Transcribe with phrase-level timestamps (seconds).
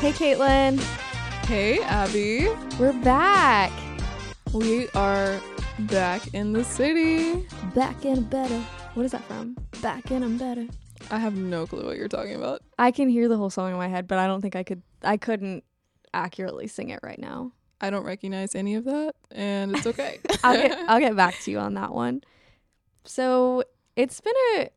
[0.00, 0.80] Hey, Caitlyn.
[1.46, 2.48] Hey, Abby.
[2.78, 3.70] We're back.
[4.54, 5.38] We are
[5.80, 7.46] back in the city.
[7.74, 8.58] Back in better.
[8.94, 9.56] What is that from?
[9.82, 10.66] Back in I'm better.
[11.10, 12.62] I have no clue what you're talking about.
[12.78, 14.82] I can hear the whole song in my head, but I don't think I could.
[15.02, 15.64] I couldn't
[16.14, 17.52] accurately sing it right now.
[17.82, 20.18] I don't recognize any of that, and it's okay.
[20.42, 22.22] I'll get I'll get back to you on that one.
[23.04, 23.64] So
[23.96, 24.70] it's been a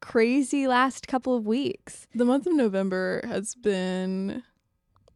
[0.00, 2.06] crazy last couple of weeks.
[2.14, 4.42] the month of November has been,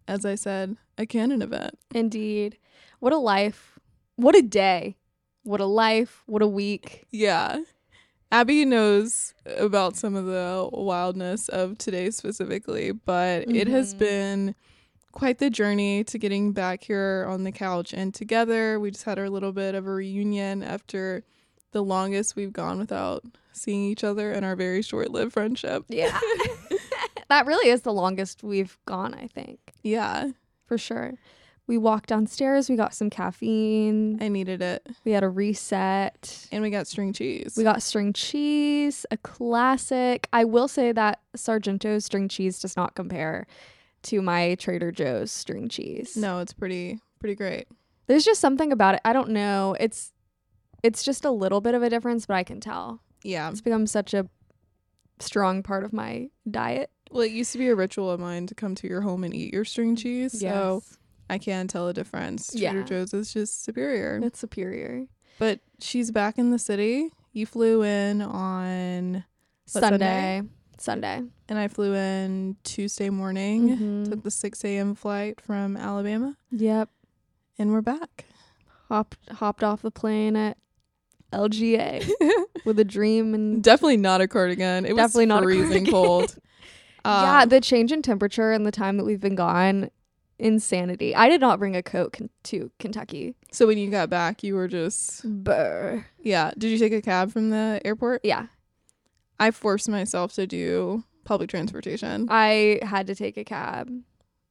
[0.08, 1.78] as I said, a canon event.
[1.94, 2.58] Indeed.
[2.98, 3.78] What a life.
[4.16, 4.96] What a day.
[5.44, 6.22] What a life.
[6.26, 7.06] What a week.
[7.10, 7.60] Yeah.
[8.32, 13.98] Abby knows about some of the wildness of today specifically, but it has Mhm.
[13.98, 14.54] been
[15.12, 18.78] quite the journey to getting back here on the couch and together.
[18.78, 21.24] We just had our little bit of a reunion after
[21.72, 25.84] the longest we've gone without seeing each other in our very short lived friendship.
[25.88, 26.18] Yeah.
[27.28, 29.67] that really is the longest we've gone, I think.
[29.88, 30.30] Yeah,
[30.66, 31.14] For sure.
[31.66, 34.86] We walked downstairs, we got some caffeine, I needed it.
[35.04, 36.46] we had a reset.
[36.50, 37.54] And we got string cheese.
[37.58, 40.28] We got string cheese, a classic.
[40.32, 43.46] I will say that Sargento's string cheese does not compare
[44.04, 46.16] to my Trader Joe's string cheese.
[46.16, 47.66] no, it's pretty pretty great.
[48.06, 49.02] There's just something about it.
[49.04, 49.76] I don't know.
[49.78, 50.12] It's
[50.82, 53.02] it's just a little bit of a difference, but I can tell.
[53.22, 53.50] Yeah.
[53.50, 54.26] It's become such a
[55.18, 56.90] strong part of my diet.
[57.10, 59.34] Well, it used to be a ritual of mine to come to your home and
[59.34, 60.38] eat your string cheese.
[60.40, 60.98] So Yes.
[61.30, 62.54] I can tell a difference.
[62.54, 62.72] Yeah.
[62.72, 64.20] Trader Joe's is just superior.
[64.22, 65.06] It's superior.
[65.38, 67.10] But she's back in the city.
[67.32, 69.24] You flew in on
[69.72, 70.42] What, Sunday.
[70.78, 71.22] Sunday.
[71.48, 73.76] and I flew in Tuesday morning.
[73.78, 74.10] Mhm.
[74.10, 76.88] Took the six AM flight from Alabama Yep.
[77.58, 78.24] and we're back.
[78.88, 80.56] Hopped hopped off the plane at
[81.32, 82.08] LGA
[82.64, 84.86] with a dream and Definitely not a cardigan.
[84.86, 86.36] It was Definitely not a freezing cardigan.
[87.04, 87.22] cold.
[87.22, 89.90] yeah, Um, the change in temperature and the time that we've been gone,
[90.38, 91.14] insanity.
[91.14, 93.34] I did not bring a coat con- to Kentucky.
[93.50, 96.04] so when you got back, you were just Brr.
[96.22, 96.52] yeah.
[96.56, 98.20] Did you take a cab from the airport?
[98.24, 98.46] Yeah,
[99.40, 102.26] I forced myself to do public transportation.
[102.30, 103.90] I had to take a cab.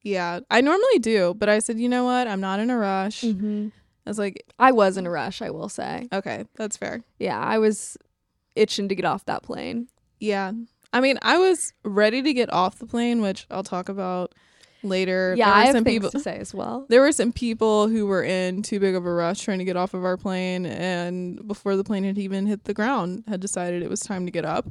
[0.04, 2.28] Yeah, I normally do, but I said, you know what?
[2.28, 3.22] I'm not in a rush.
[3.22, 3.70] Mm-hmm.
[4.06, 6.08] I was like, I was in a rush, I will say.
[6.14, 7.04] okay, that's fair.
[7.20, 7.98] Yeah, I was
[8.56, 9.88] itching to get off that plane.
[10.20, 10.52] Yeah.
[10.98, 14.34] I mean, I was ready to get off the plane, which I'll talk about
[14.82, 15.36] later.
[15.38, 16.88] Yeah, there were I have some things people to say as well.
[16.90, 19.76] there were some people who were in too big of a rush trying to get
[19.78, 23.84] off of our plane and before the plane had even hit the ground had decided
[23.84, 24.68] it was time to get up.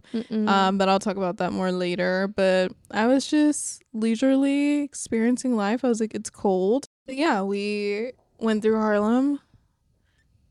[0.49, 2.27] Um, but I'll talk about that more later.
[2.27, 5.85] But I was just leisurely experiencing life.
[5.85, 6.89] I was like, it's cold.
[7.07, 9.41] But yeah, we went through Harlem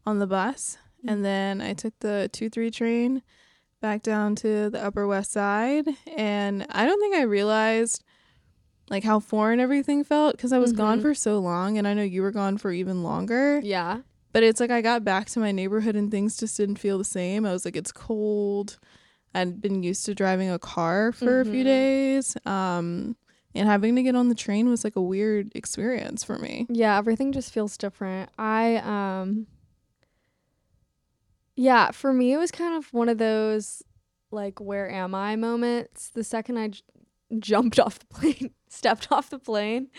[0.05, 3.21] on the bus, and then I took the 2 3 train
[3.81, 5.87] back down to the Upper West Side.
[6.17, 8.03] And I don't think I realized
[8.89, 11.01] like how foreign everything felt because I was gone Mhm.
[11.01, 13.59] for so long, and I know you were gone for even longer.
[13.63, 14.01] yeah.
[14.31, 17.05] But it's like I got back to my neighborhood and things just didn't feel the
[17.05, 17.45] same.
[17.45, 18.77] I was like, it's cold.
[19.33, 21.65] I'd been used to driving a car for a few Mhm.
[21.65, 22.37] days.
[22.45, 23.15] Um,
[23.55, 26.67] and having to get on the train was like a weird experience for me.
[26.69, 28.29] Yeah, everything just feels different.
[28.37, 29.47] I um
[31.55, 33.81] Yeah, for me it was kind of one of those
[34.31, 36.09] like where am I moments.
[36.09, 36.81] The second I j-
[37.39, 39.89] jumped off the plane, stepped off the plane,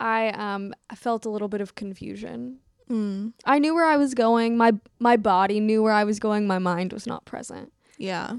[0.00, 2.58] I um I felt a little bit of confusion.
[2.90, 4.56] Mm, I knew where I was going.
[4.56, 6.46] My my body knew where I was going.
[6.46, 7.72] My mind was not present.
[7.98, 8.36] yeah.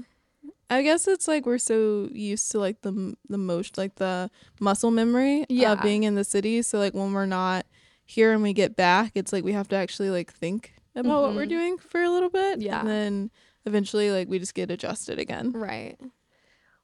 [0.68, 4.28] I guess it's like we're so used to like the the most like the
[4.58, 5.74] muscle memory Yeah.
[5.74, 6.60] of being in the city.
[6.62, 7.66] So like when we're not
[8.04, 11.34] here and we get back, it's like we have to actually like think about what
[11.34, 11.48] we're Mhm.
[11.50, 12.60] doing for a little bit.
[12.60, 12.80] Yeah.
[12.80, 13.30] And then
[13.66, 15.52] eventually like we just get adjusted again.
[15.52, 15.96] Right.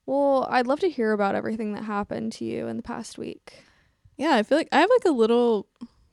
[0.06, 3.65] Well, I'd love to hear about everything that happened to you in the past week.
[4.17, 5.67] Yeah, I feel like I have like a little,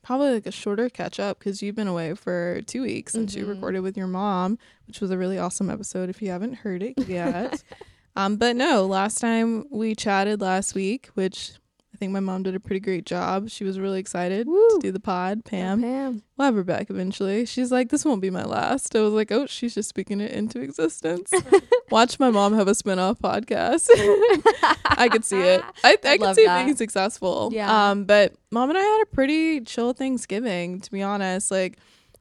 [0.04, 3.46] probably like a shorter catch up because you've been away for two weeks since you
[3.46, 3.50] Mhm.
[3.50, 6.94] recorded with your mom, which was a really awesome episode if you haven't heard it
[7.08, 7.64] yet.
[8.16, 11.54] um, but no, last time we chatted last week, which
[12.00, 13.50] think my mom did a pretty great job.
[13.50, 15.44] She was really excited to do the pod.
[15.44, 16.24] Pam, Pam.
[16.38, 17.46] we'll have her back eventually.
[17.46, 18.96] She's like, this won't be my last.
[18.96, 21.32] I was like, oh, she's just speaking it into existence.
[21.92, 23.90] Watch my mom have a spin-off podcast.
[24.86, 25.62] I could see it.
[25.84, 26.62] I, I could see that.
[26.62, 27.50] it being successful.
[27.52, 27.90] Yeah.
[27.90, 31.52] Um, but mom and I had a pretty chill Thanksgiving, to be honest.
[31.52, 31.78] Like,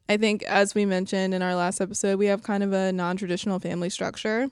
[0.09, 3.61] I think as we mentioned in our last episode, we have kind of a non-traditional
[3.61, 4.51] family structure,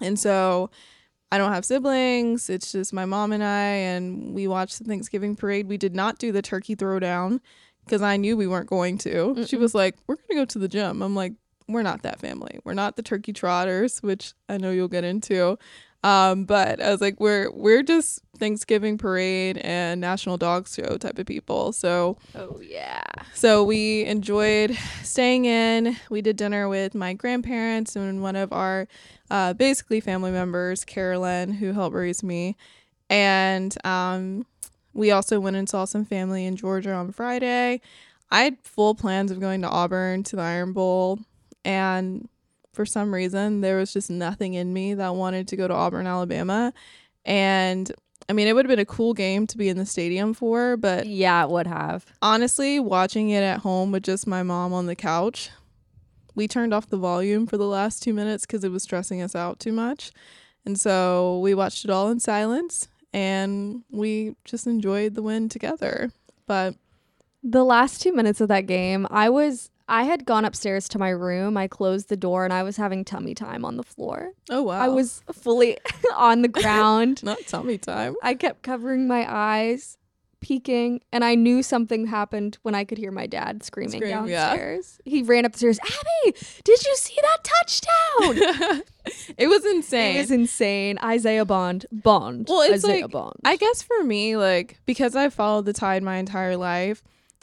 [0.00, 0.70] and so
[1.32, 2.50] I don't have siblings.
[2.50, 5.66] It's just my mom and I, and we watched the Thanksgiving parade.
[5.66, 7.40] We did not do the turkey throwdown
[7.86, 9.38] because I knew we weren't going to.
[9.46, 9.60] She Mm-mm.
[9.60, 11.32] was like, "We're gonna go to the gym." I'm like,
[11.68, 12.60] "We're not that family.
[12.64, 15.58] We're not the turkey trotters," which I know you'll get into.
[16.04, 21.18] Um, but I was like, we're we're just Thanksgiving parade and National Dog Show type
[21.18, 21.72] of people.
[21.72, 23.02] So Oh yeah.
[23.34, 25.96] so we enjoyed staying in.
[26.10, 28.88] We did dinner with my grandparents and one of our
[29.30, 32.56] uh, basically family members, Carolyn, who helped raise me.
[33.10, 34.46] And um,
[34.94, 37.80] we also went and saw some family in Georgia on Friday.
[38.30, 41.18] I had full plans of going to Auburn to the Iron Bowl.
[41.64, 42.28] And
[42.72, 46.06] for some reason, there was just nothing in me that wanted to go to Auburn,
[46.06, 46.72] Alabama.
[47.24, 47.92] And
[48.28, 50.76] I mean, it would have been a cool game to be in the stadium for,
[50.76, 52.06] but Yeah, it would have.
[52.22, 55.50] honestly, watching it at home with just my mom on the couch,
[56.34, 59.34] we turned off the volume for the last two minutes because it was stressing us
[59.34, 60.12] out too much.
[60.64, 66.10] And so we watched it all in silence and we just enjoyed the win together.
[66.46, 66.76] But
[67.42, 71.10] The last two minutes of that game, I was I had gone upstairs to my
[71.10, 71.56] room.
[71.56, 74.32] I closed the door and I was having tummy time on the floor.
[74.50, 74.80] oh wow.
[74.80, 75.78] I was fully
[76.16, 77.22] on the ground.
[77.24, 78.14] not tummy time.
[78.22, 79.98] I kept covering my eyes,
[80.40, 84.48] peeking, and I knew something happened when I could hear my dad screaming Scream, yeah.
[84.50, 85.00] downstairs.
[85.04, 85.78] He ran upstairs.
[85.80, 88.82] Abby, did you see that touchdown?
[89.38, 90.16] it was insane.
[90.16, 90.98] It was insane.
[91.02, 91.86] Isaiah Bond.
[91.92, 92.46] Bond.
[92.48, 93.36] Well, it's Isaiah like- Bond.
[93.44, 97.02] I guess for me, like because I followed the tide my entire life,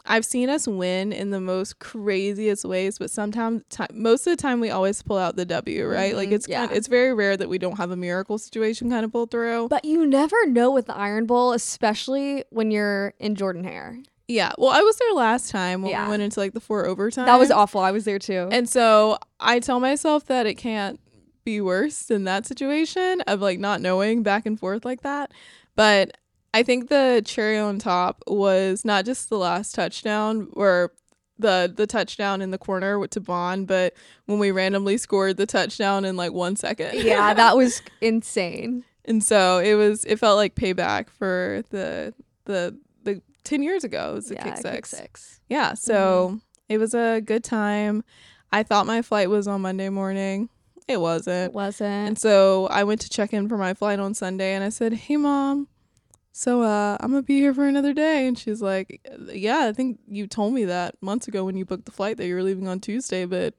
[0.10, 2.98] I've seen us win in the most craziest ways.
[2.98, 6.16] But sometimes, ti most of the time, we always pull out the W, right?
[6.16, 6.76] Like Mhm, it's kind yeah.
[6.78, 9.68] it's very rare that we don't have a miracle situation kind of pull through.
[9.70, 14.00] but you never know with the Iron Bowl, especially when you're in Jordan Hare.
[14.28, 16.04] yeah, well, I was there last time when Yeah.
[16.06, 17.26] we went into like the four overtime.
[17.26, 17.82] That was awful.
[17.82, 18.48] I was there too.
[18.52, 21.00] And so I tell myself that it can't
[21.46, 25.32] be worse than that situation of like not knowing back and forth like that.
[25.76, 26.16] But
[26.60, 30.92] I think the cherry on top was not just the last touchdown or
[31.38, 33.94] the the touchdown in the corner with to Bond, but
[34.26, 36.96] when we randomly scored the touchdown in like one second.
[36.96, 38.84] yeah, that was insane.
[39.06, 42.14] and so it was it felt like payback for the
[42.44, 44.12] the the ten years ago.
[44.12, 44.90] It was the yeah, kick kick six.
[44.90, 45.40] six.
[45.48, 46.38] Yeah, so mm-hmm.
[46.68, 48.04] it was a good time.
[48.52, 50.50] I thought my flight was on Monday morning.
[50.90, 51.52] It It wasn't.
[51.52, 52.08] It wasn't.
[52.10, 54.92] And so I went to check in for my flight on Sunday and I said,
[54.92, 55.70] "Hey mom,
[56.31, 59.74] so uh I'm going to be here for another day." And she's like, "Yeah, I
[59.74, 62.44] think you told me that months ago when you booked the flight that you were
[62.44, 63.54] leaving on Tuesday, but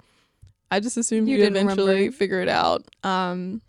[0.71, 2.17] I just assumed You you'd eventually remember.
[2.17, 3.63] figure it out." Um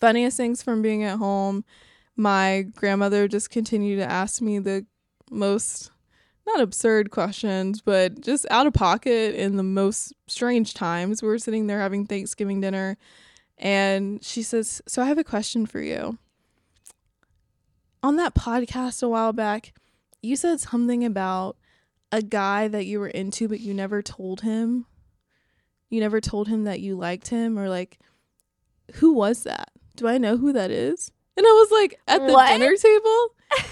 [0.00, 1.64] funniest things from being at home,
[2.16, 4.86] my grandmother just continued to ask me the
[5.30, 5.90] most
[6.46, 11.22] not absurd questions, but just out of pocket in the most strange times.
[11.22, 12.96] We were sitting there having Thanksgiving dinner,
[13.58, 16.18] and she says, So I have a question for you.
[18.02, 19.72] On that podcast a while back,
[20.22, 21.56] you said something about
[22.12, 24.86] a guy that you were into, but you never told him.
[25.90, 27.98] You never told him that you liked him, or like,
[28.94, 29.70] who was that?
[29.96, 31.10] Do I know who that is?
[31.36, 32.48] And I was like, at the What?
[32.48, 33.34] dinner table.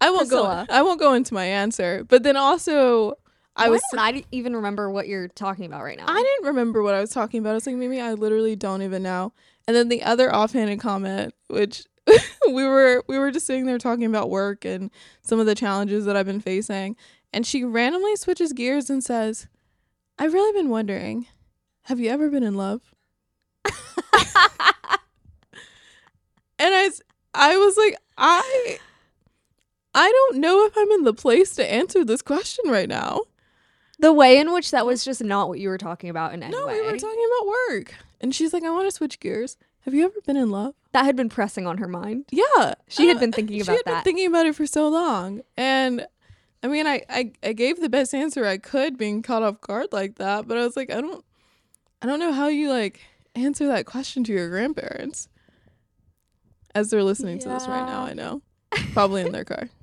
[0.00, 0.66] I won't Priscilla.
[0.68, 0.74] go.
[0.74, 2.04] I won't go into my answer.
[2.08, 3.14] But then also,
[3.56, 3.82] I was.
[3.92, 4.14] I was.
[4.14, 6.06] don't I even remember what you're talking about right now.
[6.08, 7.50] I didn't remember what I was talking about.
[7.50, 9.32] I was like, maybe I literally don't even know.
[9.68, 11.84] And then the other offhanded comment, which
[12.52, 14.90] we were we were just sitting there talking about work and
[15.22, 16.96] some of the challenges that I've been facing,
[17.32, 19.46] and she randomly switches gears and says,
[20.18, 21.26] "I've really been wondering,
[21.82, 22.82] have you ever been in love?"
[23.64, 23.74] and
[26.58, 26.90] I
[27.34, 28.78] I was like, I
[29.94, 33.20] I don't know if I'm in the place to answer this question right now.
[33.98, 36.56] the way in which that was just not what you were talking about in any
[36.56, 36.80] No, way.
[36.80, 37.94] we were talking about work.
[38.20, 39.56] And she's like, I want to switch gears.
[39.84, 40.74] Have you ever been in love?
[40.92, 42.24] that had been pressing on her mind.
[42.32, 42.74] Yeah.
[42.88, 43.72] She had Uh, been thinking about that.
[43.72, 45.42] she had been thinking about it for so long.
[45.56, 46.04] And
[46.64, 49.86] I mean, I, I, I gave the best answer I could being caught off guard
[49.92, 50.48] like that.
[50.48, 51.24] But I was like, I don't,
[52.02, 53.00] I don't know how you like
[53.36, 55.28] answer that question to your grandparents
[56.74, 58.02] as they're listening to this right now.
[58.02, 58.42] I know.
[58.92, 59.68] Probably in their car.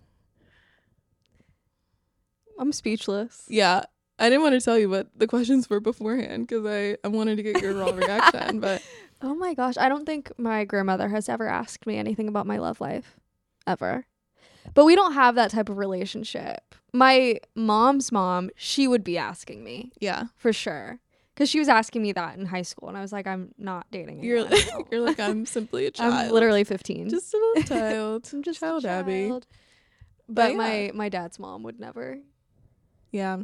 [2.59, 3.45] I'm speechless.
[3.47, 3.83] Yeah.
[4.19, 7.35] I didn't want to tell you what the questions were beforehand because I, I wanted
[7.37, 8.59] to get your raw reaction.
[8.59, 8.81] But
[9.21, 12.57] Oh my gosh, I don't think my grandmother has ever asked me anything about my
[12.57, 13.17] love life
[13.65, 14.05] ever.
[14.73, 16.75] But we don't have that type of relationship.
[16.93, 20.99] My mom's mom, she would be asking me yeah, for sure.
[21.35, 23.85] Cuz she was asking me that in high school and I was like I'm not
[23.91, 24.85] dating you're anyone.
[24.91, 26.13] You're like I'm simply a child.
[26.13, 27.09] I'm literally 15.
[27.09, 28.29] just a little child.
[28.33, 29.29] I'm just a child, Abby.
[29.29, 29.45] But
[30.27, 30.57] But yeah.
[30.57, 32.19] my my dad's mom would never.
[33.11, 33.37] Yeah.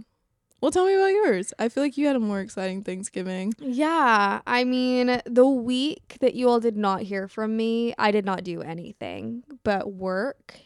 [0.64, 1.54] Well, tell me about yours.
[1.60, 3.54] I feel like you had a more exciting Thanksgiving.
[3.60, 8.24] Yeah, I mean, the week that you all did not hear from me, I did
[8.24, 10.62] not do anything but work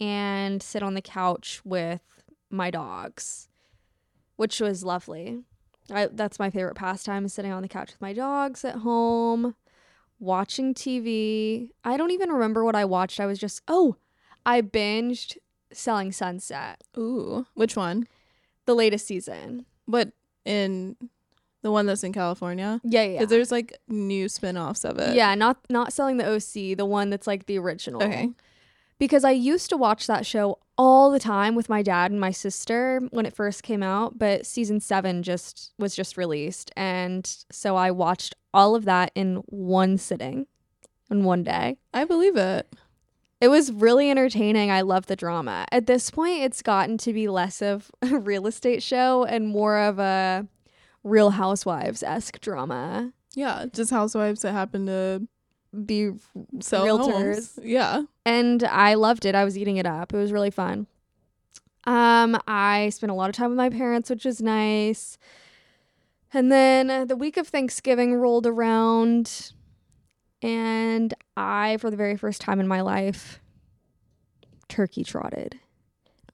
[0.00, 2.00] and sit on the couch with
[2.50, 3.48] my dogs,
[4.34, 5.44] which was lovely.
[5.92, 9.54] I, that's my favorite pastime is sitting on the couch with my dogs at home,
[10.18, 11.70] watching TV.
[11.84, 13.20] I don't even remember what I watched.
[13.20, 13.94] I was just, oh,
[14.44, 15.36] I binged
[15.72, 18.08] Selling Sunset, Ooh, which one?
[18.66, 19.66] The latest season.
[19.88, 20.12] But
[20.44, 20.96] in
[21.62, 22.80] the one that's in California?
[22.84, 23.18] Yeah, yeah.
[23.20, 25.14] 'Cause there's like new spin-offs of it.
[25.14, 28.02] yeah, not not selling the OC, the one that's like the original.
[28.02, 28.30] Okay.
[28.98, 32.30] Because I used to watch that show all the time with my dad and my
[32.30, 37.76] sister when it first came out, but season 7 just was just released and so
[37.76, 40.46] I watched all of that in one sitting
[41.10, 41.78] in one day.
[41.94, 42.66] I believe it.
[43.40, 44.70] It was really entertaining.
[44.70, 45.64] I love the drama.
[45.72, 49.78] At this point, it's gotten to be less of a real estate show and more
[49.78, 50.46] of a
[51.04, 53.12] Real Housewives esque drama.
[53.34, 55.26] Yeah, just housewives that happen to
[55.86, 56.10] Be
[56.60, 57.10] sell Realtors.
[57.56, 57.58] homes.
[57.62, 58.02] Yeah.
[58.26, 59.34] and I loved it.
[59.34, 60.12] I was eating it up.
[60.12, 60.86] It was really fun.
[61.84, 65.16] Um, I spent a lot of time with my parents, which was nice.
[66.34, 69.52] And then the week of Thanksgiving rolled around,
[70.42, 73.40] and I, for the very first time in my life,
[74.68, 75.58] turkey trotted.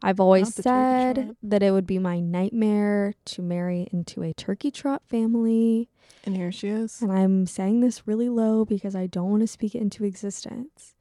[0.03, 4.23] I've always Not the turkey said that it would be my nightmare to marry into
[4.23, 5.89] a turkey trot family.
[6.25, 7.01] And here she is.
[7.01, 10.95] And I'm saying this really low because I don't want to speak it into existence.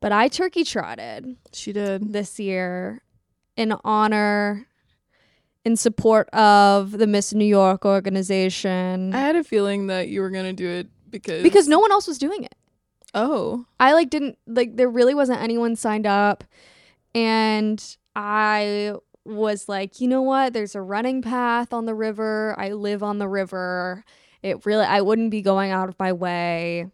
[0.00, 2.12] But I turkey trotted She did.
[2.12, 3.02] this year
[3.56, 4.66] in honor,
[5.64, 9.12] in support of the Miss New York organization.
[9.12, 12.06] I had a feeling that you were gonna do it because because no one else
[12.06, 12.54] was doing it.
[13.14, 13.66] Oh.
[13.80, 16.44] I like didn't like there really wasn't anyone signed up
[17.14, 17.82] and
[18.14, 20.52] I was like, you know what?
[20.52, 22.54] There's a running path on the river.
[22.58, 24.04] I live on the river.
[24.42, 26.86] It really I wouldn't be going out of my way.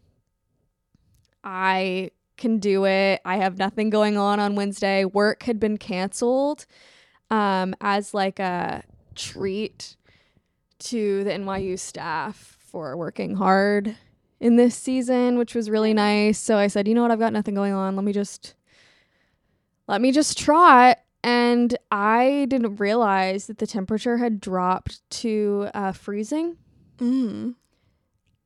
[1.43, 3.21] I can do it.
[3.25, 5.05] I have nothing going on on Wednesday.
[5.05, 6.67] Work had been canceled
[7.31, 9.97] um as like a treat
[10.79, 13.97] to the NYU staff for working hard
[14.45, 16.39] in this season, which was really nice.
[16.39, 17.97] So I said, you know what, I've got nothing going on.
[17.97, 18.55] Let me just
[19.89, 20.99] let me just trot.
[21.23, 26.59] And I didn't realize that the temperature had dropped to uh, freezing.
[26.99, 27.55] Mm.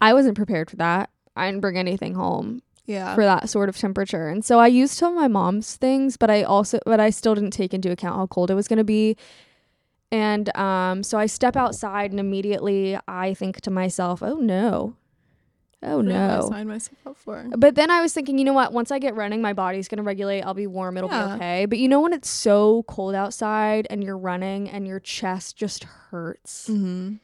[0.01, 1.11] I wasn't prepared for that.
[1.35, 3.17] I didn't bring anything home Yeah.
[3.17, 4.29] for that sort of temperature.
[4.29, 7.35] And so I used some of my mom's things, but I also but I still
[7.35, 9.17] didn't take into account how cold it was going to be.
[10.13, 14.95] And um so I step outside and immediately I think to myself, "Oh no.
[15.83, 17.45] Oh What did I no." sign myself up for.
[17.57, 18.73] But then I was thinking, you know what?
[18.73, 20.43] Once I get running, my body's going to regulate.
[20.43, 20.97] I'll be warm.
[20.97, 21.29] It'll Yeah.
[21.29, 21.67] be okay.
[21.67, 25.85] But you know when it's so cold outside and you're running and your chest just
[25.85, 26.69] hurts?
[26.69, 27.15] Mm-hmm.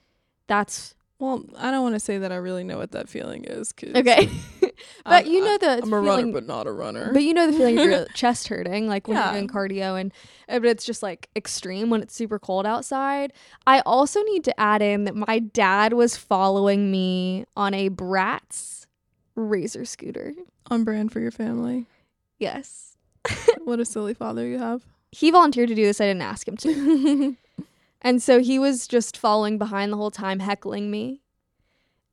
[0.46, 3.72] That's Well, I don't want to say that I really know what that feeling is.
[3.72, 4.28] Cause okay.
[5.04, 7.12] but I'm- you know the I'm a runner, but not a runner.
[7.12, 9.24] But you know the feeling of your chest hurting, like when Yeah.
[9.32, 10.12] you're doing cardio, and
[10.48, 13.32] uh, but it's just like extreme when it's super cold outside.
[13.66, 18.86] I also need to add in that my dad was following me on a Bratz
[19.36, 20.32] razor scooter.
[20.70, 21.86] on brand for your family.
[22.38, 22.96] Yes,
[23.64, 24.82] what a silly father you have.
[25.12, 26.00] he volunteered to do this.
[26.00, 27.36] I didn't ask him to,
[28.02, 31.20] and so he was just following behind the whole time, heckling me.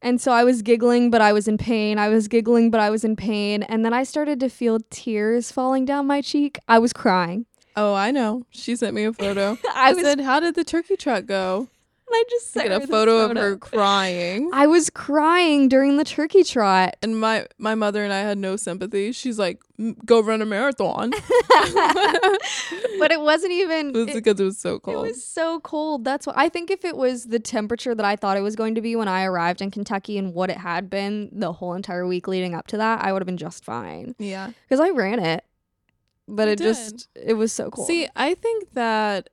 [0.02, 2.00] And so I was giggling, but I was in pain.
[2.00, 3.64] I was giggling, but I was in pain.
[3.64, 6.58] And then I started to feel tears falling down my cheek.
[6.68, 7.46] I was crying.
[7.76, 8.44] oh, I know.
[8.50, 9.58] She sent me a photo.
[9.74, 11.70] I I was said, "How did the turkey trot go?"
[12.12, 14.50] And I just sent a this photo of her crying.
[14.52, 16.98] I was crying during the turkey trot.
[17.02, 19.14] And my my mother and I had no sympathy.
[19.14, 21.12] She's like, "Mm, "Go run a marathon."
[23.00, 25.06] but it wasn't even It was it, because it was so cold.
[25.06, 26.04] it was so cold.
[26.04, 28.76] That's what I think if it was the temperature that I thought it was going
[28.76, 32.06] to be when I arrived in Kentucky and what it had been the whole entire
[32.06, 34.52] week leading up to that, I would have been just fine yeah.
[34.68, 35.46] cuz I ran it.
[36.28, 37.88] But You it just it was so cold.
[37.88, 39.30] See, I think that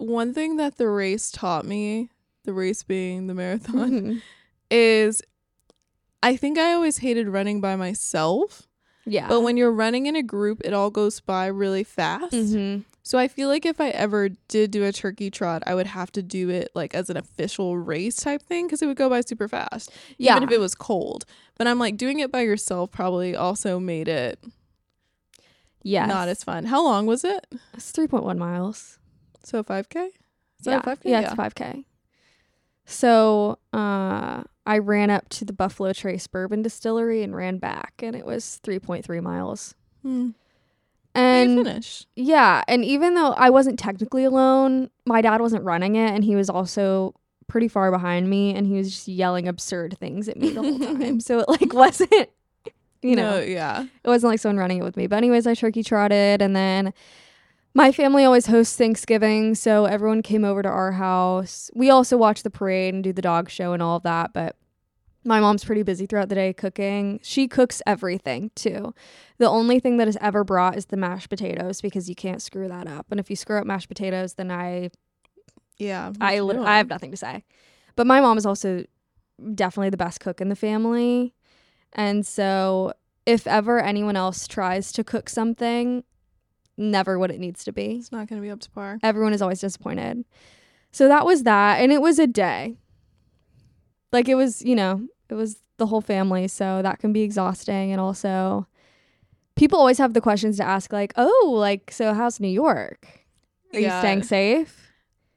[0.00, 2.10] one thing that the race taught me,
[2.44, 4.22] the race being the marathon, Mhm.
[4.70, 5.22] is
[6.22, 8.66] I think I always hated running by myself.
[9.06, 9.26] yeah.
[9.28, 12.32] But when you're running in a group, it all goes by really fast.
[12.34, 12.84] Mhm.
[13.02, 16.12] So I feel like if I ever did do a turkey trot, I would have
[16.12, 19.22] to do it like as an official race type thing because it would go by
[19.22, 20.32] super fast, Yeah.
[20.36, 21.24] even if it was cold.
[21.56, 24.38] But I'm like doing it by yourself probably also made it
[25.82, 26.66] yeah, not as fun.
[26.66, 27.46] How long was it?
[27.72, 28.98] It's 3.1 miles.
[29.42, 30.08] So 5k.
[30.08, 30.12] Is
[30.66, 30.80] yeah.
[30.80, 31.08] that 5k?
[31.10, 31.84] Yeah, it's 5K.
[32.90, 38.16] So uh, I ran up to the Buffalo Trace Bourbon Distillery and ran back, and
[38.16, 39.74] it was 3.3 miles.
[40.02, 40.30] Hmm.
[41.14, 46.22] And yeah, and even though I wasn't technically alone, my dad wasn't running it, and
[46.24, 47.14] he was also
[47.48, 50.78] pretty far behind me, and he was just yelling absurd things at me the whole
[50.98, 51.18] time.
[51.20, 52.28] so it like wasn't,
[53.02, 53.82] you know, No, yeah.
[54.04, 55.08] it wasn't like someone running it with me.
[55.08, 56.92] But anyways, I turkey trotted and then
[57.74, 61.70] my family always hosts Thanksgiving, so everyone came over to our house.
[61.74, 64.56] We also watch the parade and do the dog show and all of that, but
[65.22, 67.20] My mom's pretty busy throughout the day cooking.
[67.22, 68.94] She cooks everything too.
[69.36, 72.68] The only thing that is ever brought is the mashed potatoes because you can't screw
[72.68, 73.06] that up.
[73.10, 74.90] And if you screw up mashed potatoes, then I
[75.76, 76.12] Yeah.
[76.22, 76.58] I doing?
[76.60, 77.44] I have nothing to say.
[77.96, 78.84] But my mom is also
[79.54, 81.34] definitely the best cook in the family.
[81.92, 82.94] And so
[83.26, 86.02] if ever anyone else tries to cook something,
[86.80, 87.96] never what it needs to be.
[87.96, 88.98] It's not gonna be up to par.
[89.02, 90.24] Everyone is always disappointed.
[90.92, 92.76] So that was that and it was a day.
[94.12, 97.92] Like it was, you know, it was the whole family, so that can be exhausting
[97.92, 98.66] and also
[99.54, 103.06] people always have the questions to ask like, "Oh, like so how's New York?
[103.74, 104.90] Are you staying safe?"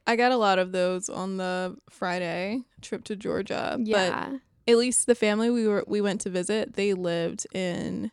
[0.08, 3.78] I got a lot of those on the Friday trip to Georgia.
[3.78, 4.38] But Yeah.
[4.68, 8.12] at least the family we were we went to visit, they lived in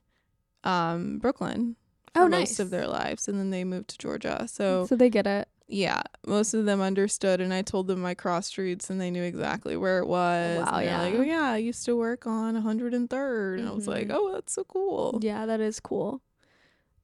[0.62, 1.76] um Brooklyn
[2.14, 4.46] for Oh, most of their lives and then they moved to Georgia.
[4.48, 5.48] So so they get it.
[5.68, 9.22] yeah, most of them understood and I told them my cross streets and they knew
[9.22, 10.66] exactly where it was.
[10.66, 11.18] Wow, they're like, yeah.
[11.18, 14.14] Oh yeah, I used to work on 103rd and I was like, Mhm.
[14.14, 15.18] Oh, that's so cool.
[15.22, 16.20] Yeah, that is cool.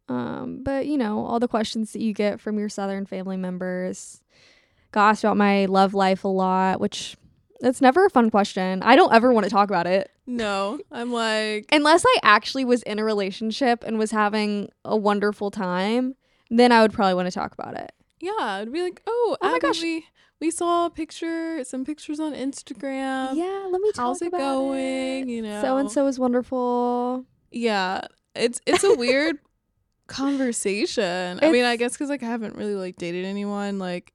[0.09, 4.23] Um, but you know, all the questions that you get from your southern family members.
[4.93, 7.17] Got asked about my love life a lot, which
[7.61, 8.83] it's never a fun question.
[8.83, 10.11] I don't ever want to talk about it.
[10.27, 10.79] No.
[10.91, 16.15] I'm like Unless I actually was in a relationship and was having a wonderful time,
[16.51, 17.93] then I would probably want to talk about it.
[18.21, 19.81] Yeah, I'd be like, Oh, Oh my gosh.
[19.83, 20.07] we
[20.41, 23.35] we saw a picture, some pictures on Instagram.
[23.37, 25.29] yeah, let me talk How's it going?
[25.31, 25.63] You know.
[25.63, 27.25] So and so is wonderful.
[27.51, 28.03] Yeah,
[28.35, 29.39] it's it's a weird
[30.09, 31.39] conversation.
[31.43, 34.13] I mean, I guess because like I haven't really like dated anyone like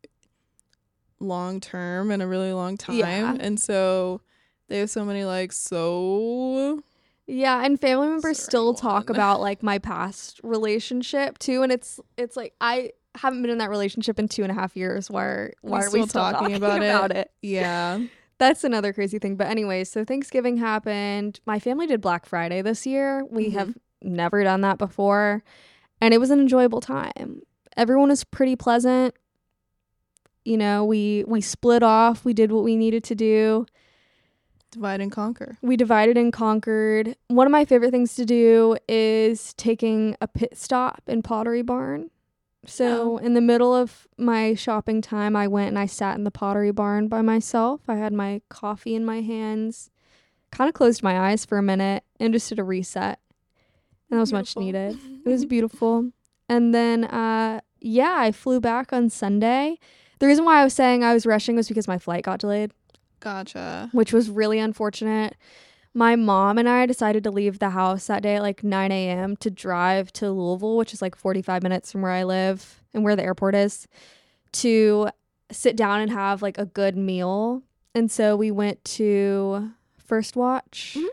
[1.22, 3.38] long term and a really long time, Yeah.
[3.40, 4.22] and so
[4.68, 6.82] they have so many like so
[7.28, 9.16] Yeah, and family members Sorry, still talk on.
[9.16, 13.70] about like my past relationship too, and it's it's like I haven't been in that
[13.70, 15.10] relationship in two and a half years.
[15.10, 17.18] Why We why are we still talking talking about about, it?
[17.18, 17.32] it?
[17.42, 18.00] yeah
[18.38, 19.36] That's another crazy thing.
[19.36, 21.40] But anyways, so Thanksgiving happened.
[21.46, 23.24] My family did Black Friday this year.
[23.30, 23.54] We Mhm.
[23.54, 25.44] have never done that before,
[26.02, 27.44] and it was an enjoyable time.
[27.78, 29.14] Everyone was pretty pleasant.
[30.44, 32.26] You know, we we split off.
[32.26, 33.66] We did what we needed to do.
[34.72, 35.58] divide and conquer.
[35.62, 37.16] We divided and conquered.
[37.28, 42.10] One of my favorite things to do is taking a pit stop in Pottery Barn.
[42.66, 46.32] So, in the middle of my shopping time, I went and I sat in the
[46.32, 47.82] Pottery Barn by myself.
[47.88, 49.90] I had my coffee in my hands,
[50.52, 53.20] kind of closed my eyes for a minute, and just did a reset.
[54.10, 54.98] And that was much needed.
[55.26, 56.12] It was beautiful.
[56.48, 59.80] And then, uh, yeah, I flew back on Sunday.
[60.22, 62.72] The reason why I was saying I was rushing was because my flight got delayed
[63.20, 63.90] Gotcha.
[63.92, 65.36] which was really unfortunate.
[65.96, 69.36] My mom and I decided to leave the house that day at like 9 a.m.
[69.38, 73.16] to drive to Louisville, which is like 45 minutes from where I live and where
[73.16, 73.88] the airport is,
[74.54, 75.10] to
[75.52, 77.64] sit down and have like a good meal.
[77.96, 80.98] And so we went to First Watch.
[81.00, 81.08] Mhm.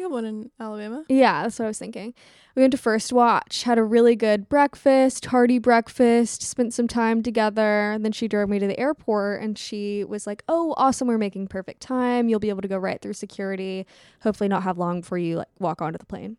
[0.00, 1.04] We have one in Alabama.
[1.10, 2.14] Yeah, that's what I was thinking.
[2.54, 7.22] We went to First Watch, had a really good breakfast, hearty breakfast, spent some time
[7.22, 7.98] together.
[8.00, 11.48] Then she drove me to the airport and she was like, Oh, awesome, we're making
[11.48, 12.30] perfect time.
[12.30, 13.86] You'll be able to go right through security.
[14.22, 16.38] Hopefully not have long before you like walk onto the plane.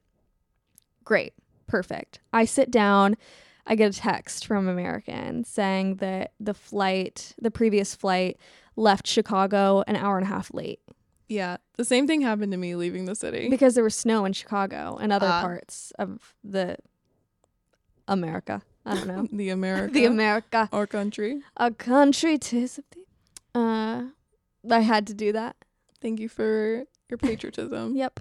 [1.04, 1.34] Great.
[1.67, 2.19] Perfect.
[2.34, 3.15] I sit down.
[3.67, 8.39] I get a text from American saying that the flight, the previous flight,
[8.76, 10.80] left Chicago an hour and a half late
[11.32, 13.48] Yeah, the same thing happened to me leaving the city.
[13.50, 15.41] because there was snow in Chicago and other Ah.
[15.41, 16.76] parts of the
[18.08, 18.62] America.
[18.86, 19.28] I don't know.
[19.38, 20.67] the America, the America.
[20.74, 21.41] our country.
[21.56, 23.06] A country tis of thee.
[23.56, 24.08] Uh
[24.70, 25.56] I had to do that.
[26.02, 27.96] Thank you for your patriotism.
[28.04, 28.20] Yep.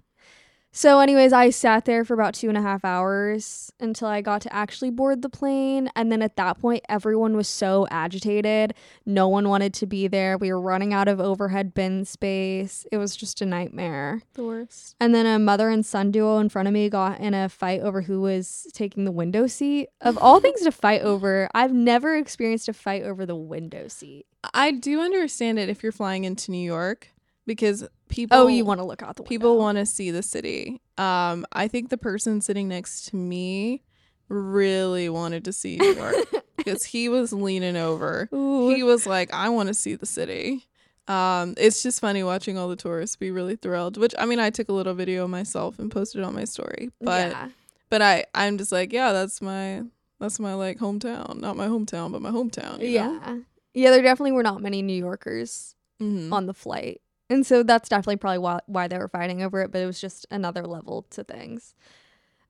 [0.73, 4.41] So anyways, I sat there for about two and a half hours until I got
[4.43, 5.91] to actually board the plane.
[5.97, 8.75] And then at that point everyone was so agitated.
[9.05, 10.39] No one wanted to be there.
[10.39, 12.87] We were running out of overhead bin space.
[12.93, 14.23] It was just a nightmare.
[14.35, 14.95] The worst.
[15.01, 17.81] And then a mother and son duo in front of me got in a fight
[17.81, 19.89] over who was taking the window seat.
[20.01, 24.27] Of all things to fight over, I've never experienced a fight over the window seat.
[24.55, 27.09] I do understand it if you're flying into New York
[27.55, 29.29] because people Oh, you want to look out the window.
[29.29, 30.81] people want to see the city.
[30.99, 33.83] Um, I think the person sitting next to me
[34.29, 36.15] really wanted to see New York
[36.57, 38.29] because he was leaning over.
[38.33, 38.69] Ooh.
[38.73, 40.69] He was like, "I want to see the city."
[41.09, 43.97] Um, it's just funny watching all the tourists be really thrilled.
[43.97, 46.91] Which I mean, I took a little video myself and posted it on my story,
[47.01, 47.49] but yeah.
[47.89, 49.83] but I I'm just like, yeah, that's my
[50.21, 52.79] that's my like hometown, not my hometown, but my hometown.
[52.81, 53.21] you know?
[53.27, 53.37] Yeah.
[53.73, 56.33] Yeah, there definitely were not many New Yorkers Mhm.
[56.33, 57.01] on the flight.
[57.31, 60.01] And so that's definitely probably why, why they were fighting over it, but it was
[60.01, 61.75] just another level to things.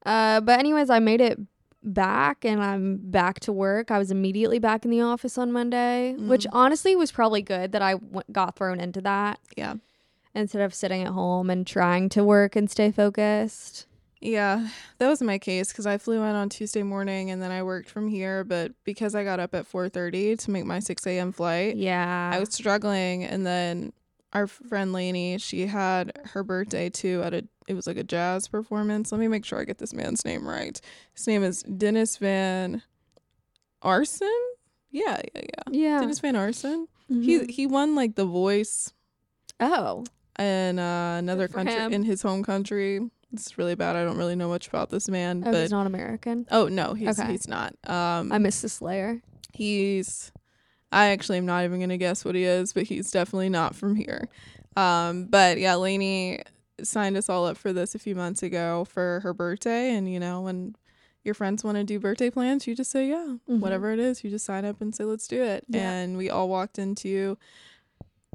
[0.07, 1.39] Uh, but, anyways, I made it
[1.83, 3.91] back and I'm back to work.
[3.91, 6.51] I was immediately back in the office on Monday, which Mhm.
[6.53, 9.39] honestly was probably good that I w- got thrown into that.
[9.57, 9.75] Yeah.
[10.33, 13.87] instead of sitting at home and trying to work and stay focused.
[14.21, 17.65] Yeah, that was my case because I flew in on Tuesday morning and then I
[17.65, 18.45] worked from here.
[18.45, 21.33] But because I got up at 4:30 to make my 6 a.m.
[21.33, 22.31] flight, Yeah.
[22.33, 23.25] I was struggling.
[23.25, 23.93] And then
[24.33, 28.49] our friend Lainey, she had her birthday too at a it was like a jazz
[28.49, 29.13] performance.
[29.13, 30.81] Let me make sure I get this man's name right.
[31.15, 32.83] His name is Dennis van
[33.83, 34.29] Aarsen.
[34.91, 35.63] Yeah, yeah, yeah.
[35.71, 36.01] yeah.
[36.01, 36.87] Dennis van Aarsen.
[37.11, 37.23] Mhm.
[37.25, 38.93] He he won like The Voice
[39.61, 40.05] oh.
[40.39, 41.93] in uh, another country him.
[41.93, 43.01] in his home country.
[43.33, 43.95] It's really bad.
[43.95, 46.47] I don't really know much about this man, Oh, but he's not American.
[46.51, 47.31] oh no, he's Okay.
[47.31, 47.75] he's not.
[47.89, 49.23] Um, I miss the Slayer.
[49.53, 50.33] he's
[50.93, 53.95] I actually am not even gonna guess what he is, but he's definitely not from
[53.97, 54.29] here.
[54.77, 56.43] Um, but yeah, Lainey
[56.83, 60.19] signed us all up for this a few months ago for her birthday, and you
[60.21, 60.75] know when
[61.23, 63.61] your friends want to do birthday plans, you just say yeah, Mhm.
[63.61, 65.65] whatever it is, you just sign up and say let's do it.
[65.69, 65.91] Yeah.
[65.93, 67.37] And we all walked into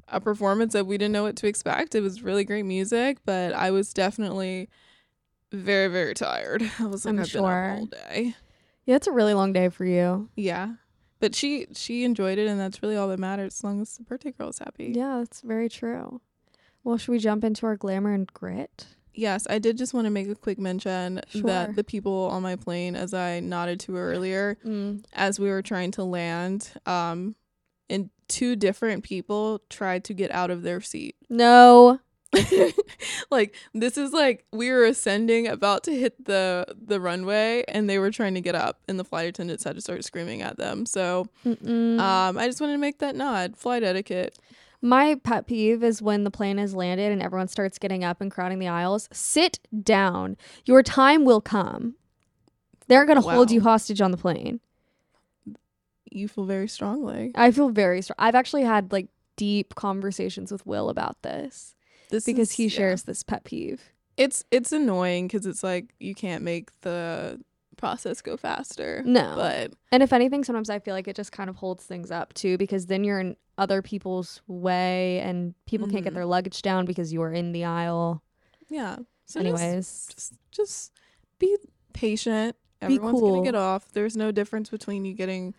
[0.08, 1.96] a performance that we didn't know what to expect.
[1.96, 4.70] It was really great music, but I was definitely
[5.52, 6.62] very very tired.
[6.80, 8.36] I was like I'm I've been up all day.
[8.86, 10.30] Yeah, it's a really long day for you.
[10.36, 10.74] Yeah.
[11.20, 14.04] But she she enjoyed it and that's really all that matters as long as the
[14.04, 14.92] birthday girl is happy.
[14.96, 16.22] Yeah, that's very true.
[16.84, 18.86] Well, should we jump into our glamour and grit?
[19.14, 21.42] Yes, I did just want to make a quick mention Sure.
[21.44, 24.58] that the people on my plane as I nodded to earlier
[25.14, 27.36] as we were trying to land um
[27.90, 31.16] and two different people tried to get out of their seat.
[31.30, 32.00] No.
[33.32, 38.00] like this is like we were ascending about to hit the the runway and they
[38.00, 40.86] were trying to get up and the flight attendants had to start screaming at them.
[40.86, 42.00] So Mm-mm.
[42.00, 43.58] um I just wanted to make that nod.
[43.58, 44.38] Flight etiquette.
[44.82, 48.30] My pet peeve is when the plane has landed and everyone starts getting up and
[48.30, 49.10] crowding the aisles.
[49.12, 50.38] Sit down.
[50.66, 51.96] Your time will come.
[52.88, 54.60] They're going to hold you hostage on the plane.
[56.12, 57.32] You feel very strongly.
[57.34, 58.16] I feel very strong.
[58.20, 61.75] I've actually had like deep conversations with Will about this
[62.16, 62.70] This because is- he yeah.
[62.70, 63.82] shares this pet peeve.
[64.18, 67.42] It's it's annoying because it's like you can't make the
[67.78, 69.04] process go faster.
[69.06, 69.34] No.
[69.36, 72.34] But And if anything, sometimes I feel like it just kind of holds things up
[72.34, 76.16] too because then you're in other people's way and people can't get Mhm.
[76.16, 78.22] their luggage down because you are in the aisle.
[78.70, 78.96] yeah.
[79.26, 80.92] So just- Anyways, just just
[81.40, 81.58] be
[81.94, 82.56] patient.
[82.80, 83.32] Be Everyone's cool.
[83.36, 83.92] gonna get off.
[83.92, 85.54] There's no difference between you getting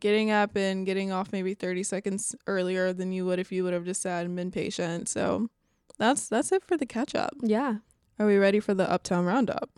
[0.00, 3.72] getting up and getting off maybe 30 seconds earlier than you would if you would
[3.72, 5.08] have just sat and been patient.
[5.08, 5.48] So
[5.98, 7.34] that's that's it for the catch up.
[7.42, 7.76] yeah.
[8.18, 9.68] Are we ready for the uptown roundup?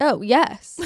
[0.00, 0.80] Oh, yes.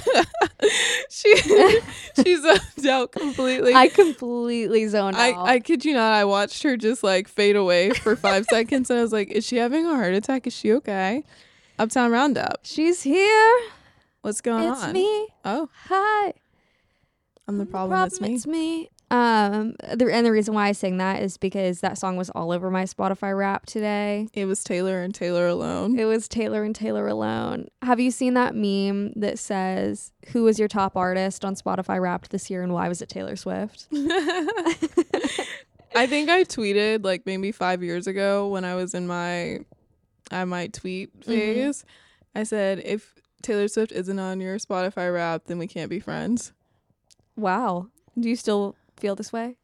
[1.10, 1.34] she
[2.22, 3.74] she zoned out completely.
[3.74, 5.46] I completely zoned I, out.
[5.48, 8.90] I I kid you not, I watched her just like fade away for five seconds
[8.90, 10.46] and I was like, Is she having a heart attack?
[10.46, 11.24] Is she okay?
[11.78, 12.60] Uptown Roundup.
[12.62, 13.58] She's here.
[14.20, 14.90] What's going it's on?
[14.90, 15.28] It's me.
[15.44, 16.34] Oh, Hi.
[17.48, 18.34] I'm the The problem, it's me.
[18.34, 18.90] It's me.
[19.08, 22.50] Um, the, and the reason why I sing that is because that song was all
[22.50, 24.28] over my Spotify Wrap today.
[24.34, 25.96] It was Taylor and Taylor alone.
[25.98, 27.68] It was Taylor and Taylor alone.
[27.82, 32.30] Have you seen that meme that says, Who was your top artist on Spotify Wrapped
[32.30, 33.86] this year and why was it Taylor Swift?
[35.94, 39.60] I think I tweeted like maybe five years ago when I was in my
[40.30, 41.30] I might tweet Mm-hmm.
[41.30, 41.84] phase.
[42.34, 46.52] I said, if Taylor Swift isn't on your Spotify Wrap, then we can't be friends.
[47.36, 47.86] Wow.
[48.18, 49.56] Do you still feel this way?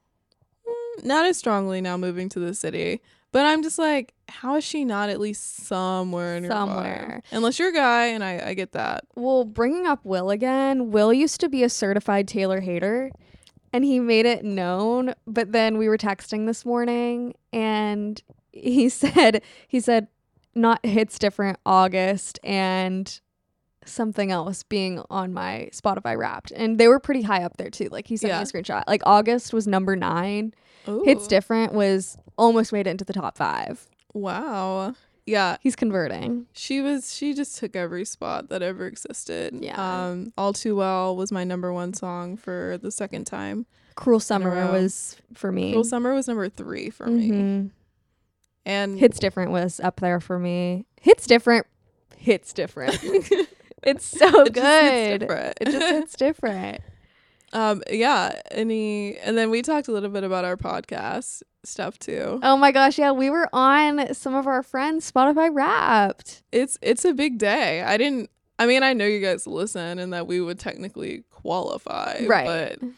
[0.67, 3.01] Mm, Not as strongly now moving to the city.
[3.33, 7.23] But I'm just like, how is she not at least somewhere in your Somewhere.
[7.25, 7.35] vibe?
[7.37, 9.05] Unless you're a guy, and I, I get that.
[9.15, 13.11] Well, bringing up Will again, Will used to be a certified Taylor hater
[13.73, 19.41] and he made it known, but then we were texting this morning and he said
[19.67, 20.09] he said
[20.55, 23.19] not hits different August and
[23.85, 27.89] something else being on my Spotify wrapped and they were pretty high up there too.
[27.91, 28.39] Like he sent Yeah.
[28.39, 28.85] me a screenshot.
[28.87, 30.55] Like August was number 9.
[31.05, 33.89] Hits different was almost made it into the top 5.
[34.15, 34.95] Wow.
[35.25, 36.47] Yeah, He's converting.
[36.53, 37.15] she was.
[37.15, 39.55] She just took every spot that ever existed.
[39.63, 39.77] Yeah.
[40.09, 43.67] Um, All Too Well was my number one song for the second time.
[43.95, 45.71] Cruel Summer was for me.
[45.73, 47.31] Cruel Summer was number three for me.
[47.31, 47.71] Mhm.
[48.67, 50.87] And Hits different was up there for me.
[51.01, 51.67] Hits different.
[52.17, 52.99] Hits different.
[53.83, 55.21] it's so it good.
[55.21, 55.59] different.
[55.61, 56.81] It just hits different.
[57.53, 58.41] um, yeah.
[58.51, 62.41] Any, and then we talked a little bit about our podcast stuff too.
[62.43, 66.43] Oh my gosh, yeah, we were on some of our friends Spotify Wrapped.
[66.53, 67.83] It's it's a big day.
[67.83, 68.31] I didn't.
[68.59, 72.79] I mean, I know you guys listen and that we would technically qualify, Right.
[72.81, 72.89] But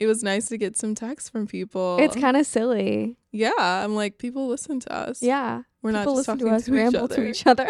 [0.00, 1.96] it was nice to get some texts from people.
[2.00, 3.16] It's kind of silly.
[3.32, 3.52] yeah.
[3.58, 5.22] I'm like, people listen to us.
[5.22, 5.62] Yeah.
[5.82, 7.66] we're not People just listen talking to us to ramble each to each other.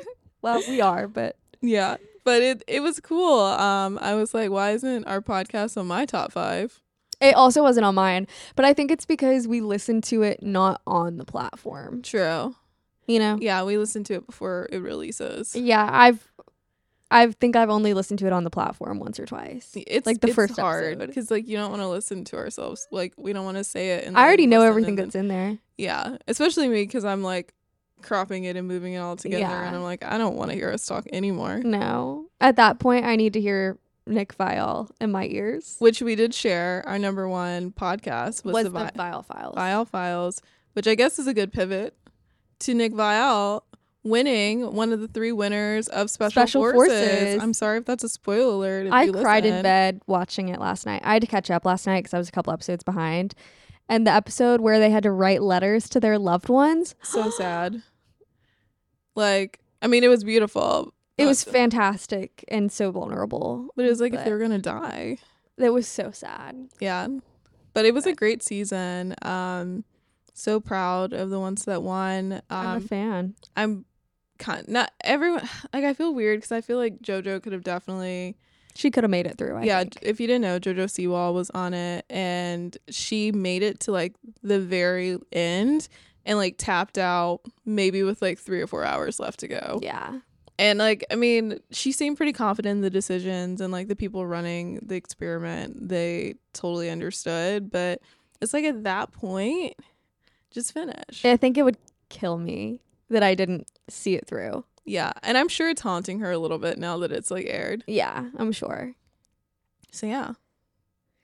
[0.42, 1.96] well, we are, but yeah,
[2.28, 3.40] but it it was cool.
[3.40, 6.78] Um, I was like, why isn't our podcast on my top five?
[7.22, 10.82] It also wasn't on mine, but I think it's because we listened to it not
[10.86, 12.02] on the platform.
[12.02, 12.54] True.
[13.06, 13.38] You know?
[13.40, 15.56] Yeah, we listened to it before it releases.
[15.56, 16.30] Yeah, I've
[17.10, 19.72] I think I've only listened to it on the platform once or twice.
[19.74, 22.86] It's Like the it's first hard because like you don't want to listen to ourselves.
[22.92, 24.04] Like we don't want to say it.
[24.04, 25.56] And I already know everything that's in there.
[25.78, 27.54] yeah, especially me because I'm like
[28.02, 29.66] cropping it and moving it all together, Yeah.
[29.66, 31.58] and I'm like I don't want to hear us talk anymore.
[31.64, 32.26] No.
[32.40, 35.76] At that point I need to hear Nick Viall in my ears.
[35.78, 36.82] Which we did share.
[36.86, 39.54] Our number one podcast was, was the, Vi- Viall Files.
[39.56, 41.94] Viall Files, which I guess is a good pivot
[42.60, 43.62] to Nick Viall
[44.04, 47.08] winning one of the three winners of Special, Special Forces.
[47.10, 47.42] Forces.
[47.42, 48.92] I'm sorry if that's a spoiler alert.
[48.92, 51.02] I cried in bed watching it last night.
[51.04, 53.34] I had to catch up last night because I was a couple episodes behind.
[53.88, 57.82] And the episode where they had to write letters to their loved ones, So sad.
[59.14, 60.92] Like, I mean, it was beautiful.
[61.16, 63.68] it was fantastic and so vulnerable.
[63.76, 65.18] But it was like if they were gonna die.
[65.56, 66.68] That was so sad.
[66.80, 67.08] Yeah.
[67.74, 69.14] But it was a great season.
[69.22, 69.84] Um
[70.34, 72.42] so proud of the ones that won.
[72.50, 73.34] I'm a Um fan.
[73.56, 73.84] I'm
[74.38, 78.36] kind not everyone like I feel weird because I feel like JoJo could have definitely
[78.78, 79.56] She could have made it through.
[79.56, 79.98] I yeah, think.
[80.02, 84.14] if you didn't know, JoJo Siwa was on it and she made it to like
[84.44, 85.88] the very end
[86.24, 89.80] and like tapped out maybe with like three or four hours left to go.
[89.82, 90.20] Yeah.
[90.60, 94.24] And like, I mean, she seemed pretty confident in the decisions and like the people
[94.24, 97.72] running the experiment, they totally understood.
[97.72, 98.00] But
[98.40, 99.74] it's like at that point,
[100.52, 101.24] just finish.
[101.24, 101.78] I think it would
[102.10, 102.78] kill me
[103.10, 104.64] that I didn't see it through.
[104.88, 105.12] Yeah.
[105.22, 107.84] And I'm sure it's haunting her a little bit now that it's like aired.
[107.86, 108.94] Yeah, I'm sure.
[109.92, 110.32] So yeah.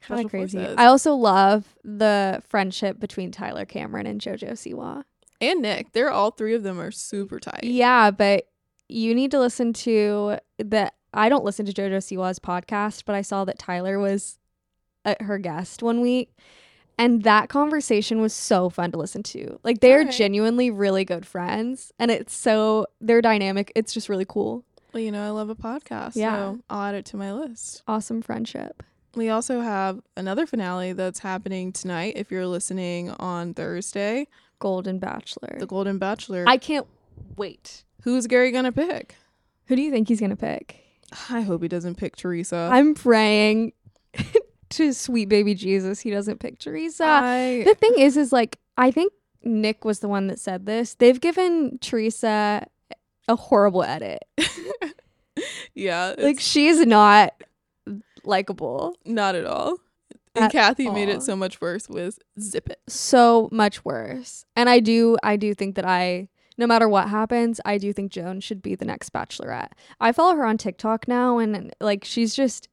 [0.03, 0.59] Kind of crazy.
[0.59, 0.77] Forces.
[0.79, 5.05] I also love the friendship between Tyler Cameron and JoJo Siwa.
[5.41, 7.65] and Nick, they're all three of them are super tight.
[7.65, 8.47] Yeah, but
[8.89, 10.93] you need to listen to the.
[11.15, 14.39] I don't listen to JoJo Siwa's podcast, but I saw that Tyler was
[15.07, 16.37] uh her guest one week.
[16.99, 19.59] And that conversation was so fun to listen to.
[19.65, 20.15] Like they're Alright.
[20.15, 23.73] genuinely really good friends, and it's so their dynamic.
[23.75, 24.65] It's just really cool.
[24.93, 26.13] Well, you know, I love a podcast.
[26.15, 26.37] Yeah.
[26.37, 27.83] So I'll add it to my list.
[27.89, 28.83] Awesome friendship.
[29.17, 34.29] We also have another finale that's happening tonight if you're listening on Thursday.
[34.61, 35.57] Golden Bachelor.
[35.59, 36.45] The Golden Bachelor.
[36.47, 36.87] I can't
[37.37, 37.85] wait.
[38.03, 39.17] Who's Gary gonna pick?
[39.67, 40.81] Who do you think he's gonna pick?
[41.31, 42.69] I hope he doesn't pick Teresa.
[42.73, 43.73] I'm praying
[44.77, 47.05] to sweet baby Jesus he doesn't pick Teresa.
[47.05, 50.95] I the thing is, is like I think Nick was the one that said this.
[50.95, 52.67] They've given Teresa
[53.29, 54.25] a horrible edit.
[55.75, 57.35] yeah, it's Like she's not
[58.25, 58.97] likable.
[59.05, 59.79] not at all.
[60.37, 62.81] And At Kathy made it so much worse with Zip It.
[62.89, 64.45] So much worse.
[64.57, 68.11] And I do I do think that I no matter what happens, I do think
[68.13, 69.73] Joan should be the next bachelorette.
[70.01, 72.69] I follow her on TikTok now and like she's just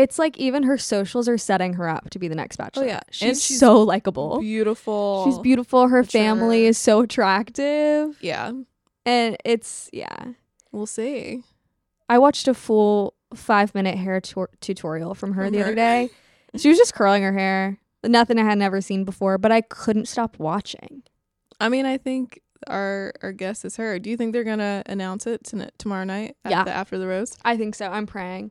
[0.00, 2.84] it's like even her socials are setting her up to be the next oh, bachelor.
[2.84, 3.00] Oh, yeah.
[3.10, 4.40] She's, And she's so likable.
[4.40, 5.24] Beautiful.
[5.26, 5.88] She's beautiful.
[5.88, 8.16] Her family is so attractive.
[8.22, 8.52] Yeah,
[9.04, 10.32] And it's yeah.
[10.72, 11.42] we'll see.
[12.08, 15.64] I watched a full five minute hair tor- tutorial from her From the her.
[15.66, 16.10] other day.
[16.56, 17.78] She was just curling her hair.
[18.02, 21.02] Nothing I had never seen before, but I couldn't stop watching.
[21.60, 23.98] I mean, I think our our guess is her.
[23.98, 26.36] Do you think they're gonna announce it tonight, tomorrow night?
[26.44, 26.64] at Yeah.
[26.64, 27.38] the- after the roast.
[27.44, 27.86] I think so.
[27.88, 28.50] I'm praying.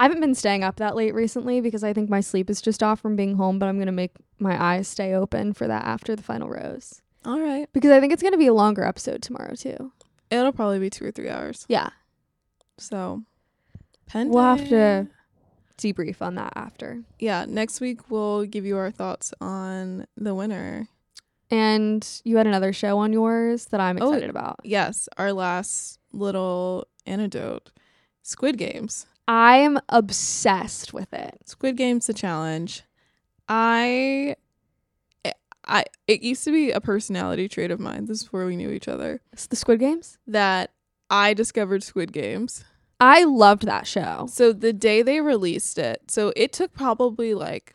[0.00, 2.82] I haven't been staying up that late recently because I think my sleep is just
[2.82, 5.84] off from being home, but I'm going to make my eyes stay open for that
[5.84, 7.02] after the final rose.
[7.26, 7.68] All right.
[7.74, 9.92] Because I think it's going to be a longer episode tomorrow, too.
[10.30, 11.66] It'll probably be two or three hours.
[11.68, 11.90] Yeah.
[12.78, 13.24] So,
[14.06, 14.32] pending.
[14.32, 15.06] We'll have to
[15.76, 17.02] debrief on that after.
[17.18, 20.88] Yeah, next week we'll give you our thoughts on the winner.
[21.50, 24.60] And you had another show on yours that I'm Oh, excited about.
[24.62, 27.70] Yes, our last little antidote.
[28.22, 29.06] Squid Games.
[29.30, 31.38] I am obsessed with it.
[31.44, 32.82] Squid Games the challenge.
[33.48, 34.34] I
[35.68, 38.06] I it used to be a personality trait of mine.
[38.06, 39.20] This is before we knew each other.
[39.32, 40.18] It's the Squid Games.
[40.26, 40.72] That
[41.08, 42.64] I discovered Squid Games.
[42.98, 44.26] I loved that show.
[44.28, 47.74] So the day they released it, so it took probably like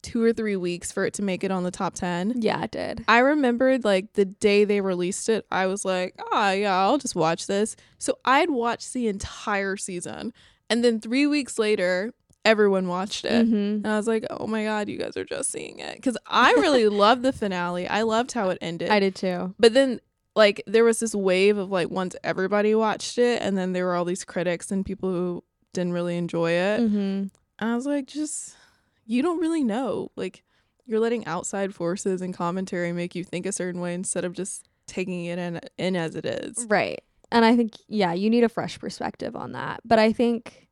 [0.00, 2.40] two or three weeks for it to make it on the top 10.
[2.40, 3.04] Yeah, it did.
[3.08, 7.14] I remembered like the day they released it, I was like, ah, yeah, I'll just
[7.14, 7.76] watch this.
[7.98, 10.32] So I'd watched the entire season.
[10.70, 12.12] And then three weeks later,
[12.44, 13.46] everyone watched it.
[13.46, 15.96] hmm And I was like, oh my God, you guys are just seeing it.
[15.96, 17.88] Because I really loved the finale.
[17.88, 18.90] I loved how it ended.
[18.90, 19.54] I did too.
[19.58, 20.00] But then,
[20.36, 23.94] like, there was this wave of like once everybody watched it, and then there were
[23.94, 26.80] all these critics and people who didn't really enjoy it.
[26.80, 28.56] hmm And I was like, just,
[29.04, 30.10] you don't really know.
[30.16, 30.44] Like,
[30.86, 34.68] you're letting outside forces and commentary make you think a certain way instead of just
[34.86, 36.66] taking it in, in as it is.
[36.68, 37.02] Right.
[37.30, 39.80] And I think, yeah, you need a fresh perspective on that.
[39.84, 40.68] But I think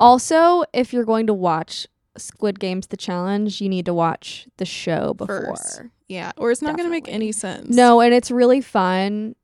[0.00, 1.86] also, if you're going to watch
[2.16, 5.56] Squid Games the challenge, you need to watch the show before.
[5.56, 5.82] First.
[6.08, 7.74] Yeah, or it's not going to make any sense.
[7.74, 9.34] No, and it's really fun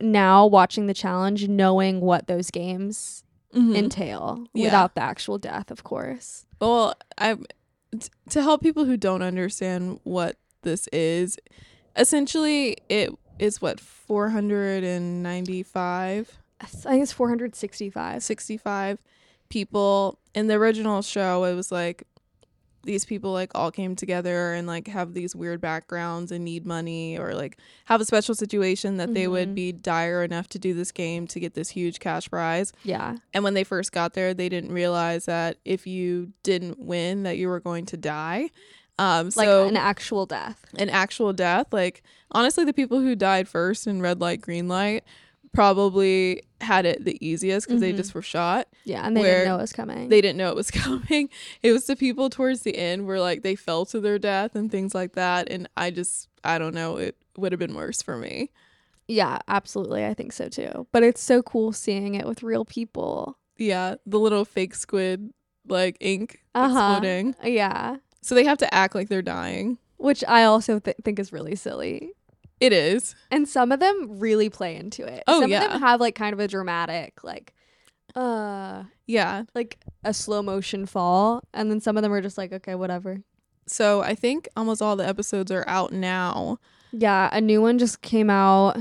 [0.00, 3.74] now watching the challenge knowing what those games Mhm.
[3.74, 4.64] entail Yeah.
[4.66, 6.44] without the actual death, of course.
[6.60, 7.34] Well, I
[7.98, 11.38] t- to help people who don't understand what this is,
[11.96, 18.22] essentially it is what 495 I think it's 465.
[18.22, 18.98] 65
[19.50, 22.04] people in the original show it was like
[22.82, 27.18] these people like all came together and like have these weird backgrounds and need money
[27.18, 29.54] or like have a special situation that they would Mhm.
[29.56, 33.16] be dire enough to do this game to get this huge cash prize Yeah.
[33.34, 37.36] and when they first got there, they didn't realize that if you didn't win, that
[37.38, 38.50] you were going to die.
[38.98, 40.64] Um, Like so an actual death.
[40.78, 41.66] an actual death.
[41.72, 45.04] Like honestly, the people who died first in red light, green light
[45.52, 47.96] probably had it the easiest because they Mhm.
[47.96, 48.68] just were shot.
[48.84, 50.08] Yeah, and they didn't know it was coming.
[50.08, 50.70] They didn't know it was
[51.10, 51.28] coming.
[51.62, 54.70] It was the people towards the end where like they fell to their death and
[54.70, 55.48] things like that.
[55.50, 58.50] And I just, I don't know, it would have been worse for me.
[59.08, 60.04] yeah, absolutely.
[60.04, 60.86] I think so too.
[60.92, 63.38] But it's so cool seeing it with real people.
[63.56, 65.32] Yeah, the little fake squid
[65.68, 66.68] like ink Uh-huh.
[66.98, 67.34] exploding.
[67.44, 67.96] Yeah.
[68.22, 69.78] So they have to act like they're dying.
[69.98, 72.12] Which I also th- think is really silly.
[72.60, 73.14] It is.
[73.30, 75.22] And some of them really play into it.
[75.26, 75.64] Oh, some yeah.
[75.64, 77.54] of them have like kind of a dramatic, like,
[78.14, 79.44] uh, Yeah.
[79.54, 81.42] like a slow motion fall.
[81.54, 83.22] And then some of them are just like, okay, whatever.
[83.66, 86.58] So I think almost all the episodes are out now.
[86.92, 88.76] Yeah, a new one just came out,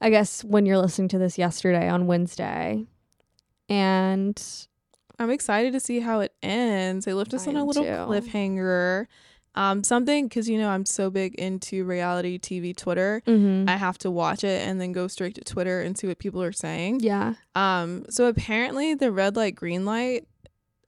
[0.00, 2.84] I guess, when you're listening to this yesterday on Wednesday.
[3.68, 4.40] And
[5.18, 7.04] I'm excited to see how it ends.
[7.04, 7.90] They left us I on a little too.
[7.90, 9.06] cliffhanger.
[9.54, 13.22] Um, something because you know I'm so big into reality TV Twitter.
[13.26, 13.68] mhm.
[13.68, 16.42] I have to watch it and then go straight to Twitter and see what people
[16.42, 17.00] are saying.
[17.00, 17.34] yeah.
[17.54, 20.28] Um, so apparently the red light green light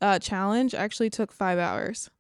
[0.01, 2.11] uh, challenge actually took five hours.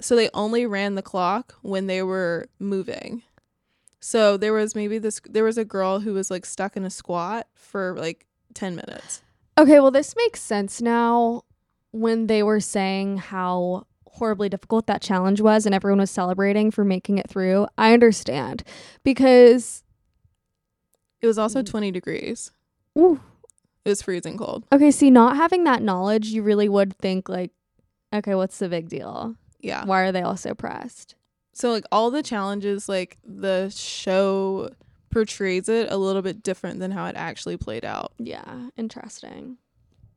[0.00, 3.22] So they only ran the clock when they were moving.
[4.00, 6.90] So there was maybe this there was a girl who was like stuck in a
[6.90, 9.22] squat for like 10 minutes.
[9.56, 11.42] Okay, well, this makes sense now
[11.92, 16.84] when they were saying how horribly difficult that challenge was and everyone was celebrating for
[16.84, 17.66] making it through.
[17.78, 18.62] I understand
[19.02, 19.82] because,
[21.20, 21.66] It was also Mm.
[21.66, 22.50] 20 degrees.
[22.98, 23.18] ooh,
[23.84, 24.64] It was freezing cold.
[24.72, 27.50] okay, see, not having that knowledge, you really would think, like,
[28.12, 29.34] okay, what's the big deal?
[29.60, 29.84] Yeah.
[29.86, 31.14] Why are they all so pressed?
[31.54, 34.70] So like all the challenges like the show
[35.14, 38.12] portrays it a little bit different than how it actually played out.
[38.18, 39.58] Yeah, interesting.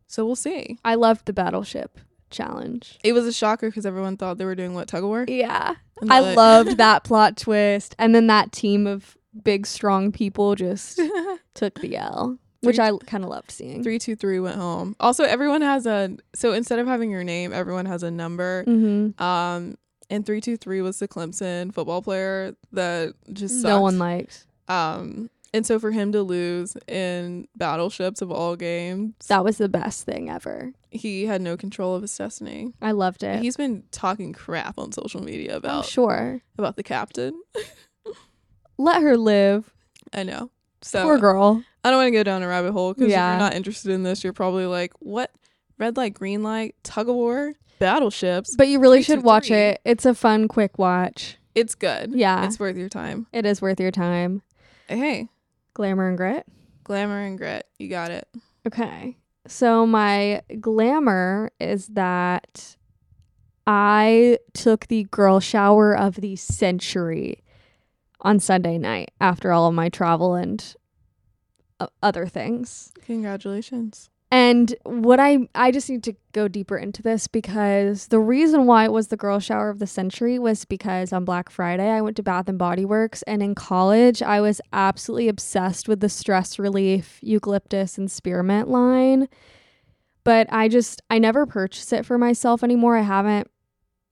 [0.07, 0.79] So we'll see.
[0.83, 1.99] I loved the battleship
[2.31, 2.97] challenge.
[3.03, 5.25] It was a shocker because everyone thought they were doing what tug of war.
[5.27, 5.75] Yeah.
[6.09, 7.95] I like- loved that plot twist.
[7.99, 10.99] And then that team of big, strong people just
[11.53, 13.83] took the L, which I kind of loved seeing.
[13.83, 14.95] Three two three went home.
[14.99, 18.63] Also, everyone has a so instead of having your name, everyone has a number.
[18.65, 19.21] Mm-hmm.
[19.21, 19.77] Um,
[20.09, 23.69] and three two three was the Clemson football player that just sucked.
[23.69, 24.45] No one liked.
[24.67, 29.69] Um, and so for him to lose in battleships of all games, That was the
[29.69, 30.73] best thing ever.
[30.91, 32.73] he had no control of his destiny.
[32.81, 33.41] I loved it.
[33.41, 36.41] He's been talking crap on social media I'm about sure.
[36.57, 37.41] about the captain.
[38.77, 39.71] Let her live.
[40.13, 40.51] I know.
[40.81, 41.63] So Poor girl.
[41.83, 43.27] I don't want to go down a rabbit hole because Yeah.
[43.33, 45.31] if you're not interested in this, you're probably like, what?
[45.79, 48.55] Red light, green light, tug of war, battleships.
[48.55, 49.57] But you really Three, should two, watch three.
[49.57, 49.81] it.
[49.85, 51.37] It's a fun, quick watch.
[51.55, 52.11] It's good.
[52.13, 52.45] Yeah.
[52.45, 53.25] It's worth your time.
[53.33, 54.43] It is worth your time.
[54.87, 55.29] Hey,
[55.73, 56.45] Glamour and grit.
[56.83, 57.67] glamour and grit.
[57.77, 58.27] You got it.
[58.65, 59.17] Okay.
[59.47, 62.75] So my glamour is that
[63.65, 67.43] I took the girl shower of the century
[68.21, 70.75] on Sunday night after all of my travel and
[71.79, 72.91] uh, other things.
[73.05, 74.09] Congratulations.
[74.29, 78.83] And what I I just need to go deeper into this because the reason why
[78.83, 82.17] it was the girl shower of the century was because on Black Friday I went
[82.17, 86.59] to Bath and Body Works and in college I was absolutely obsessed with the stress
[86.59, 89.29] relief eucalyptus and spearmint line.
[90.25, 92.97] But I just I never purchase it for myself anymore.
[92.97, 93.49] I haven't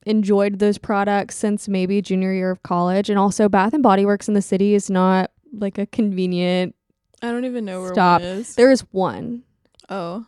[0.06, 4.28] enjoyed those products since maybe junior year of college and also Bath and Body Works
[4.28, 6.74] in the city is not like a convenient
[7.20, 8.22] I don't even know where Stop.
[8.56, 9.42] there is one
[9.88, 10.26] oh,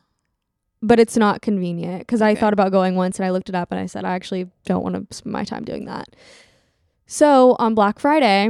[0.80, 3.72] but it's not convenient because I thought about going once and I looked it up
[3.72, 6.14] and I said I actually don't want to spend my time doing that.
[7.06, 8.48] So on Black Friday,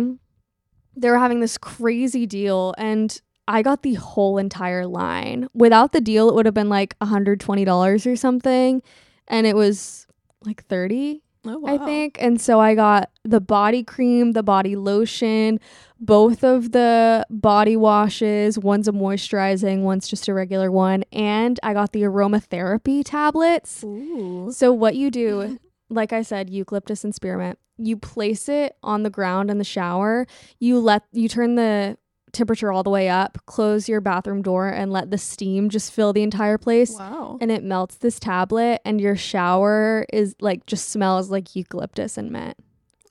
[0.97, 5.49] they were having this crazy deal and I got the whole entire line.
[5.55, 8.83] Without the deal, it would have been like $120 or something.
[9.27, 10.07] And it was
[10.45, 12.17] like 30 Oh, I think.
[12.21, 15.59] And so I got the body cream, the body lotion,
[16.01, 18.59] both of the body washes.
[18.59, 21.05] One's a moisturizing, one's just a regular one.
[21.13, 23.83] And I got the aromatherapy tablets.
[23.85, 24.51] Ooh.
[24.53, 25.59] So what you do,
[25.91, 30.27] like I said, eucalyptus and spearmint, you place it on the ground in the shower.
[30.59, 31.97] You let you turn the
[32.39, 36.13] temperature all the way up, close your bathroom door and let the steam just fill
[36.13, 36.93] the entire place.
[36.99, 37.39] Wow.
[37.41, 42.31] And it melts this tablet and your shower is like just smells like eucalyptus and
[42.31, 42.57] mint.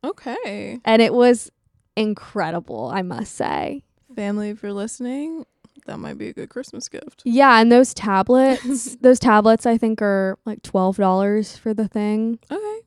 [0.04, 0.80] Okay.
[0.86, 1.52] And it was
[1.96, 3.84] incredible, I must say.
[4.16, 5.46] Family, if you're listening,
[5.86, 7.22] that might be a good Christmas gift.
[7.26, 12.40] Yeah, and those tablets, those tablets I think are like $12 for the thing.
[12.52, 12.80] Okay.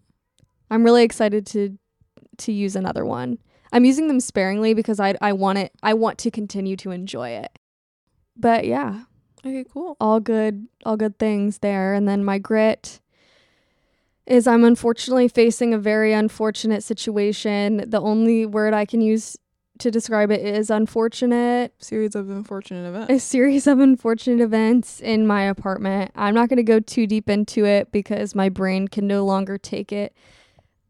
[0.71, 1.79] I'm really excited to
[2.39, 3.39] to use another one.
[3.73, 7.31] I'm using them sparingly because I I want it I want to continue to enjoy
[7.31, 7.59] it.
[8.37, 9.03] But yeah,
[9.45, 9.97] Okay, cool.
[10.01, 13.01] all good all good things there and then my grit
[14.27, 17.85] is I'm unfortunately facing a very unfortunate situation.
[17.89, 19.37] The only word I can use
[19.81, 21.73] to describe it is unfortunate.
[21.83, 23.13] Series of unfortunate events.
[23.13, 26.13] A series of unfortunate events in my apartment.
[26.15, 29.57] I'm not going to go too deep into it because my brain can no longer
[29.59, 30.15] take it.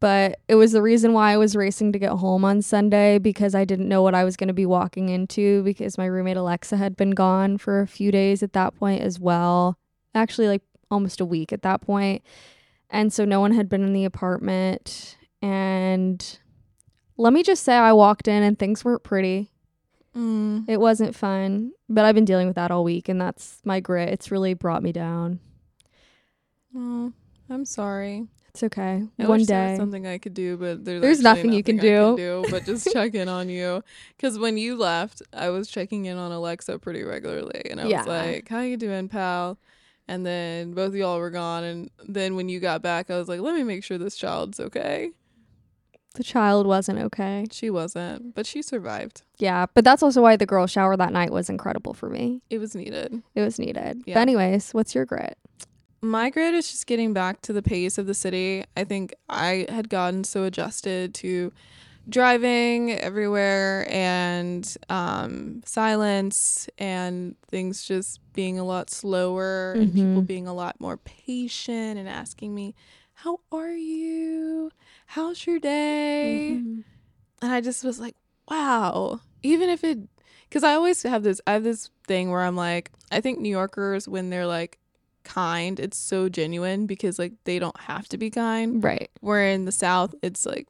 [0.01, 3.55] But it was the reason why I was racing to get home on Sunday because
[3.55, 6.75] I didn't know what I was going to be walking into because my roommate Alexa
[6.75, 9.77] had been gone for a few days at that point as well.
[10.15, 12.23] Actually, like almost a week at that point.
[12.89, 15.17] And so no one had been in the apartment.
[15.41, 16.39] And
[17.15, 19.51] let me just say, I walked in and things weren't pretty.
[20.17, 20.67] Mm.
[20.67, 24.09] It wasn't fun, but I've been dealing with that all week, and that's my grit.
[24.09, 25.39] It's really brought me down.
[26.75, 27.13] Oh,
[27.49, 28.27] I'm sorry.
[28.53, 29.03] It's okay.
[29.17, 29.75] I One day.
[29.77, 31.83] something I could do, but there's, There's actually nothing you can I
[32.17, 32.43] do.
[32.51, 33.81] but just check in on you.
[34.17, 37.99] Because when you left, I was checking in on Alexa pretty regularly, and I Yeah.
[37.99, 39.57] was like, "How you doing, pal?"
[40.05, 43.29] And then both of y'all were gone, and then when you got back, I was
[43.29, 45.11] like, "Let me make sure this child's okay."
[46.15, 47.45] The child wasn't okay.
[47.53, 49.21] She wasn't, but she survived.
[49.37, 52.41] Yeah, but that's also why the girl shower that night was incredible for me.
[52.49, 53.23] It was needed.
[53.33, 54.03] It was needed.
[54.05, 54.15] Yeah.
[54.15, 55.37] But anyways, what's your grit?
[56.01, 58.63] My grid is just getting back to the pace of the city.
[58.75, 61.53] I think I had gotten so adjusted to
[62.09, 70.27] driving everywhere and um, silence and things just being a lot slower and people Mhm.
[70.27, 72.73] being a lot more patient and asking me,
[73.13, 74.71] How are you?
[75.05, 76.49] How's your day?
[76.59, 76.83] Mhm.
[77.43, 78.15] and I just was like,
[78.49, 79.21] wow.
[79.43, 79.99] Even if it,
[80.49, 83.49] because I always have this, I have this thing where I'm like, I think New
[83.49, 84.79] Yorkers when they're like
[85.23, 88.83] kind, it's so genuine because like they don't have to be kind.
[88.83, 89.09] Right.
[89.21, 90.67] Where in the South, it's like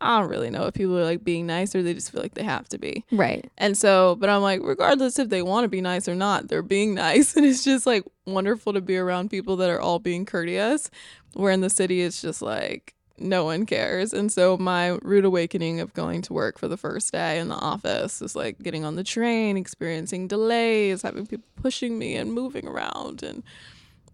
[0.00, 2.34] I don't really know if people are like being nice or they just feel like
[2.34, 3.04] they have to be.
[3.10, 3.50] Right.
[3.56, 6.62] And so, but I'm like, regardless if they want to be nice or not, they're
[6.62, 10.26] being nice, and it's just like wonderful to be around people that are all being
[10.26, 10.90] courteous.
[11.34, 14.12] Where in the city, it's just like no one cares.
[14.12, 17.54] And so my rude awakening of going to work for the first day in the
[17.54, 22.66] office is like getting on the train, experiencing delays, having people pushing me and moving
[22.66, 23.22] around.
[23.22, 23.42] And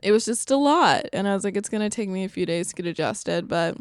[0.02, 1.06] it was just a lot.
[1.12, 3.48] And I was like, it's going to take me a few days to get adjusted.
[3.48, 3.76] But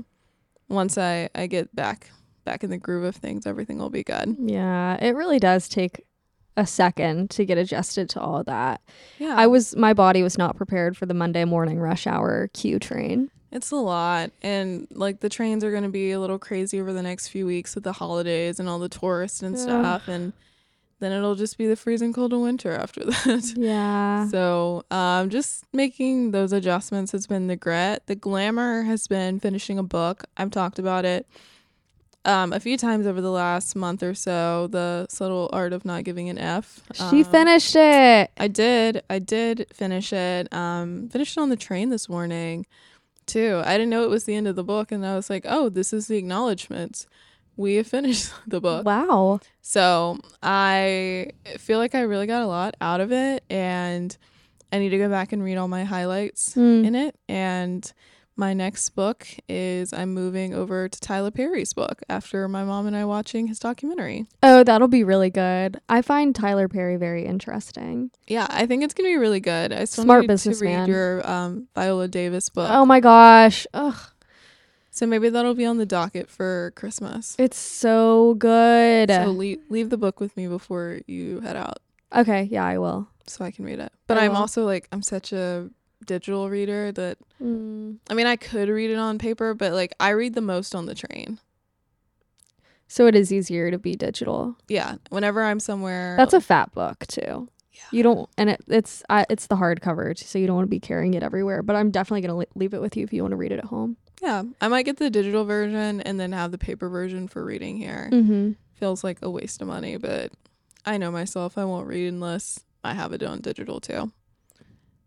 [0.67, 2.11] once I, I get back
[2.45, 4.36] back in the groove of things, everything will be good.
[4.39, 6.05] Yeah, it really does take
[6.57, 8.82] a second to get adjusted to all of that.
[9.17, 9.36] Yeah.
[9.38, 13.32] I was my body was not prepared for the Monday morning rush hour Q train.
[13.51, 14.32] It's a lot.
[14.41, 17.45] And like the trains are going to be a little crazy over the next few
[17.45, 19.61] weeks with the holidays and all the tourists and Ugh.
[19.61, 20.07] stuff.
[20.07, 20.34] And
[21.00, 23.54] then it'll just be the freezing cold of winter after that.
[23.56, 24.28] Yeah.
[24.30, 28.04] So, um, just making those adjustments has been the grit.
[28.08, 30.24] The glamour has been finishing a book.
[30.38, 31.26] I've talked about it
[32.26, 34.68] um, a few times over the last month or so.
[34.68, 36.82] The subtle art of not giving an F.
[36.93, 38.32] She Um, finished it.
[38.38, 39.04] I did.
[39.10, 40.52] I did finish it.
[40.54, 42.66] Um, finished it on the train this morning,
[43.26, 43.62] too.
[43.64, 45.70] I didn't know it was the end of the book, and I was like, "Oh,
[45.70, 47.08] this is the acknowledgments.
[47.60, 49.39] We have finished the book." Wow.
[49.62, 54.16] So I feel like I really got a lot out of it, and
[54.72, 56.86] I need to go back and read all my highlights Mm.
[56.86, 57.16] in it.
[57.28, 57.91] And
[58.36, 62.95] my next book is I'm moving over to Tyler Perry's book after my mom and
[62.95, 64.28] I watching his documentary.
[64.41, 65.82] Oh, that'll be really good.
[65.89, 68.12] I find Tyler Perry very interesting.
[68.28, 69.74] Yeah, I think it's gonna be really good.
[69.74, 72.70] I still Smart need to read your um, Viola Davis book.
[72.72, 73.68] Oh my gosh.
[73.74, 73.95] Ugh.
[75.00, 77.38] So maybe that'll be on the docket for Christmas.
[77.39, 79.10] It's so good.
[79.10, 81.80] So leave, leave the book with me before you head out
[82.14, 83.08] okay, yeah, I will.
[83.26, 83.93] so I can read it.
[84.08, 84.38] But I I'm will.
[84.39, 85.70] also like I'm such a
[86.06, 88.00] digital reader that Mm.
[88.10, 90.86] I mean I could read it on paper, but like I read the most on
[90.86, 91.39] the train.
[92.89, 94.58] So it is easier to be digital.
[94.68, 96.18] Yeah, whenever I'm somewhere.
[96.18, 97.47] That's a fat book too.
[97.72, 97.82] Yeah.
[97.91, 100.82] You don't, and it, it's I, it's the hardcover, so you don't want to be
[100.82, 101.64] carrying it everywhere.
[101.64, 103.60] But I'm definitely gonna li- leave it with you if you want to read it
[103.60, 103.95] at home.
[104.22, 107.78] Yeah, I might get the digital version and then have the paper version for reading
[107.78, 108.09] here.
[108.11, 108.51] Mm-hmm.
[108.74, 110.32] Feels like a waste of money, but
[110.86, 111.57] I know myself.
[111.57, 114.11] I won't read unless I have it on digital too.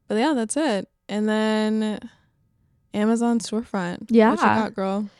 [0.08, 0.88] But yeah, that's it.
[1.08, 2.08] And then
[2.94, 4.06] Amazon storefront.
[4.08, 4.30] Yeah.
[4.30, 5.10] What you got, girl?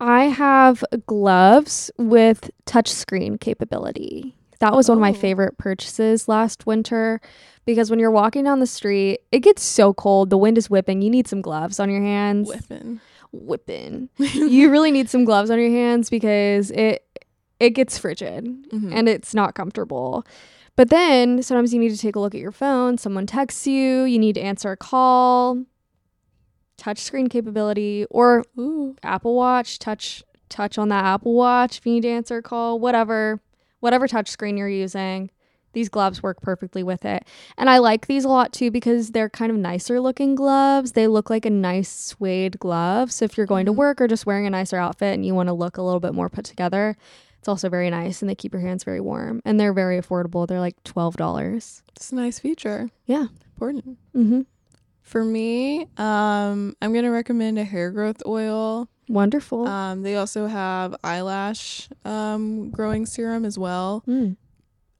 [0.00, 4.34] I have gloves with touchscreen capability.
[4.60, 5.14] That was one of my Oh.
[5.14, 7.20] favorite purchases last winter
[7.64, 10.30] because when you're walking down the street, it gets so cold.
[10.30, 11.02] The wind is whipping.
[11.02, 12.48] You need some gloves on your hands.
[12.48, 13.00] Whipping.
[13.32, 14.08] Whipping.
[14.18, 17.04] you really need some gloves on your hands because it
[17.60, 18.92] it gets frigid Mhm.
[18.94, 20.24] and it's not comfortable.
[20.76, 22.98] But then sometimes you need to take a look at your phone.
[22.98, 25.64] Someone texts you, you need to answer a call.
[26.78, 28.94] Touchscreen capability or Ooh.
[29.02, 32.78] Apple Watch, touch touch on that Apple Watch if you need to answer a call,
[32.78, 33.40] whatever,
[33.80, 35.30] whatever touch screen you're using.
[35.72, 37.24] These gloves work perfectly with it.
[37.56, 40.92] And I like these a lot too because they're kind of nicer looking gloves.
[40.92, 43.12] They look like a nice suede glove.
[43.12, 43.76] So if you're going to Mhm.
[43.76, 46.14] work or just wearing a nicer outfit and you want to look a little bit
[46.14, 46.96] more put together,
[47.38, 49.40] it's also very nice and they keep your hands very warm.
[49.44, 50.46] And they're very affordable.
[50.48, 51.82] They're like $12.
[51.94, 52.90] It's a nice feature.
[53.06, 53.26] Yeah.
[53.54, 53.98] Important.
[54.16, 54.40] Mm-hmm.
[55.02, 58.88] For me, um, I'm gonna recommend a hair growth oil.
[59.08, 59.66] Wonderful.
[59.66, 64.02] Um, they also have eyelash um, growing serum as well.
[64.06, 64.36] Mm.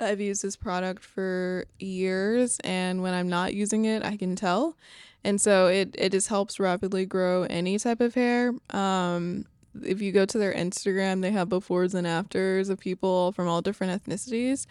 [0.00, 4.76] I've used this product for years, and when I'm not using it, I can tell.
[5.24, 8.52] And so it, it just helps rapidly grow any type of hair.
[8.70, 9.46] Um,
[9.82, 13.60] if you go to their Instagram, they have befores and afters of people from all
[13.60, 14.66] different ethnicities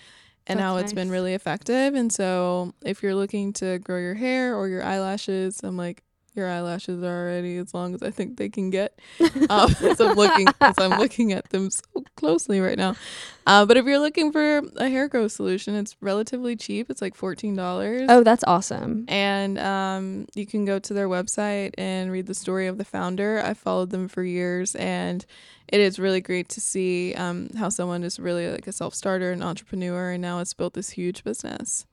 [0.48, 1.94] and That's how it's been really effective.
[1.94, 6.04] And so if you're looking to grow your hair or your eyelashes, I'm like,
[6.38, 8.98] your eyelashes are already as long as I think they can get.
[9.50, 12.96] Um, as I'm looking, as I'm looking at them so closely right now.
[13.46, 16.90] Uh, but if you're looking for a hair growth solution, it's relatively cheap.
[16.90, 18.08] It's like fourteen dollars.
[18.10, 19.06] Oh, that's awesome.
[19.08, 23.42] And um, you can go to their website and read the story of the founder.
[23.44, 25.26] I followed them for years, and
[25.70, 29.32] it is really great to see um, how someone is really like a self starter,
[29.32, 31.86] an entrepreneur, and now it's built this huge business.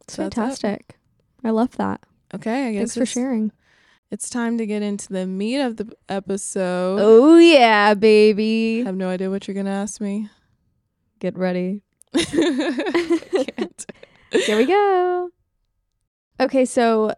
[0.00, 0.98] It's So fantastic.
[1.42, 2.00] I love that.
[2.34, 3.52] Okay, I guess Thanks for sharing.
[4.10, 6.98] it's time to get into the meat of the episode.
[7.00, 8.82] Oh yeah, baby.
[8.82, 10.28] I have no idea what you're gonna ask me.
[11.20, 11.82] Get ready.
[12.14, 12.26] Here
[14.56, 15.30] we go.
[16.40, 17.14] Okay, so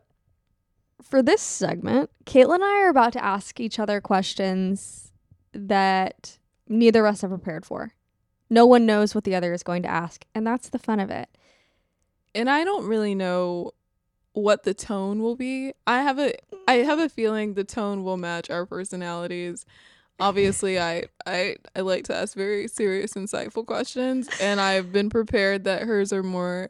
[1.03, 5.12] for this segment, Caitlyn and I are about to ask each other questions
[5.53, 6.39] that
[6.69, 7.93] neither of us are prepared for.
[8.51, 11.11] No one knows what the other is going to ask, and that's the fun of
[11.11, 11.29] it.
[12.35, 13.73] and I don't really know
[14.37, 15.72] what the tone will be.
[15.87, 16.34] I have a
[16.68, 19.64] I have a feeling the tone will match our personalities.
[20.20, 25.64] Obviously, I I I like to ask very serious, insightful questions, and I've been prepared
[25.64, 26.68] that hers are more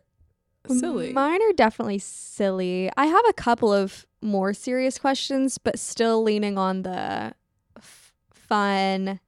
[0.69, 1.13] silly.
[1.13, 2.89] Mine are definitely silly.
[2.97, 7.35] I have a couple of more serious questions, but still leaning on the
[7.77, 9.19] f- fun,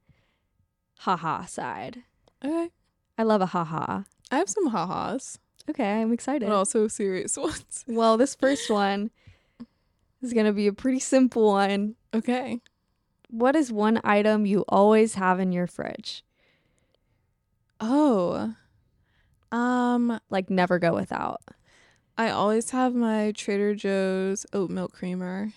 [1.00, 2.02] haha side.
[2.44, 2.70] okay,
[3.16, 4.02] I love a haha.
[4.30, 5.38] I have some ha-has,
[5.68, 6.48] Okay, I'm excited.
[6.48, 7.84] but also serious ones.
[7.86, 9.10] Well, this first one
[10.22, 11.94] is going to be a pretty simple one.
[12.14, 12.60] Okay,
[13.30, 16.24] What is one item you always have in your fridge?
[17.80, 18.54] oh,
[19.52, 21.40] um, Like never go without.
[22.16, 25.52] I always have my Trader Joe's oat milk creamer.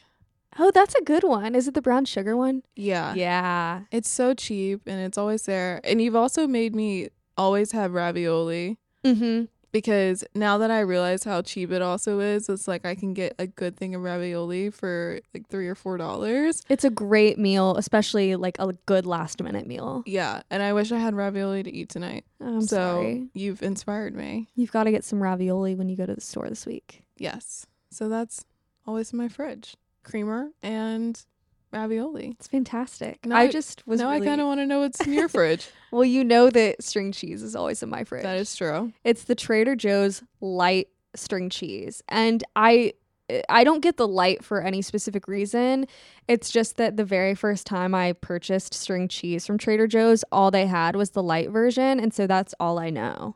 [0.60, 1.56] Oh, that's a good one.
[1.56, 2.62] Is it the brown sugar one?
[2.76, 3.82] Yeah, Yeah.
[3.92, 5.80] It's so cheap and it's always there.
[5.84, 9.48] And you've also made me always have ravioli Mhm.
[9.72, 13.36] Because now that I realize how cheap it also is, it's like I can get
[13.40, 16.62] a good thing of ravioli for like three or four dollars.
[16.70, 20.04] It's a great meal, especially like a good last minute meal.
[20.06, 22.26] Yeah, and I wish I had ravioli to eat tonight.
[22.40, 23.28] Oh, I'm so sorry.
[23.34, 24.50] you've inspired me.
[24.56, 27.04] You've got to get some ravioli when you go to the store this week.
[27.18, 27.66] Yes.
[27.92, 28.46] So that's
[28.86, 29.76] always in my fridge.
[30.04, 31.24] Creamer and
[31.72, 32.36] ravioli.
[32.38, 33.26] It's fantastic.
[33.26, 35.14] Now I I- just was now really, I kind of want to know what's in
[35.14, 35.70] your fridge.
[35.92, 38.24] Well, you know that string cheese is always in my fridge.
[38.24, 38.94] that is true.
[39.04, 42.02] It's the Trader Joe's light string cheese.
[42.10, 42.94] And I
[43.48, 45.88] I don't get the light for any specific reason.
[46.28, 50.52] It's just that the very first time I purchased string cheese from Trader Joe's, all
[50.52, 53.36] they had was the light version, and so that's all I know.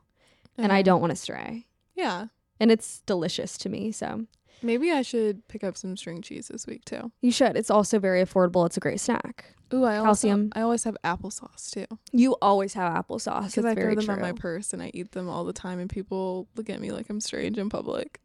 [0.58, 0.82] And I uh-huh.
[0.82, 1.66] don't want to stray.
[1.94, 2.26] Yeah.
[2.58, 4.26] And it's delicious to me, so
[4.62, 7.12] Maybe I should pick up some string cheese this week too.
[7.22, 7.56] you should.
[7.56, 8.64] It's also very affordable.
[8.66, 9.54] It's a great snack.
[9.74, 10.50] Ooh, I Calcium.
[10.54, 13.46] also I always have applesauce too You always have applesauce.
[13.46, 14.14] because I throw them true.
[14.14, 16.92] on my purse and I eat them all the time, and people look at me
[16.92, 18.20] like I'm strange in public.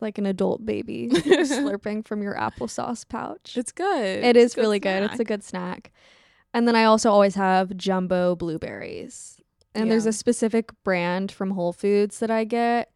[0.00, 3.54] like an adult baby slurping from your applesauce pouch.
[3.56, 4.24] It's good.
[4.24, 5.02] It is good really good.
[5.04, 5.90] It's a good snack.
[6.54, 9.40] And then I also always have jumbo blueberries.
[9.74, 12.90] And there's a specific brand from Whole Foods that I get.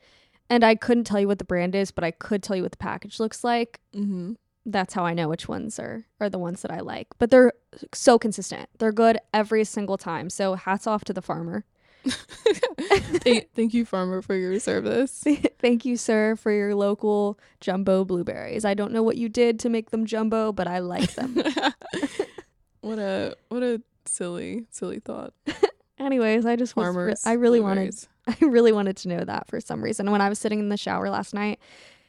[0.51, 2.73] And I couldn't tell you what the brand is, but I could tell you what
[2.73, 3.81] the package looks like.
[3.95, 4.37] Mhm.
[4.67, 7.07] that's how I know which ones are are the ones that I like.
[7.19, 7.53] But they're
[7.95, 8.69] so consistent.
[8.79, 10.29] They're good every single time.
[10.29, 11.65] So hats off to the farmer.
[12.07, 15.23] thank, thank you, farmer, for your service.
[15.59, 18.65] Thank you, sir, for your local jumbo blueberries.
[18.65, 21.35] I don't know what you did to make them jumbo, but I like them.
[22.81, 25.35] what a what a silly silly thought.
[25.99, 27.27] Anyways, I just was.
[27.27, 28.09] I really blueberries.
[28.09, 30.11] wanted I really wanted to know that for some reason.
[30.11, 31.59] When I was sitting in the shower last night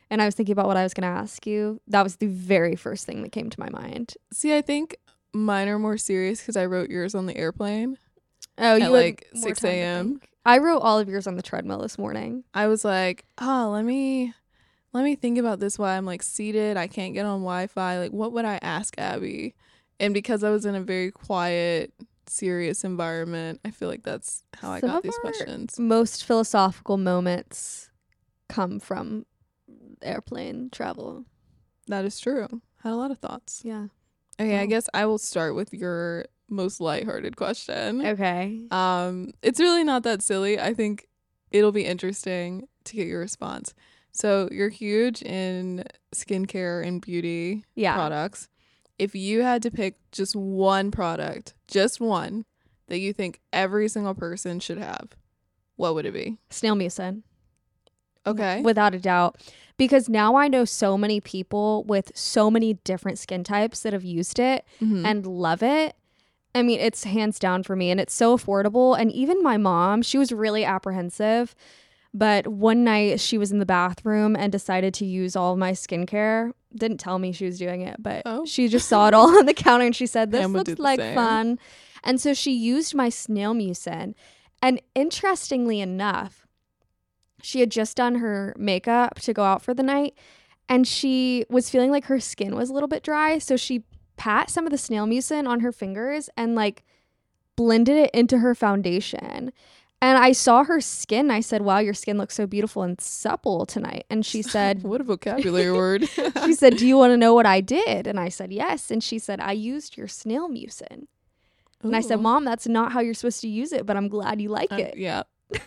[0.10, 2.28] and I was thinking about what I was going to ask you, that was the
[2.28, 4.16] very first thing that came to my mind.
[4.32, 4.96] See, I think
[5.34, 7.98] mine are more serious because I wrote yours on the airplane.
[8.58, 10.22] Oh, you like, 6 a.m..
[10.46, 12.44] I wrote all of yours on the treadmill this morning.
[12.54, 14.34] I was like, oh, let me
[14.94, 16.78] let me think about this while I'm like seated.
[16.78, 18.00] I can't get on Wi-Fi.
[18.00, 19.56] Like, what would I ask Abby?
[20.00, 21.94] And because I was in a very quiet,
[22.32, 25.78] serious environment, I feel like that's how I got these questions.
[25.80, 27.90] Most philosophical moments
[28.48, 29.26] come from
[30.02, 31.26] airplane travel.
[31.88, 32.48] That is true.
[32.84, 33.62] Had a lot of thoughts.
[33.64, 33.88] Yeah.
[34.40, 38.06] Okay, I guess I will start with your most lighthearted question.
[38.06, 38.62] Okay.
[38.72, 40.60] Um, it's really not that silly.
[40.60, 41.08] I think
[41.52, 43.74] it'll be interesting to get your response.
[44.14, 47.94] So you're huge in skincare and beauty Yeah.
[47.94, 48.50] products.
[49.02, 52.46] If you had to pick just one product, just one
[52.88, 55.16] that you think every single person should have,
[55.76, 56.38] what would it be?
[56.52, 57.24] Snail mucin.
[58.28, 58.62] Okay.
[58.62, 59.38] Without a doubt.
[59.78, 64.04] Because now I know so many people with so many different skin types that have
[64.04, 65.04] used it Mhm.
[65.04, 65.96] and love it.
[66.54, 68.96] I mean, it's hands down for me and it's so affordable.
[69.00, 71.56] And even my mom, she was really apprehensive.
[72.14, 75.72] But one night she was in the bathroom and decided to use all of my
[75.72, 76.52] skincare.
[76.76, 78.46] Didn't tell me she was doing it, but Oh.
[78.46, 81.00] she just saw it all on the counter and she said, This Pam looks like
[81.00, 81.16] same.
[81.16, 81.60] fun.
[82.04, 84.14] And so she used my snail mucin.
[84.62, 86.46] And interestingly enough,
[87.42, 90.14] she had just done her makeup to go out for the night
[90.70, 93.38] and she was feeling like her skin was a little bit dry.
[93.40, 93.84] So she
[94.18, 96.84] pat some of the snail mucin on her fingers and like
[97.56, 99.52] blended it into her foundation.
[100.04, 101.30] And I saw her skin.
[101.30, 104.06] I said, Wow, your skin looks so beautiful and supple tonight.
[104.10, 106.10] And she said, what a vocabulary word.
[106.46, 108.08] She said, Do you want to know what I did?
[108.08, 108.90] And I said, Yes.
[108.90, 111.06] And she said, I used your snail mucin.
[111.84, 114.40] And I said, Mom, that's not how you're supposed to use it, but I'm glad
[114.42, 114.98] you like Uh, it.
[114.98, 115.24] yeah.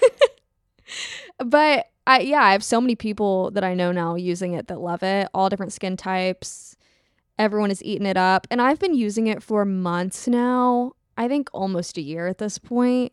[1.38, 4.80] But I yeah, I have so many people that I know now using it that
[4.80, 6.76] love it, all different skin types.
[7.38, 8.46] Everyone is eating it up.
[8.50, 10.92] And I've been using it for months now.
[11.16, 13.12] I think almost a year at this point.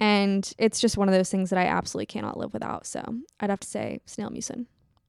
[0.00, 2.86] And it's just one of those things that I absolutely cannot live without.
[2.86, 3.02] So
[3.38, 4.66] I'd have to say snail mucin.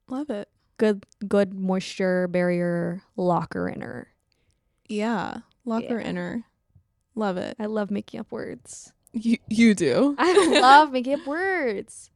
[0.08, 0.48] Love it.
[0.76, 4.08] Good good moisture barrier locker inner.
[4.88, 5.38] Yeah.
[5.64, 6.08] Locker Yeah.
[6.08, 6.44] inner.
[7.14, 7.56] Love it.
[7.58, 8.92] I love making up words.
[9.12, 10.14] You you do.
[10.18, 12.10] I love making up words.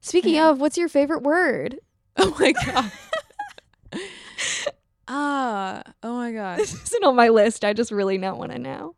[0.00, 1.78] Speaking of, what's your favorite word?
[2.16, 4.00] Oh my god.
[5.08, 6.58] ah, oh my god.
[6.58, 7.64] This isn't on my list.
[7.64, 8.94] I just really don't want to know.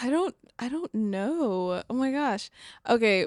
[0.00, 1.82] I don't I don't know.
[1.90, 2.50] Oh my gosh.
[2.88, 3.26] Okay,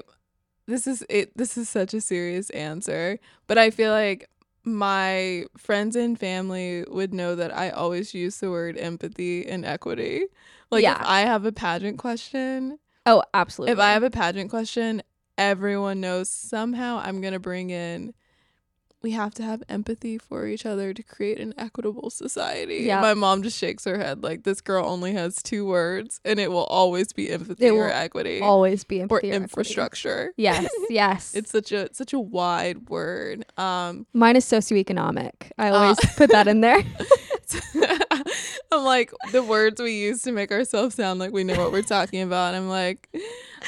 [0.66, 4.28] this is it this is such a serious answer, but I feel like
[4.62, 10.26] my friends and family would know that I always use the word empathy and equity.
[10.70, 11.00] Like Yeah.
[11.00, 13.72] if I have a pageant question, Oh, absolutely.
[13.72, 15.02] if I have a pageant question,
[15.38, 18.12] everyone knows somehow I'm going to bring in
[19.02, 22.78] we have to have empathy for each other to create an equitable society.
[22.84, 23.00] Yeah.
[23.00, 26.50] My mom just shakes her head like this girl only has two words and it
[26.50, 29.42] will always be empathy It or will equity always be empathy or equity.
[29.44, 30.32] infrastructure.
[30.36, 31.34] Yes, yes.
[31.34, 33.44] It's such a such a wide word.
[33.56, 35.50] Um Mine is socioeconomic.
[35.58, 36.82] I always Uh, put that in there.
[38.72, 41.82] I'm like the words we use to make ourselves sound like we know what we're
[41.82, 42.54] talking about.
[42.54, 43.08] I'm like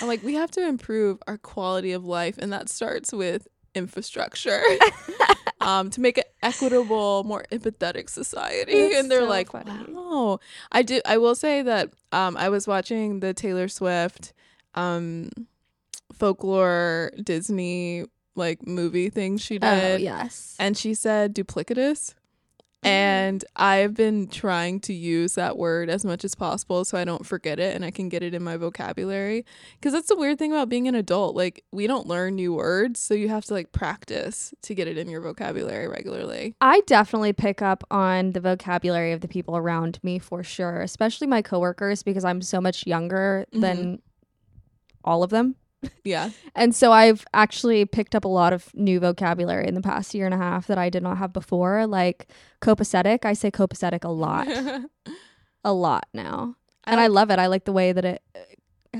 [0.00, 4.62] I'm like we have to improve our quality of life and that starts with infrastructure.
[5.60, 8.72] um to make an equitable, more empathetic society.
[8.72, 9.70] It's and they're so like, funny.
[9.88, 14.32] "Wow." I do I will say that um I was watching the Taylor Swift
[14.74, 15.30] um
[16.12, 18.04] folklore Disney
[18.34, 20.56] like movie thing she did oh, yes.
[20.58, 22.14] and she said duplicitous.
[22.84, 27.24] And I've been trying to use that word as much as possible so I don't
[27.24, 29.44] forget it and I can get it in my vocabulary.
[29.78, 31.36] Because that's the weird thing about being an adult.
[31.36, 34.98] Like, we don't learn new words, so you have to like practice to get it
[34.98, 36.56] in your vocabulary regularly.
[36.60, 41.28] I definitely pick up on the vocabulary of the people around me for sure, especially
[41.28, 43.60] my coworkers because I'm so much younger Mm-hmm.
[43.60, 44.02] than
[45.04, 45.56] all of them.
[46.04, 46.30] Yeah.
[46.54, 50.26] And so I've actually picked up a lot of new vocabulary in the past year
[50.26, 52.28] and a half that I did not have before, like
[52.60, 53.24] copacetic.
[53.24, 54.46] I say copacetic a lot,
[55.64, 56.56] a lot now.
[56.84, 57.38] and I love it.
[57.38, 58.22] I like the way that it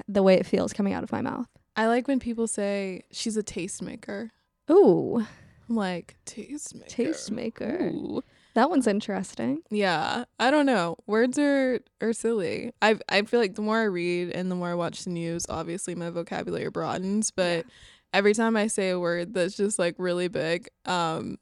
[0.09, 1.47] the way it feels coming out of my mouth.
[1.77, 4.31] I like when people say she's a tastemaker.
[4.71, 5.19] Ooh.
[5.19, 5.27] I'm
[5.69, 6.89] I'm like, tastemaker.
[6.89, 7.93] Tastemaker.
[7.93, 8.23] Ooh.
[8.55, 9.63] That one's interesting.
[9.71, 10.97] Yeah, I don't know.
[11.07, 12.73] Words are are silly.
[12.83, 15.47] I I feel like the more I read and the more I watch the news,
[15.49, 17.31] obviously my vocabulary broadens.
[17.31, 17.65] But
[18.13, 21.39] every time I say a word that's just like really big, um,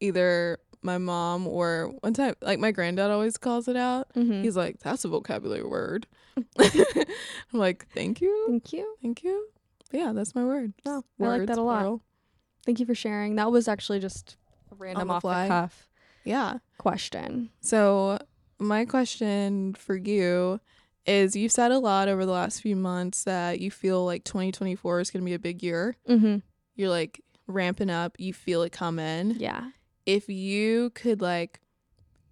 [0.00, 4.12] either my mom or one time, like my granddad always calls it out.
[4.14, 4.42] Mm-hmm.
[4.42, 6.06] He's like, "That's a vocabulary word."
[6.58, 7.04] I'm
[7.52, 8.96] like, "Thank you, Thank you.
[9.00, 9.48] thank you."
[9.90, 10.74] But yeah, that's my word.
[10.86, 11.78] Oh, I like that a lot.
[11.80, 12.02] plural.
[12.66, 13.36] Thank you for sharing.
[13.36, 14.36] That was actually just
[14.70, 15.87] a random the off the cuff
[16.24, 16.58] Yeah.
[16.78, 17.50] question.
[17.60, 18.18] So,
[18.58, 20.60] my question for you
[21.06, 25.00] is you've said a lot over the last few months that you feel like 2024
[25.00, 25.96] is going to be a big year.
[26.08, 26.38] Mm-hmm.
[26.76, 29.36] You're like ramping up, you feel it coming.
[29.38, 29.70] Yeah.
[30.06, 31.60] If you could like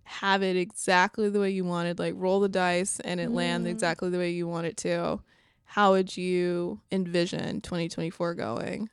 [0.04, 3.70] have it exactly the way you wanted, like roll the dice and it land Mm.
[3.70, 5.20] exactly the way you want it to,
[5.64, 8.88] how would you envision 2024 going?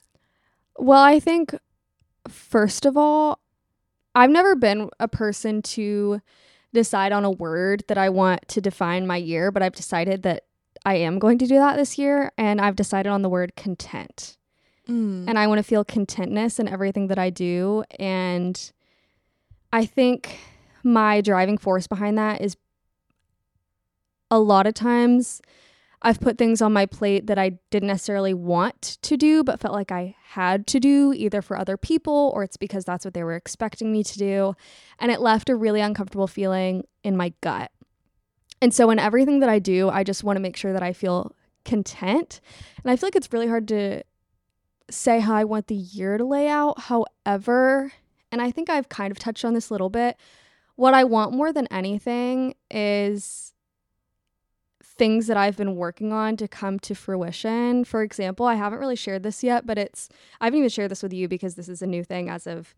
[0.77, 1.53] Well, I think
[2.27, 3.39] first of all,
[4.15, 6.21] I've never been a person to
[6.73, 10.43] decide on a word that I want to define my year, but I've decided that
[10.85, 14.37] I am going to do that this year and I've decided on the word content.
[14.87, 15.29] Mm.
[15.29, 17.85] and I want to feel contentness in everything that I do.
[17.99, 18.59] And
[19.71, 20.39] I think
[20.83, 22.57] my driving force behind that is
[24.29, 25.41] a lot of times
[26.05, 29.73] I've put things on my plate that I didn't necessarily want to do, but felt
[29.73, 33.23] like I had to do either for other people or it's because that's what they
[33.23, 34.55] were expecting me to do.
[34.99, 37.71] And it left a really uncomfortable feeling in my gut.
[38.61, 40.93] And so, in everything that I do, I just want to make sure that I
[40.93, 41.35] feel
[41.65, 42.41] content.
[42.83, 44.03] And I feel like it's really hard to
[44.89, 46.79] say how I want the year to lay out.
[46.79, 47.93] However,
[48.31, 50.17] and I think I've kind of touched on this a little bit,
[50.75, 53.52] what I want more than anything is
[54.95, 57.83] things that I've been working on to come to fruition.
[57.83, 61.03] For example, I haven't really shared this yet, but it's, I haven't even shared this
[61.03, 62.75] with you because this is a new thing as of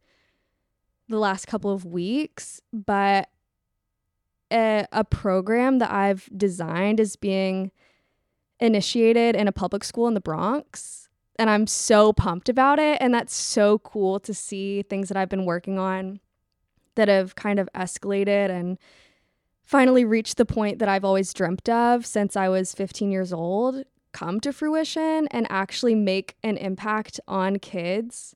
[1.10, 2.62] the last couple of weeks.
[2.72, 3.30] But
[4.52, 7.72] a, a program that I've designed is being
[8.60, 11.06] initiated in a public school in the Bronx
[11.38, 12.98] and I'm so pumped about it.
[13.02, 16.20] And that's so cool to see things that I've been working on
[16.96, 18.78] that have kind of escalated and
[19.66, 23.84] finally reached the point that I've always dreamt of since I was 15 years old
[24.14, 28.34] come to fruition and actually make an impact on kids.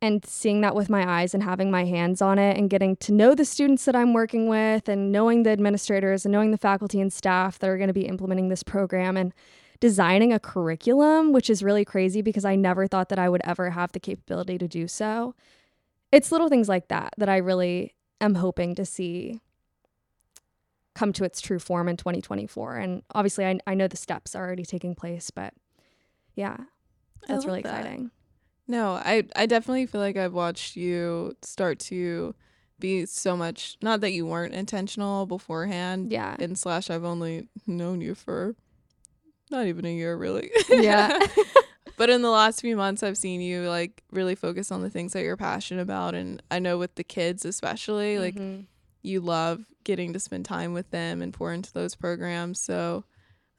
[0.00, 3.12] And seeing that with my eyes and having my hands on it and getting to
[3.12, 7.00] know the students that I'm working with and knowing the administrators and knowing the faculty
[7.00, 9.32] and staff that are going to be implementing this program and
[9.80, 13.70] designing a curriculum, which is really crazy because I never thought that I would ever
[13.70, 15.34] have the capability to do so.
[16.12, 19.40] It's little things like that that I really am hoping to see
[20.98, 22.76] come to its true form in 2024.
[22.76, 25.54] And obviously, I, I know the steps are already taking place, but
[26.34, 26.56] yeah,
[27.28, 27.78] that's really that.
[27.78, 28.10] exciting.
[28.66, 32.34] No, I I definitely feel like I've watched you start to
[32.80, 36.36] be so much not that you weren't intentional beforehand Yeah.
[36.38, 38.54] and slash I've only known you for
[39.50, 40.50] not even a year really.
[40.68, 41.18] Yeah.
[41.96, 45.12] but in the last few months I've seen you like really focus on the things
[45.14, 48.66] that you're passionate about and I know with the kids especially like Mhm.
[49.02, 52.60] You love getting to spend time with them and pour into those programs.
[52.60, 53.04] So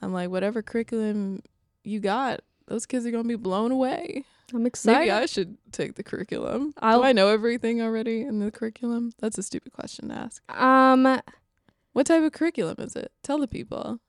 [0.01, 1.41] I'm like whatever curriculum
[1.83, 4.23] you got, those kids are going to be blown away.
[4.53, 4.99] I'm excited.
[4.99, 6.73] Maybe I should take the curriculum.
[6.79, 9.11] I'll- Do I know everything already in the curriculum?
[9.19, 10.41] That's a stupid question to ask.
[10.51, 11.21] um,
[11.93, 13.11] What type of curriculum is it?
[13.23, 13.99] Tell the people.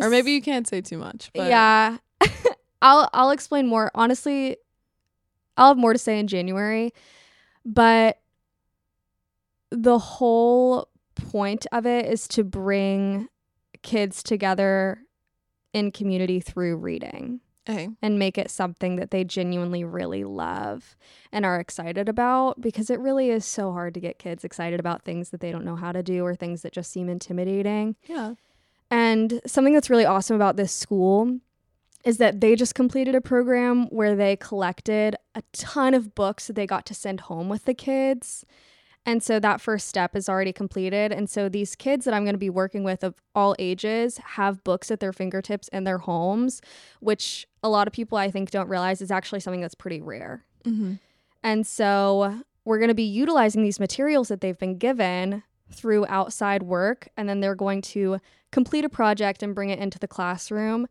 [0.00, 1.30] Or maybe you can't say too much.
[1.34, 1.98] But yeah.
[2.82, 3.90] I'll I'll explain more.
[3.94, 4.56] Honestly,
[5.56, 6.92] I'll have more to say in January,
[7.64, 8.18] but
[9.74, 13.28] the whole point of it is to bring
[13.82, 15.00] kids together
[15.72, 20.96] in community through reading Hey, and make it something that they genuinely really love
[21.32, 25.02] and are excited about because it really is so hard to get kids excited about
[25.02, 27.96] things that they don't know how to do or things that just seem intimidating.
[28.06, 28.34] yeah.
[28.90, 31.40] And something that's really awesome about this school
[32.04, 36.52] is that they just completed a program where they collected a ton of books that
[36.52, 38.44] they got to send home with the kids.
[39.06, 41.12] And so that first step is already completed.
[41.12, 44.64] And so these kids that I'm going to be working with of all ages have
[44.64, 46.62] books at their fingertips in their homes,
[47.00, 50.44] which a lot of people I think don't realize is actually something that's pretty rare.
[50.64, 50.94] Mm-hmm.
[51.42, 56.62] And so we're going to be utilizing these materials that they've been given through outside
[56.62, 57.08] work.
[57.16, 58.20] And then they're going to
[58.52, 60.86] complete a project and bring it into the classroom.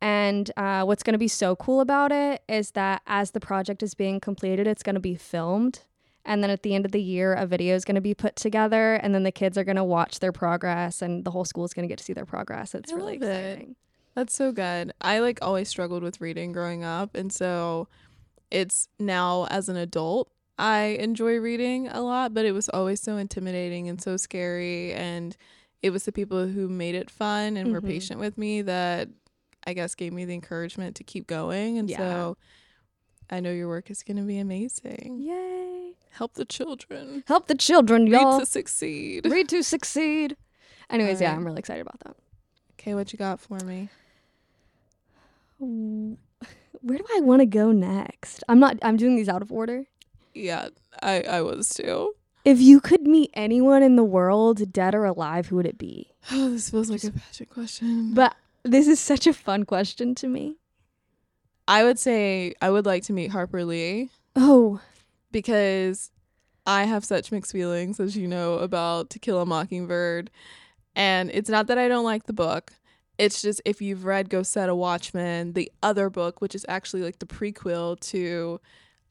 [0.00, 3.82] And uh, what's going to be so cool about it is that as the project
[3.82, 5.80] is being completed, it's going to be filmed.
[6.28, 8.36] And then at the end of the year, a video is going to be put
[8.36, 8.94] together.
[8.94, 11.72] And then the kids are going to watch their progress, and the whole school is
[11.74, 12.74] going to get to see their progress.
[12.74, 13.52] It's I really love it.
[13.52, 13.76] exciting.
[14.14, 14.92] That's so good.
[15.00, 17.14] I like always struggled with reading growing up.
[17.16, 17.88] And so
[18.50, 23.16] it's now as an adult I enjoy reading a lot, but it was always so
[23.16, 25.36] intimidating and so scary and
[25.82, 27.86] it was the people who made it fun and were Mhm.
[27.86, 29.08] patient with me that
[29.64, 31.98] I guess gave me the encouragement to keep going and Yeah.
[31.98, 32.36] so
[33.30, 35.18] I know your work is going to be amazing.
[35.20, 35.92] Yay.
[36.10, 37.24] Help the children.
[37.26, 38.32] Help the children, Read y'all.
[38.38, 39.26] Read to succeed.
[39.30, 40.36] Read to succeed.
[40.90, 42.16] Anyways, yeah, I'm really excited about that.
[42.74, 43.88] Okay, what you got for me?
[45.58, 48.44] Where do I want to go next?
[48.48, 49.84] I'm not I'm doing these out of order.
[50.34, 50.68] Yeah,
[51.02, 52.14] I I was too.
[52.44, 56.12] If you could meet anyone in the world, dead or alive, who would it be?
[56.30, 58.12] Oh, this feels like a pageant question.
[58.14, 60.56] But this is such a fun question to me.
[61.68, 64.80] I would say I would like to meet Harper Lee Oh,
[65.30, 66.10] because
[66.66, 70.30] I have such mixed feelings, as you know, about To Kill a Mockingbird.
[70.96, 72.72] And it's not that I don't like the book.
[73.18, 77.02] It's just if you've read Go Set a Watchman, the other book, which is actually
[77.02, 78.60] like the prequel to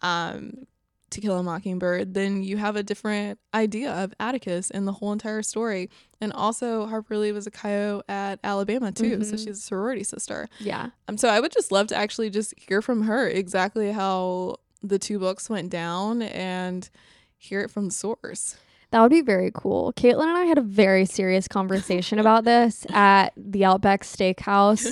[0.02, 0.66] um,
[1.12, 5.14] To Kill a Mockingbird, then you have a different idea of Atticus and the whole
[5.14, 5.90] entire story.
[6.20, 9.40] And also, Harper Lee was a Chi O at Alabama too, so Mhm.
[9.46, 10.50] she's a sorority sister.
[10.60, 10.90] yeah.
[11.08, 15.00] Um, so I would just love to actually just hear from her exactly how the
[15.00, 16.90] two books went down and
[17.38, 18.58] hear it from the source.
[18.92, 19.94] That would be very cool.
[19.94, 24.88] Caitlyn and I had a very serious conversation about this at the Outback Steakhouse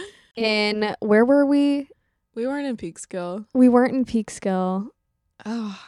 [0.36, 1.88] in where were we?
[2.34, 3.44] we weren't in Peekskill.
[3.52, 4.88] We weren't in Peekskill.
[5.46, 5.78] Oh,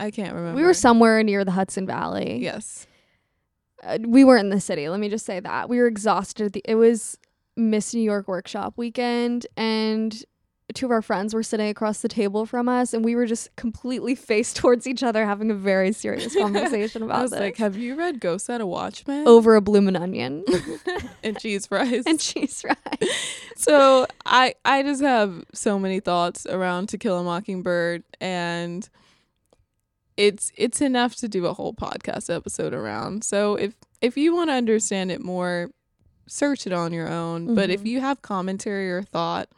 [0.00, 0.56] I can't remember.
[0.56, 2.38] We were somewhere near the Hudson Valley.
[2.42, 2.86] Yes.
[3.82, 4.88] Uh, we weren't in the city.
[4.88, 5.68] Let me just say that.
[5.68, 6.52] We were exhausted.
[6.52, 7.18] The- It was
[7.56, 10.24] Miss New York workshop weekend and
[10.74, 13.54] two of our friends were sitting across the table from us and we were just
[13.56, 17.40] completely faced towards each other having a very serious conversation about I was this.
[17.40, 20.44] like, "Have you read Go Set a Watchman?" over a bloomin' onion
[21.22, 22.02] and cheese fries.
[22.06, 23.10] and cheese fries.
[23.56, 28.88] so I I just have so many thoughts around To Kill a Mockingbird, and
[30.16, 33.24] it's it's enough to do a whole podcast episode around.
[33.24, 35.70] So if if you want to understand it more,
[36.26, 37.54] search it on your own.
[37.54, 37.86] But if Mhm.
[37.86, 39.48] you have commentary or thought,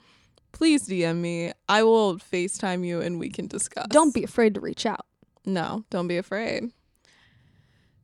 [0.57, 1.53] please DM me.
[1.69, 3.89] I will FaceTime you and we can discuss.
[3.91, 5.05] Don't be afraid to reach out.
[5.45, 6.73] No, don't be afraid.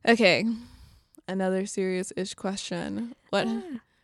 [0.07, 0.45] Okay.
[1.27, 3.15] Another serious-ish question.
[3.31, 3.47] What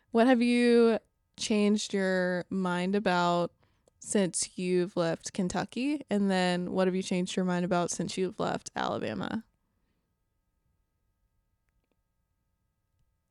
[0.10, 0.98] what have you
[1.38, 3.52] changed your mind about
[4.00, 6.02] since you've left Kentucky?
[6.10, 9.44] And then what have you changed your mind about since you've left Alabama?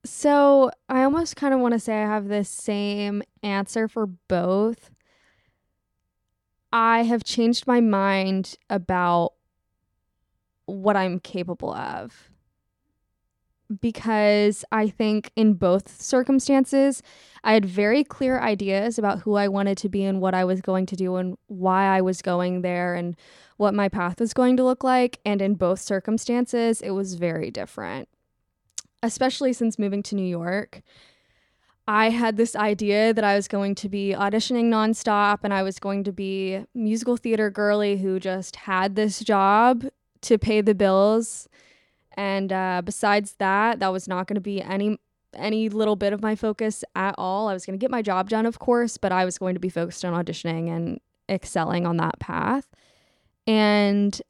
[0.05, 4.91] So I almost kind of want to say I have the same answer for both.
[6.71, 9.33] I have changed my mind about
[10.65, 12.29] what I'm capable of
[13.81, 17.03] because I think in both circumstances,
[17.43, 20.61] I had very clear ideas about who I wanted to be and what I was
[20.61, 23.15] going to do and why I was going there and
[23.57, 25.19] what my path was going to look like.
[25.23, 28.09] And in both circumstances, it was very different
[29.03, 30.81] especially since moving to New York,
[31.89, 35.79] I had this idea that I was going to be auditioning nonstop and I was
[35.79, 39.85] going to be musical theater girly who just had this job
[40.21, 41.49] to pay the bills.
[42.15, 44.99] And uh, besides that, that was not going to be any
[45.33, 47.47] any little bit of my focus at all.
[47.47, 49.59] I was going to get my job done, of course, but I was going to
[49.59, 52.67] be focused on auditioning and excelling on that path.
[53.47, 54.21] And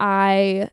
[0.00, 0.68] I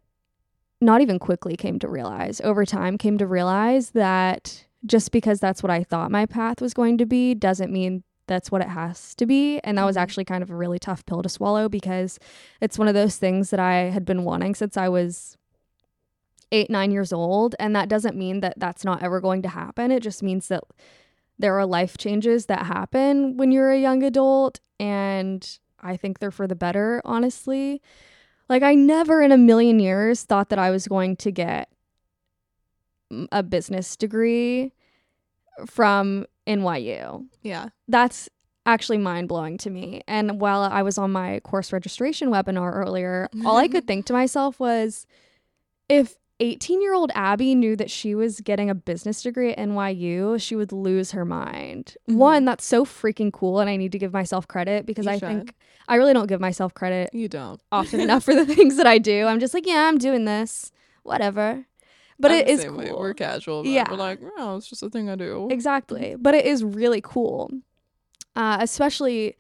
[0.82, 5.64] not even quickly came to realize, over time came to realize that just because that's
[5.64, 9.14] what I thought my path was going to be doesn't mean that's what it has
[9.16, 9.60] to be.
[9.60, 10.02] And that was Mhm.
[10.02, 12.20] actually kind of a really tough pill to swallow because
[12.62, 15.38] it's one of those things that I had been wanting since I was
[16.52, 17.56] eight, nine years old.
[17.60, 19.92] And that doesn't mean that that's not ever going to happen.
[19.92, 20.64] It just means that
[21.40, 24.60] there are life changes that happen when you're a young adult.
[24.80, 27.82] And I think they're for the better, honestly.
[28.48, 31.70] Like, I never in a million years thought that I was going to get
[33.32, 34.74] a business degree
[35.66, 37.26] from NYU.
[37.42, 37.70] Yeah.
[37.88, 38.30] That's
[38.66, 40.02] actually mind blowing to me.
[40.08, 44.14] And while I was on my course registration webinar earlier, all I could think to
[44.14, 45.06] myself was
[45.90, 50.42] if 18 year old Abby knew that she was getting a business degree at NYU,
[50.42, 51.96] she would lose her mind.
[52.10, 52.16] Mhm.
[52.16, 53.60] One, that's so freaking cool.
[53.60, 55.28] And I need to give myself credit because You I should.
[55.28, 55.54] think
[55.88, 57.62] I really don't give myself credit You don't.
[57.72, 59.26] often enough for the things that I do.
[59.28, 60.72] I'm just like, yeah, I'm doing this,
[61.04, 61.66] whatever.
[62.24, 62.78] But I'm it is cool.
[62.78, 62.92] way.
[62.92, 63.66] We're casual.
[63.68, 63.86] Yeah.
[63.92, 65.48] We're like, oh, it's just a thing I do.
[65.52, 66.16] Exactly.
[66.20, 67.52] But it is really cool.
[68.36, 69.38] Uh, especially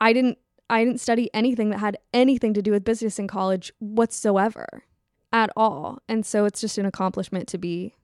[0.00, 0.38] I didn't
[0.70, 4.84] I didn't study anything that had anything to do with business in college whatsoever
[5.32, 5.98] at all.
[6.08, 7.94] And so it's just an accomplishment to be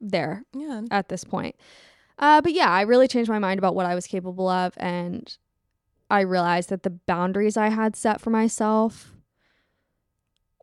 [0.00, 0.82] there Yeah.
[0.90, 1.56] at this point.
[2.18, 5.36] Uh, but yeah, I really changed my mind about what I was capable of and
[6.10, 9.12] I realized that the boundaries I had set for myself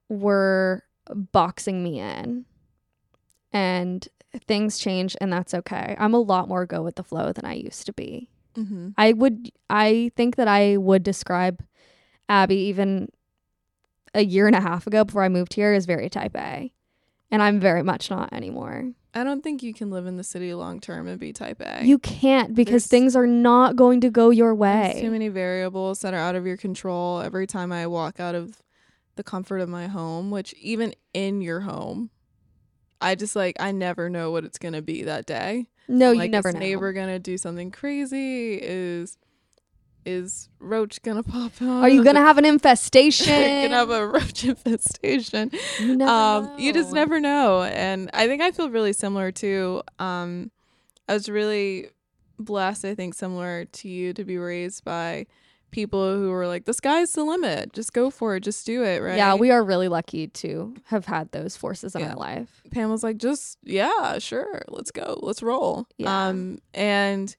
[0.09, 0.83] were
[1.14, 2.45] boxing me in.
[3.51, 4.08] And
[4.47, 5.95] things change and that's okay.
[5.97, 8.30] I'm a lot more go with the flow than I used to be.
[8.56, 8.89] Mm-hmm.
[8.97, 11.64] I would I think that I would describe
[12.28, 13.10] Abby even
[14.14, 16.72] a year and a half ago before I moved here as very type A.
[17.32, 18.91] And I'm very much not anymore.
[19.14, 21.86] I don't think you can live in the city long term and be type A.
[21.86, 24.60] You can't because There's- things are not going to go your There's
[24.95, 24.97] way.
[25.01, 27.22] too many variables that are out of your control.
[27.22, 28.62] Every time I walk out of
[29.16, 32.09] the comfort of my home, which even in your home,
[33.01, 35.68] I just like I never know what it's gonna be that day.
[35.88, 36.59] no, I'm you like, never is know.
[36.59, 38.55] neighbor gonna do something crazy?
[38.55, 39.18] Is
[40.05, 41.84] is roach gonna pop out?
[41.84, 43.26] Are you gonna have an infestation?
[43.28, 45.51] gonna have a roach infestation?
[45.80, 50.51] You um you just never know and i think i feel really similar too um
[51.09, 51.89] i was really
[52.39, 55.26] blessed i think similar to you to be raised by
[55.76, 59.01] people who were like the sky's the limit just go for it just do it
[59.01, 62.11] right Yeah, we are really lucky to have had those forces in Yeah.
[62.11, 62.61] our life.
[62.71, 66.28] pam was like just yeah sure let's go let's roll Yeah.
[66.30, 67.36] um and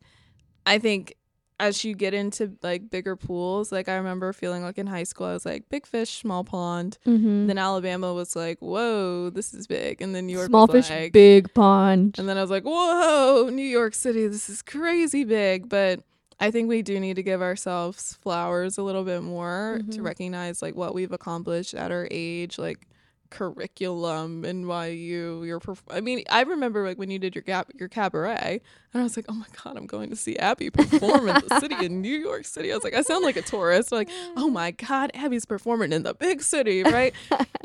[0.66, 1.14] i think
[1.58, 5.26] as you get into like bigger pools like i remember feeling like in high school
[5.28, 7.46] i was like big fish small pond Mm-hmm.
[7.46, 11.12] then alabama was like whoa this is big and then new york Small fish, like,
[11.14, 12.16] big pond.
[12.18, 15.68] And then I was like, whoa, New York City, this is crazy big.
[15.70, 16.00] But
[16.38, 20.04] I think we do need to give ourselves flowers a little bit more to Mhm.
[20.04, 22.86] recognize like what we've accomplished at our age, like
[23.30, 27.88] curriculum, NYU, your perf- I mean, I remember like when you did your gap your
[27.88, 28.60] cabaret,
[28.92, 31.60] and I was like, oh my god, I'm going to see Abby perform in the
[31.60, 32.70] city in New York City.
[32.72, 33.92] I was like, I sound like a tourist.
[33.92, 37.14] like, oh my god, Abby's performing in the big city, right?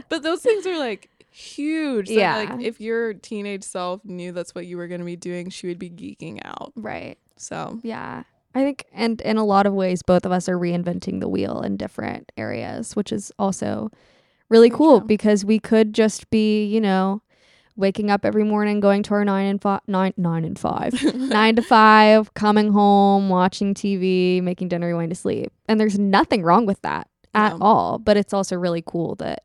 [0.09, 2.07] but those things are like huge.
[2.07, 2.36] that, Yeah.
[2.38, 5.67] like if your teenage self knew that's what you were going to be doing, she
[5.67, 6.72] would be geeking out.
[6.76, 7.17] right.
[7.38, 8.24] So Yeah.
[8.54, 11.62] I think and in a lot of ways both of us are reinventing the wheel
[11.62, 13.89] in different areas, which is also
[14.49, 15.08] really Very cool true.
[15.08, 17.22] because we could just be, you know,
[17.78, 20.93] waking up every morning, going to our nine and five nine nine and five.
[21.16, 25.54] nine to five, coming home, watching TV, making dinner, going to sleep.
[25.70, 27.64] And there's nothing wrong with that at No.
[27.66, 27.97] all.
[27.99, 29.43] But it's also really cool that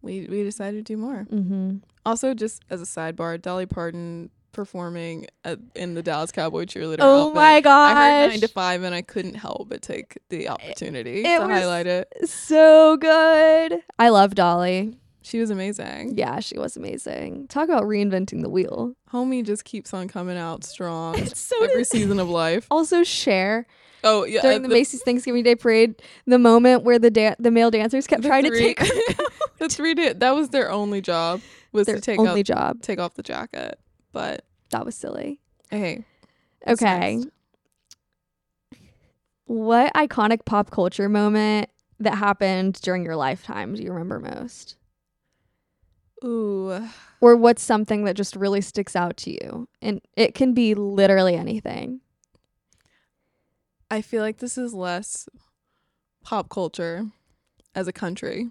[0.00, 1.26] we we decided to do more.
[1.30, 1.76] mm-hmm.
[2.06, 6.96] Also, just as a sidebar, Dolly Parton performing at, in the Dallas Cowboy cheerleader.
[6.98, 7.34] Oh outfit.
[7.36, 8.30] my I heard gosh.
[8.30, 11.86] nine to five, and I couldn't help but take the opportunity it to was- highlight
[11.86, 12.12] it.
[12.28, 13.80] so good.
[14.00, 14.98] I love Dolly.
[15.22, 16.14] She was amazing.
[16.16, 17.46] Yeah, she was amazing.
[17.48, 18.94] Talk about reinventing the wheel.
[19.12, 22.66] Homie just keeps on coming out strong so every does- season of life.
[22.70, 23.66] Also, share
[24.02, 27.50] Oh yeah, during uh, the Macy's Thanksgiving Day Parade, the moment where the da- the
[27.52, 29.24] male dancers kept trying three- to take her
[29.58, 31.40] the three did that was their only job
[31.72, 32.82] was their to take only off job.
[32.82, 33.78] take off the jacket.
[34.12, 35.40] But That was silly.
[35.72, 36.04] Okay.
[36.66, 37.16] Okay.
[37.16, 37.28] next?
[39.46, 44.76] What iconic pop culture moment that happened during your lifetime do you remember most?
[46.24, 46.86] Ooh,
[47.20, 49.68] Or what's something that just really sticks out to you?
[49.80, 52.00] And it can be literally anything.
[53.90, 55.28] I feel like this is less
[56.24, 57.06] pop culture
[57.74, 58.50] as a country.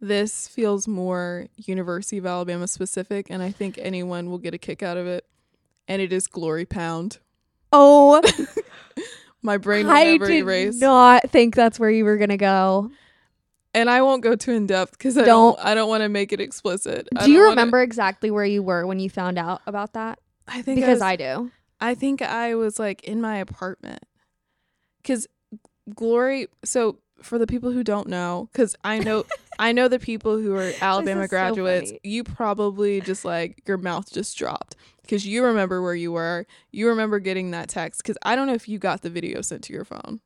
[0.00, 4.82] This feels more University of Alabama specific, and I think anyone will get a kick
[4.82, 5.26] out of it.
[5.88, 7.18] And it is Glory Pound.
[7.72, 8.22] Oh,
[9.42, 10.80] My brain will I never did erase.
[10.80, 12.90] not think that's where you were gonna go.
[13.72, 15.58] And I won't go too in depth because I Don't.
[15.60, 17.08] I don't want to make it explicit.
[17.16, 19.92] I Do you don't wanna- remember exactly where you were when you found out about
[19.94, 20.18] that?
[20.48, 21.50] I think Because was- I do.
[21.80, 24.02] I think I was like in my apartment.
[25.04, 25.26] Cuz
[25.94, 29.24] Glory so for the people who don't know cuz I know
[29.58, 33.76] I know the people who are Alabama is so graduates, you probably just like your
[33.76, 34.76] mouth just dropped
[35.08, 36.46] cuz you remember where you were.
[36.70, 39.64] You remember getting that text cuz I don't know if you got the video sent
[39.64, 40.20] to your phone.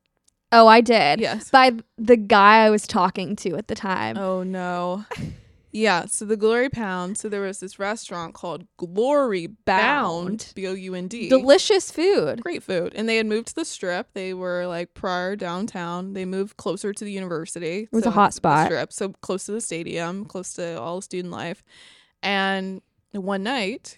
[0.53, 1.20] Oh, I did.
[1.20, 1.51] Yes.
[1.51, 4.16] By the guy I was talking to at the time.
[4.16, 5.05] Oh no.
[5.77, 10.53] Yeah, so the Glory Pound, so there was this restaurant called Glory Bound, Bound.
[10.55, 11.29] B O U N D.
[11.29, 12.41] Delicious food.
[12.43, 16.25] great food and they had moved to the strip they were like prior downtown they
[16.25, 18.66] moved closer to the university it was a hot spot.
[18.66, 21.64] strip so close to the stadium close to all student life
[22.22, 22.81] and
[23.12, 23.97] one night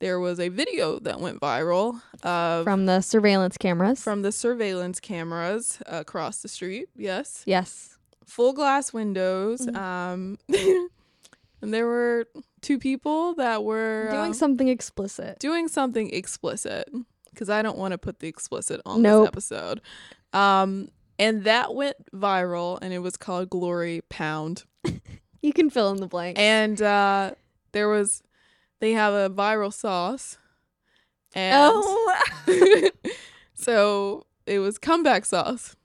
[0.00, 4.02] there was a video that went viral of from, the surveillance cameras.
[4.02, 7.96] From the surveillance cameras across the street yes yes.
[8.24, 9.76] full glass windows Mhm.
[9.76, 10.38] um
[11.62, 12.26] and there were
[12.60, 15.38] two people that were Doing um, something explicit.
[15.38, 16.88] doing something explicit
[17.30, 19.24] because I don't want to put the explicit on Nope.
[19.34, 19.80] this episode.
[20.32, 20.88] Um,
[21.18, 24.64] and that went viral, and it was called Glory Pound.
[25.42, 26.38] You can fill in the blank.
[26.40, 27.32] And uh,
[27.70, 28.20] there was,
[28.80, 30.38] they have a viral sauce,
[31.36, 32.90] and oh.
[33.54, 35.76] so it was comeback sauce.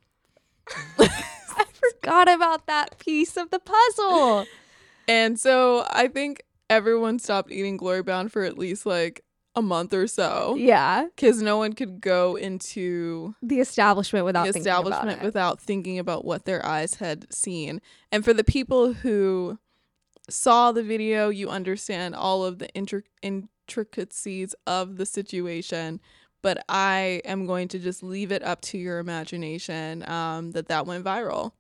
[1.00, 4.46] I forgot about that piece of the puzzle.
[5.12, 9.24] And so I think everyone stopped eating Glory Bound for at least like
[9.56, 11.08] a month or so Yeah.
[11.14, 15.26] because no one could go into The establishment without the thinking about establishment it.
[15.26, 17.82] without thinking about what their eyes had seen.
[18.14, 19.60] And for the people who
[20.30, 26.00] saw the video, you understand all of the intric- intricacies of the situation.
[26.42, 30.88] But I am going to just leave it up to your imagination um, that that
[30.88, 31.52] went viral.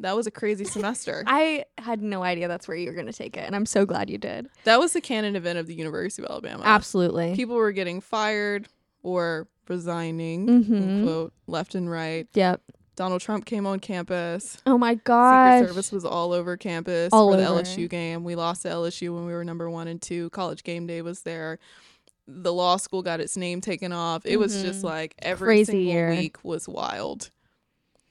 [0.00, 1.22] That was a crazy semester.
[1.26, 3.84] I had no idea that's where you were going to take it, and I'm so
[3.86, 4.48] glad you did.
[4.64, 6.62] that was the canon event of the University of Alabama.
[6.64, 7.34] Absolutely.
[7.36, 8.66] People were getting fired
[9.02, 11.04] or resigning, Mhm.
[11.04, 12.26] quote, left and right.
[12.34, 12.60] Yep.
[12.96, 14.58] Donald Trump came on campus.
[14.66, 15.60] Oh my God!
[15.60, 17.60] Secret Service was all over campus All for the over.
[17.62, 18.24] LSU game.
[18.24, 20.28] We lost to LSU when we were number one and two.
[20.30, 21.58] College game day was there.
[22.28, 24.26] The law school got its name taken off.
[24.26, 24.84] It was just Mhm.
[24.84, 26.10] like every Crazy single year.
[26.10, 27.30] week was wild.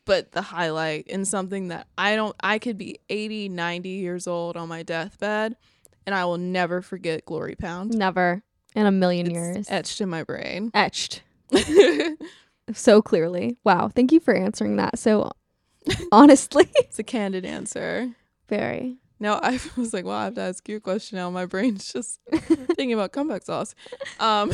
[0.10, 4.58] But the highlight in something that I don't, I could be 80, 90 years old
[4.58, 5.56] on my deathbed
[6.08, 7.94] and I will never forget Glory Pound.
[7.94, 8.42] Never
[8.76, 9.68] in a million It's years.
[9.70, 10.72] etched in my brain.
[10.74, 11.22] Etched
[12.74, 13.58] so clearly.
[13.64, 13.90] Wow.
[13.94, 14.98] Thank you for answering that.
[14.98, 15.32] So
[16.12, 18.10] honestly, it's a candid answer.
[18.48, 18.98] very.
[19.20, 21.30] Now I was like, well, I have to ask you a question now.
[21.30, 23.76] My brain's just thinking about comeback sauce.
[24.20, 24.52] Um,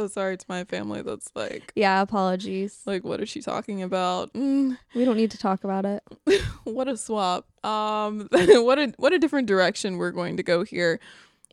[0.00, 1.02] so sorry to my family.
[1.02, 2.80] That's like, Yeah, apologies.
[2.86, 4.32] like, what is she talking about?
[4.34, 6.02] Mm, We don't need to talk about it.
[6.64, 7.46] what a swap.
[7.64, 11.00] Um, what a what a different direction we're going to go here.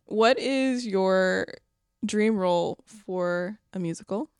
[0.06, 1.46] What is your
[2.04, 4.30] dream role for a musical?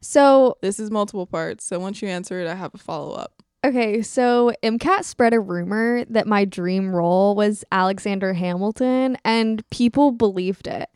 [0.00, 1.64] So, This is multiple parts.
[1.64, 3.42] So once you answer it, I have a follow up.
[3.64, 10.12] okay, so MCAT spread a rumor that my dream role was Alexander Hamilton, and people
[10.12, 10.88] believed it.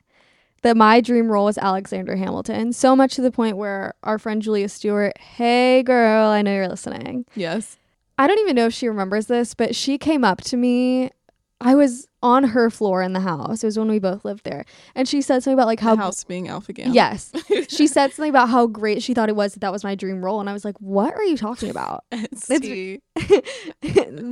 [0.63, 4.43] That my dream role was Alexander Hamilton, so much to the point where our friend
[4.43, 7.25] Julia Stewart, hey girl, I know you're listening.
[7.35, 7.79] Yes.
[8.19, 11.11] I don't even know if she remembers this, but she came up to me.
[11.63, 13.63] I was on her floor in the house.
[13.63, 14.65] It was when we both lived there.
[14.95, 16.93] And she said something about like how the house being Alpha Gamma.
[16.93, 17.33] Yes.
[17.69, 20.23] she said something about how great she thought it was that that was my dream
[20.23, 22.47] role and I was like, "What are you talking about?" It's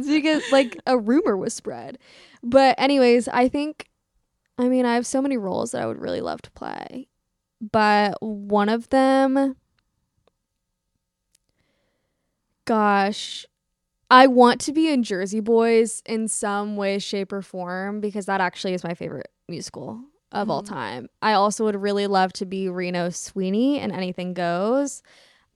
[0.06, 1.98] because like a rumor was spread.
[2.42, 3.88] But anyways, I think
[4.58, 7.08] I mean, I have so many roles that I would really love to play.
[7.60, 9.56] But one of them
[12.64, 13.46] gosh,
[14.10, 18.40] I want to be in Jersey Boys in some way shape or form because that
[18.40, 20.00] actually is my favorite musical
[20.32, 20.68] of all Mhm.
[20.68, 21.08] time.
[21.22, 25.02] I also would really love to be Reno Sweeney in Anything Goes.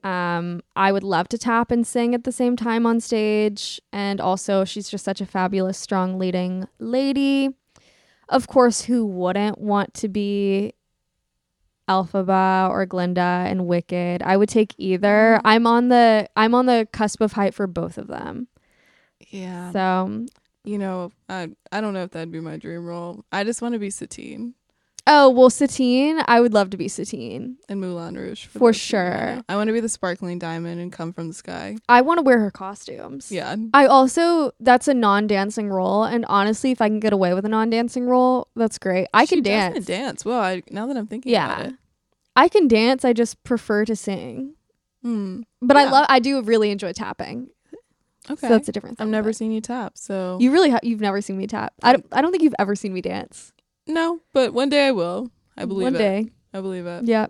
[0.05, 3.81] Um, I would love to tap and sing at the same time on stage.
[3.93, 7.51] And also, she's just such a fabulous, strong leading lady.
[8.33, 10.73] Of course, who wouldn't want to be
[11.89, 14.23] Elphaba or Glinda and Wicked?
[14.23, 15.37] I would take either.
[15.39, 15.41] Mhm.
[15.45, 18.49] I'm on the I'm on the cusp of height for both of them.
[19.31, 19.71] yeah.
[19.73, 20.27] So,
[20.65, 23.25] you know, I I don't know if that'd be my dream role.
[23.33, 24.55] I just want to be Satine
[25.07, 26.21] oh well, Satine.
[26.27, 27.57] I would love to be Satine.
[27.69, 29.43] in Moulin Rouge For those of you who sure.
[29.49, 31.77] I want to be the sparkling diamond and come from the sky.
[31.89, 33.31] I want to wear her costumes.
[33.33, 37.45] Yeah, I also that's a non-dancing role, and honestly, if I can get away with
[37.45, 39.09] a non-dancing role, that's great.
[39.15, 39.87] I She can dance.
[39.87, 40.25] Dance.
[40.25, 41.53] Well, I, now that I'm thinking Yeah.
[41.55, 41.75] about it.
[42.35, 43.05] I can dance.
[43.05, 44.55] I just prefer to sing.
[45.03, 45.43] Hmm.
[45.61, 46.07] But I love.
[46.09, 47.49] I do really enjoy tapping.
[48.31, 48.47] Okay.
[48.47, 49.07] So that's a different thing.
[49.07, 50.81] I've never seen you tap, so You really have.
[50.85, 51.73] You've never seen me tap.
[51.83, 52.07] I don't.
[52.13, 53.53] I don't think you've ever seen me dance.
[53.87, 54.21] No.
[54.33, 55.31] But one day I will.
[55.57, 55.93] I believe it.
[55.93, 55.99] One it.
[55.99, 56.31] day.
[56.55, 57.05] I believe it.
[57.05, 57.27] Yeah.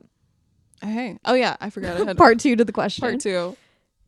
[0.82, 1.18] Hey.
[1.24, 2.00] Oh yeah, I forgot.
[2.00, 3.02] I had Part two to the question.
[3.02, 3.56] part two.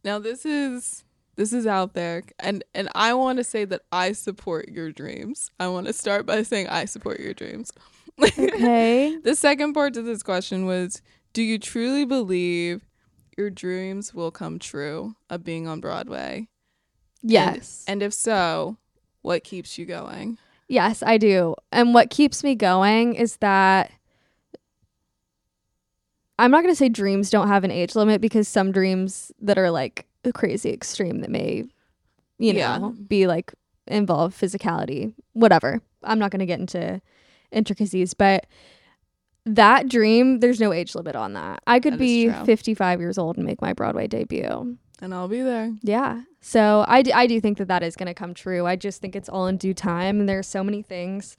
[0.03, 1.05] Now this is
[1.37, 5.51] this is out there, and and I want to say that I support your dreams.
[5.59, 7.73] I want to start by saying I support your dreams.
[8.21, 9.17] Okay.
[9.25, 11.03] the second part to this question was,
[11.33, 12.85] do you truly believe
[13.37, 16.49] your dreams will come true of being on Broadway?
[17.23, 17.85] yes.
[17.89, 18.77] And if so,
[19.23, 20.39] what keeps you going?
[20.75, 21.55] Yes, I do.
[21.71, 23.93] And what keeps me going is that
[26.37, 29.57] I'm not going to say dreams don't have an age limit because some dreams that
[29.57, 31.65] are like crazy extreme that may,
[32.39, 32.91] you know, Yeah.
[33.07, 33.55] be like
[33.87, 35.81] involve physicality, whatever.
[36.03, 37.01] I'm not going to get into
[37.53, 38.47] intricacies, but
[39.47, 41.63] that dream, there's no age limit on that.
[41.69, 44.77] I could That be 55 years old and make my Broadway debut.
[45.01, 45.73] And I'll be there.
[45.83, 46.23] Yeah.
[46.47, 48.67] So I, d- I do think that that is going to come true.
[48.67, 50.21] I just think it's all in due time.
[50.21, 51.39] And there's so many things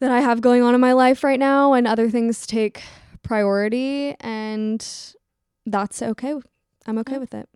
[0.00, 2.82] that I have going on in my life right now, and other things take
[3.22, 4.14] priority.
[4.20, 4.80] And
[5.66, 6.34] that's okay.
[6.86, 7.18] I'm okay Yeah.
[7.18, 7.48] with it.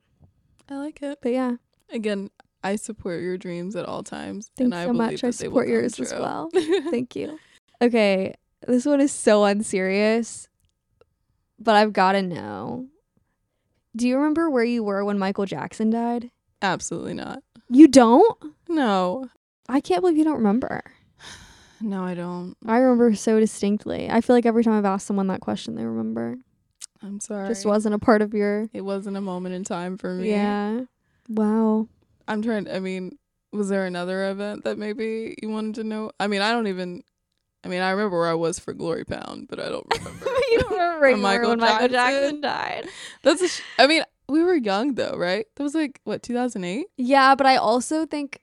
[0.69, 1.19] I like it.
[1.23, 1.53] But yeah,
[1.91, 2.29] Again,
[2.63, 4.51] I support your dreams at all times.
[4.57, 5.25] thanks and I so much.
[5.25, 6.51] I support yours as well.
[6.91, 7.39] Thank you.
[7.81, 8.35] Okay.
[8.67, 10.49] This one is so unserious,
[11.59, 12.87] but I've got to know
[13.97, 16.31] Do you remember where you were when Michael Jackson died?
[16.65, 17.43] Absolutely not.
[17.69, 18.39] You don't?
[18.69, 19.29] No.
[19.69, 20.83] I can't believe you don't remember.
[21.81, 22.57] No, I don't.
[22.67, 24.09] I remember so distinctly.
[24.11, 26.37] I feel like every time I've asked someone that question, they remember.
[27.03, 27.49] I'm sorry.
[27.49, 28.69] Just wasn't a part of your.
[28.73, 30.31] It wasn't a moment in time for me.
[30.31, 30.83] Yeah.
[31.29, 31.89] Wow.
[32.27, 32.71] I'm trying.
[32.71, 33.19] I mean,
[33.53, 36.11] was there another event that maybe you wanted to know?
[36.19, 37.03] I mean, I don't even.
[37.65, 40.27] I mean, I remember where I was for Glory Pound, but I don't remember.
[40.51, 41.93] you don't remember Michael when Michael Jackson.
[41.93, 42.87] Jackson died.
[43.23, 43.43] That's.
[43.43, 45.47] A sh- I mean, we were young though, right?
[45.57, 46.87] That was like what 2008.
[46.97, 48.41] Yeah, but I also think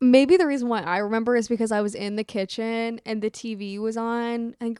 [0.00, 3.30] maybe the reason why I remember is because I was in the kitchen and the
[3.30, 4.54] TV was on.
[4.60, 4.78] Think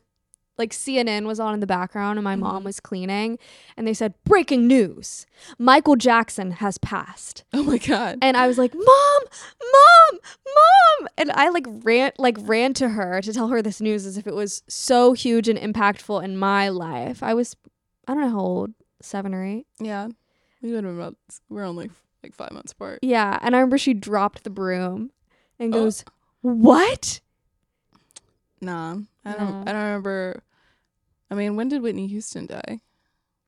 [0.58, 2.64] like CNN was on in the background and my mom Mhm.
[2.64, 3.38] was cleaning
[3.76, 5.26] and they said breaking news.
[5.58, 7.44] Michael Jackson has passed.
[7.52, 8.18] Oh my god.
[8.22, 8.84] And I was like, "Mom,
[9.60, 14.06] mom, mom." And I like ran like ran to her to tell her this news
[14.06, 17.22] as if it was so huge and impactful in my life.
[17.22, 17.54] I was
[18.08, 18.74] I don't know how old,
[19.06, 19.66] 7 or 8.
[19.80, 20.08] yeah.
[20.62, 21.16] We would have been about.
[21.48, 21.90] We're only
[22.22, 23.00] like five months apart.
[23.02, 25.10] Yeah, and I remember she dropped the broom
[25.58, 25.84] and Oh.
[25.84, 26.02] goes,
[26.40, 27.20] "What?"
[28.60, 29.50] Nah, I don't.
[29.50, 29.70] No.
[29.70, 30.42] I don't remember.
[31.30, 32.80] I mean, when did Whitney Houston die?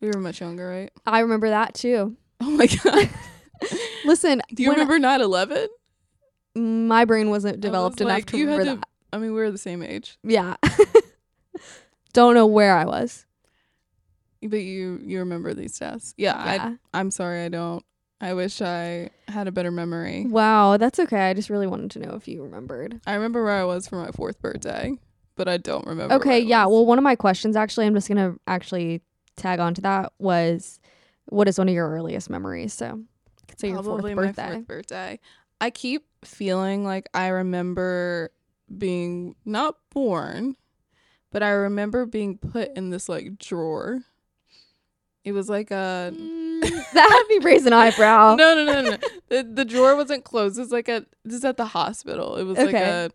[0.01, 0.93] We were much younger, right?
[1.07, 2.17] I remember that too.
[2.41, 3.09] Oh my god.
[4.05, 5.67] Listen, Do you remember 9/11?
[6.55, 8.85] my brain wasn't developed enough like, to remember to- that.
[9.13, 10.57] I mean, we were the same age, Yeah.
[12.13, 13.25] Don't know where I was.
[14.43, 16.15] But you you remember these deaths.
[16.17, 16.75] Yeah, I Yeah.
[16.95, 17.85] I'm sorry, I don't.
[18.21, 20.27] I wish I had a better memory.
[20.29, 21.31] wow, that's okay.
[21.31, 23.01] I just really wanted to know if you remembered.
[23.07, 24.99] I remember where I was for my fourth birthday,
[25.37, 26.15] but I don't remember.
[26.17, 26.65] Okay, I yeah.
[26.67, 26.73] was.
[26.73, 29.03] Well, one of my questions actually, I'm just gonna actually
[29.37, 30.81] tag on to that was,
[31.27, 32.75] what is one of your earliest memories?
[32.75, 33.05] So,
[33.57, 34.55] so your probably fourth my birthday.
[34.55, 35.21] fourth birthday.
[35.61, 38.33] I keep feeling like I remember
[38.77, 40.57] being not born,
[41.31, 44.03] but I remember being put in this like drawer.
[45.29, 46.13] It was like a
[46.93, 48.35] that would be an eyebrow.
[48.39, 48.97] no, no, no, no.
[49.29, 50.59] the, the drawer wasn't closed.
[50.59, 52.37] It's like a this is at the hospital.
[52.37, 52.83] It was like Okay.
[52.83, 53.11] a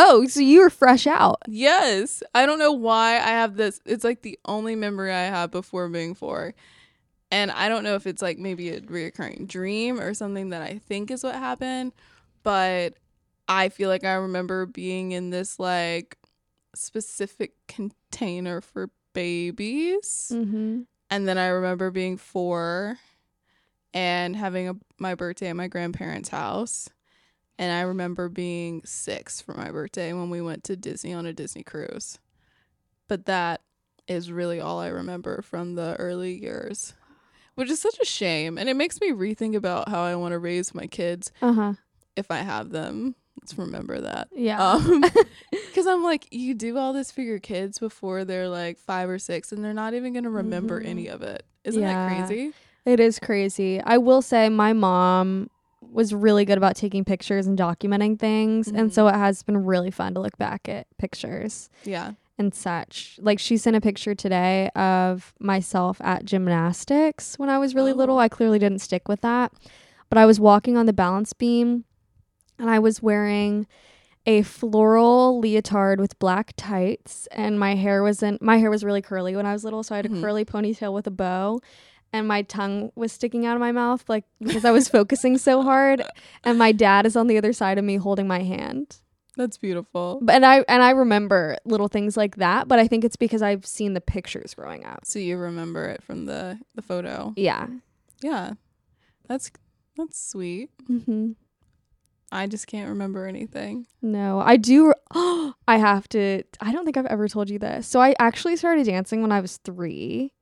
[0.00, 1.42] Oh, so you were fresh out.
[1.48, 2.22] yes.
[2.34, 3.80] I don't know why I have this.
[3.84, 6.54] It's like the only memory I have before being four.
[7.32, 10.78] And I don't know if it's like maybe a reoccurring dream or something that I
[10.78, 11.92] think is what happened,
[12.44, 12.94] but
[13.48, 16.16] I feel like I remember being in this like
[16.76, 20.30] specific container for babies.
[20.32, 20.82] Mm-hmm.
[21.10, 22.98] And then I remember being four
[23.94, 26.88] and having a, my birthday at my grandparents' house.
[27.58, 31.32] And I remember being six for my birthday when we went to Disney on a
[31.32, 32.18] Disney cruise.
[33.08, 33.62] But that
[34.06, 36.94] is really all I remember from the early years,
[37.56, 38.58] which is such a shame.
[38.58, 41.72] And it makes me rethink about how I want to raise my kids Uh huh.
[42.16, 43.16] if I have them.
[43.42, 44.28] Let's remember that.
[44.34, 44.60] Yeah.
[44.60, 45.04] Um,
[45.50, 49.18] because I'm like, you do all this for your kids before they're like five or
[49.18, 50.86] six, and they're not even gonna remember Mhm.
[50.86, 51.44] any of it.
[51.64, 52.08] Isn't Yeah.
[52.08, 52.52] that crazy?
[52.84, 53.80] It is crazy.
[53.82, 55.50] I will say my mom
[55.92, 58.68] was really good about taking pictures and documenting things.
[58.68, 58.92] And Mhm.
[58.92, 62.12] so it has been really fun to look back at pictures Yeah.
[62.38, 63.18] and such.
[63.22, 68.16] Like she sent a picture today of myself at gymnastics when I was really little.
[68.16, 68.20] Oh.
[68.20, 69.52] I clearly didn't stick with that.
[70.10, 71.84] But I was walking on the balance beam
[72.58, 73.66] and I was wearing
[74.26, 79.34] a floral leotard with black tights and my hair wasn't my hair was really curly
[79.36, 80.20] when I was little so I had a Mhm.
[80.20, 81.60] curly ponytail with a bow
[82.12, 85.62] and my tongue was sticking out of my mouth like because I was focusing so
[85.62, 86.02] hard
[86.44, 88.98] and my dad is on the other side of me holding my hand
[89.36, 90.18] That's beautiful.
[90.20, 93.40] but and I and I remember little things like that but I think it's because
[93.40, 97.32] I've seen the pictures growing up So you remember it from the the photo.
[97.36, 97.68] yeah
[98.20, 98.54] Yeah.
[99.28, 99.50] That's
[99.96, 100.70] that's sweet.
[100.86, 101.32] hmm
[102.30, 103.86] I just can't remember anything.
[104.02, 104.92] No, I do.
[105.14, 106.42] Oh, I have to.
[106.60, 107.86] I don't think I've ever told you this.
[107.86, 110.32] So I actually started dancing when I was three,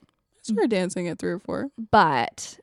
[0.00, 1.68] I started dancing at three or four.
[1.90, 2.58] but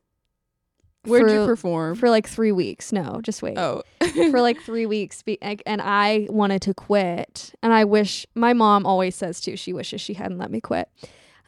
[1.03, 1.95] Where'd for, you perform?
[1.95, 2.91] for like three weeks?
[2.91, 3.57] No, just wait.
[3.57, 3.81] oh.
[4.29, 7.55] for like three weeks, be, and I wanted to quit.
[7.63, 9.55] And I wish my mom always says too.
[9.57, 10.89] She wishes she hadn't let me quit.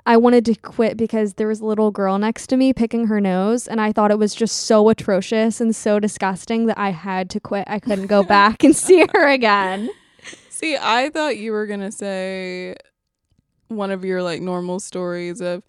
[0.06, 3.22] I wanted to quit because there was a little girl next to me picking her
[3.22, 7.30] nose, and I thought it was just so atrocious and so disgusting that I had
[7.32, 7.66] to quit.
[7.68, 9.90] I couldn't go back and see her again.
[10.50, 12.76] See, I thought you were gonna say
[13.70, 15.64] one of your like normal stories of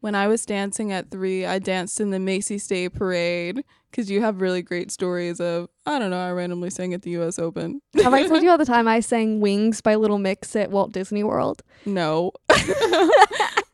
[0.00, 4.20] when I was dancing at three, I danced in the Macy's Day Parade because you
[4.20, 7.38] have really great stories of I don't know, I randomly sang at the U.S.
[7.38, 7.80] Open.
[8.02, 10.92] Have I told you all the time I sang Wings by Little Mix at Walt
[10.92, 11.62] Disney World?
[11.86, 12.32] No.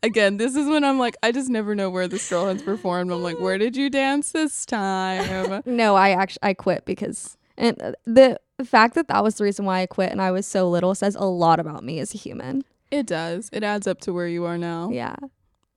[0.02, 3.12] Again, this is when I'm like, I just never know where this girl has performed.
[3.12, 5.62] I'm like, where did you dance this time?
[5.66, 9.64] No, I actually I quit because and uh, the fact that that was the reason
[9.64, 12.18] why I quit and I was so little says a lot about me as a
[12.18, 12.64] human.
[12.90, 13.50] It does.
[13.52, 14.90] It adds up to where you are now.
[14.90, 15.16] Yeah.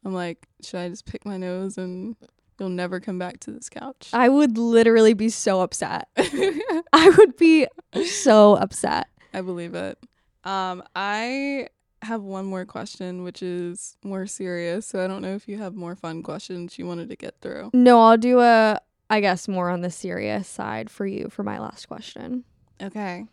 [0.05, 2.15] I'm like, should I just pick my nose and
[2.59, 4.09] you'll never come back to this couch?
[4.13, 6.07] I would literally be so upset.
[6.17, 7.67] I would be
[8.05, 9.07] so upset.
[9.33, 9.97] I believe it.
[10.43, 11.67] Um, I
[12.03, 14.85] have one more question, which is more serious.
[14.85, 17.71] So I don't know if you have more fun questions you wanted to get through.
[17.73, 21.59] No, I'll do a, I guess, more on the serious side for you for my
[21.59, 22.43] last question.
[22.81, 23.25] Okay.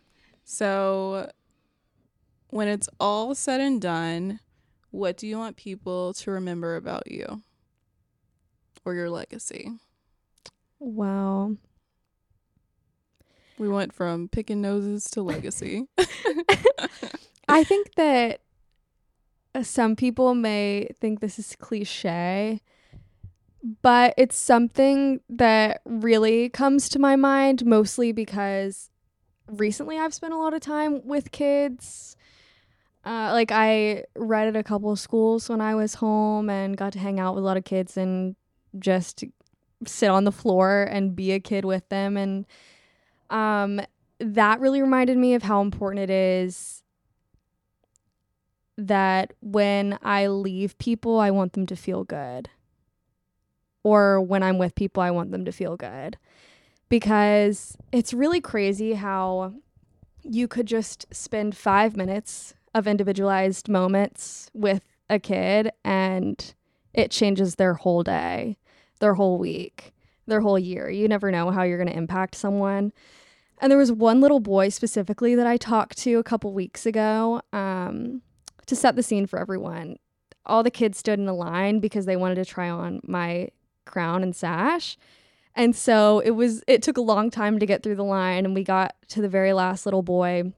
[0.43, 1.29] So
[2.49, 4.39] when it's all said and done,
[4.91, 7.41] what do you want people to remember about you
[8.85, 9.71] or your legacy?
[10.79, 11.55] Wow.
[13.57, 15.87] We went from picking noses to legacy.
[17.47, 18.41] I think that
[19.61, 22.61] some people may think this is cliche,
[23.81, 28.89] but it's something that really comes to my mind mostly because
[29.47, 32.15] recently I've spent a lot of time with kids.
[33.03, 36.93] Uh, like I read at a couple of schools when I was home and got
[36.93, 38.35] to hang out with a lot of kids and
[38.77, 39.23] just
[39.85, 42.45] sit on the floor and be a kid with them and
[43.29, 43.81] um
[44.19, 46.80] that really reminded me of how important it is
[48.77, 52.49] that when I leave people, I want them to feel good.
[53.83, 56.17] Or when I'm with people, I want them to feel good.
[56.89, 59.53] Because it's really crazy how
[60.23, 66.53] you could just spend five minutes of individualized moments with a kid and
[66.93, 68.57] it changes their whole day,
[68.99, 69.93] their whole week,
[70.27, 70.89] their whole year.
[70.89, 72.93] You never know how you're going to impact someone.
[73.59, 77.41] And there was one little boy specifically that I talked to a couple weeks ago.
[77.53, 78.21] Um,
[78.71, 79.97] to set the scene for everyone,
[80.45, 83.49] all the kids stood in a line because they wanted to try on my
[83.83, 84.97] crown and sash.
[85.55, 88.55] And so it was it took a long time to get through the line and
[88.55, 90.53] we got to the very last little boy.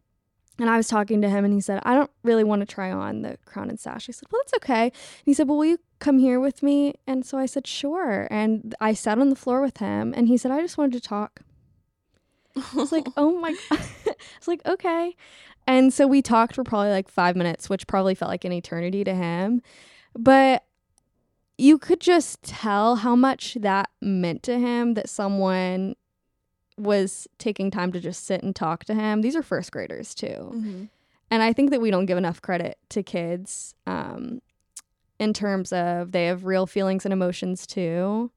[0.60, 2.92] And I was talking to him and he said, I don't really want to try
[2.92, 4.08] on the crown and sash.
[4.08, 4.84] I said, Well, that's okay.
[4.84, 4.94] And
[5.26, 6.94] he said, Well, will you come here with me?
[7.08, 8.28] And so I said, Sure.
[8.30, 11.10] And I sat on the floor with him and he said, I just wanted to
[11.10, 11.42] talk.
[12.56, 13.80] I was like, Oh my God.
[14.08, 15.16] I was like, Okay.
[15.68, 19.04] And so we talked for probably like five minutes, which probably felt like an eternity
[19.04, 19.62] to him.
[20.18, 20.64] But
[21.58, 25.96] you could just tell how much that meant to him that someone
[26.78, 29.22] was taking time to just sit and talk to him.
[29.22, 30.28] These are first graders too.
[30.28, 30.84] mm-hmm.
[31.32, 34.40] And I think that we don't give enough credit to kids um,
[35.18, 38.30] in terms of they have real feelings and emotions too.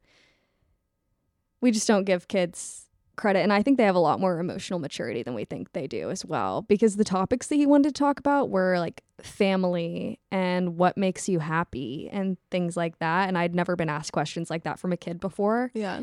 [1.61, 2.86] We just don't give kids
[3.17, 3.41] credit.
[3.41, 6.11] And I think they have a lot more emotional maturity than we think they do
[6.11, 6.63] as well.
[6.63, 11.29] Because the topics that he wanted to talk about were like family and what makes
[11.29, 13.29] you happy and things like that.
[13.29, 15.71] And I'd never been asked questions like that from a kid before.
[15.75, 16.03] Yeah.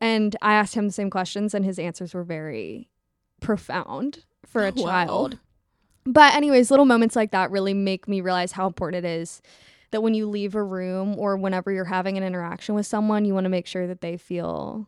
[0.00, 2.88] And I asked him the same questions, and his answers were very
[3.40, 4.84] profound for a oh, Wow.
[4.84, 5.38] child.
[6.04, 9.42] But, anyways, little moments like that really make me realize how important it is
[9.90, 13.34] that when you leave a room or whenever you're having an interaction with someone, you
[13.34, 14.86] want to make sure that they feel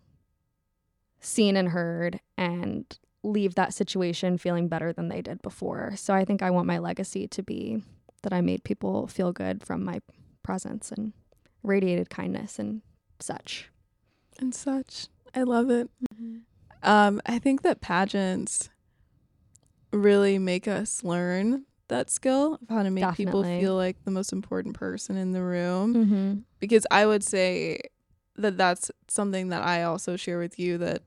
[1.20, 5.92] seen and heard and leave that situation feeling better than they did before.
[5.96, 7.82] So, I think I want my legacy to be
[8.22, 10.00] that I made people feel good from my
[10.42, 11.12] presence and
[11.62, 12.82] radiated kindness and
[13.18, 13.70] such.
[14.38, 15.06] And such.
[15.34, 15.90] I love it.
[16.82, 18.70] Um, I think that pageants
[19.92, 24.32] really make us learn that skill of how to make people feel like the most
[24.32, 25.94] important person in the room.
[25.94, 26.34] Mm-hmm.
[26.58, 27.80] because I would say
[28.36, 31.02] that that's something that I also share with you that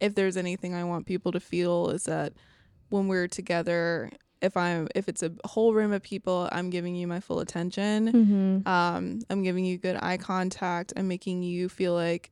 [0.00, 2.32] if there's anything I want people to feel is that
[2.88, 4.10] when we're together
[4.42, 8.12] if I'm if it's a whole room of people I'm giving you my full attention
[8.12, 8.68] Mm-hmm.
[8.68, 12.30] um I'm giving you good eye contact I'm making you feel like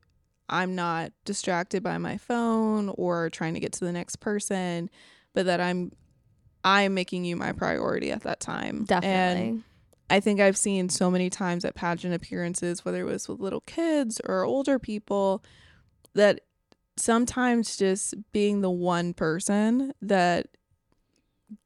[0.49, 4.89] I'm not distracted by my phone or trying to get to the next person
[5.35, 5.93] but that I'm
[6.65, 9.62] I'm making you my priority at that time And Definitely.
[10.10, 13.60] I think I've seen so many times at pageant appearances, whether it was with little
[13.60, 15.44] kids or older people,
[16.14, 16.40] that
[16.97, 20.48] sometimes just being the one person that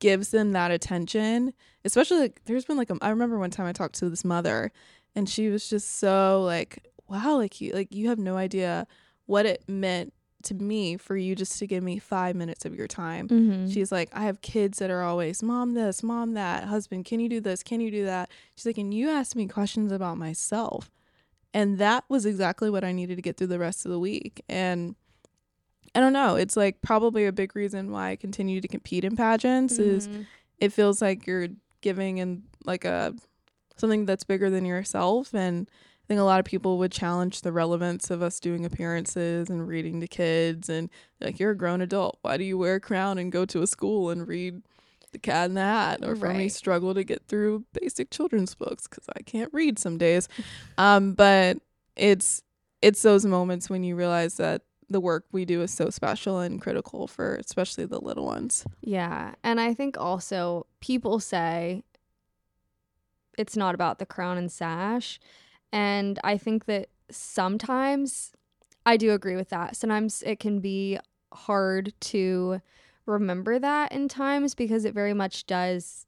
[0.00, 1.52] gives them that attention,
[1.84, 4.72] especially like there's been like a, I remember one time I talked to this mother
[5.14, 8.86] and she was just so like, wow, like you like you have no idea
[9.26, 10.12] what it meant
[10.44, 13.28] to me for you just to give me five minutes of your time.
[13.28, 13.68] mm-hmm.
[13.68, 17.28] She's like, I have kids that are always, Mom, this, Mom, that, husband, can you
[17.28, 17.62] do this?
[17.62, 18.30] Can you do that?
[18.54, 20.90] She's like, and you asked me questions about myself.
[21.54, 24.42] And that was exactly what I needed to get through the rest of the week.
[24.48, 24.96] And
[25.94, 29.16] I don't know, it's like probably a big reason why I continue to compete in
[29.16, 30.22] pageants is Mm-hmm.
[30.58, 31.48] it feels like you're
[31.82, 33.14] giving in like a
[33.76, 35.68] something that's bigger than yourself and
[36.04, 39.66] I think a lot of people would challenge the relevance of us doing appearances and
[39.66, 43.18] reading to kids and like you're a grown adult why do you wear a crown
[43.18, 44.62] and go to a school and read
[45.12, 48.86] The Cat in the Hat, or for me, struggle to get through basic children's books
[48.86, 50.28] because I can't read some days.
[50.78, 51.58] Um, but
[51.96, 52.42] it's
[52.80, 54.62] it's those moments when you realize that
[54.92, 58.64] the work we do is so special and critical for especially the little ones.
[58.80, 59.34] Yeah.
[59.42, 61.82] And I think also people say
[63.38, 65.18] it's not about the crown and sash.
[65.72, 68.32] And I think that sometimes
[68.84, 69.76] I do agree with that.
[69.76, 70.98] Sometimes it can be
[71.32, 72.60] hard to
[73.06, 76.06] remember that in times because it very much does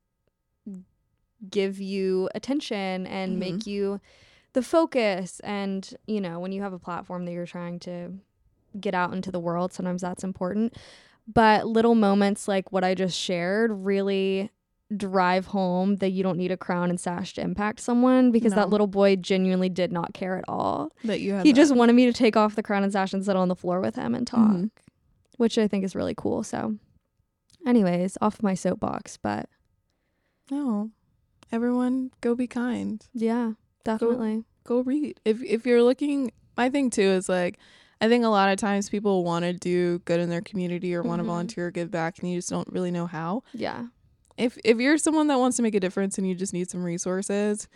[1.51, 3.39] give you attention and Mhm.
[3.39, 4.01] make you
[4.55, 8.13] the focus and you know when you have a platform that you're trying to
[8.81, 10.75] get out into the world sometimes that's important
[11.27, 14.51] but little moments like what I just shared really
[14.95, 18.57] drive home that you don't need a crown and sash to impact someone because No.
[18.57, 20.91] that little boy genuinely did not care at all.
[21.05, 21.57] That you He that.
[21.57, 23.81] just wanted me to take off the crown and sash and sit on the floor
[23.81, 24.71] with him and talk, Mhm.
[25.37, 26.43] which I think is really cool.
[26.43, 26.77] So,
[27.67, 29.49] anyways, off my soapbox, but
[30.51, 30.91] no.
[31.53, 33.05] Everyone, go be kind.
[33.13, 33.53] yeah,
[33.85, 34.45] definitely.
[34.65, 35.21] go read.
[35.25, 37.59] If if you're looking, my thing too is like,
[38.01, 41.03] I think a lot of times people want to do good in their community or
[41.03, 41.27] want to Mhm.
[41.29, 43.43] volunteer or give back, and you just don't really know how.
[43.53, 43.87] Yeah.
[44.37, 46.83] If if you're someone that wants to make a difference and you just need some
[46.83, 47.69] resources,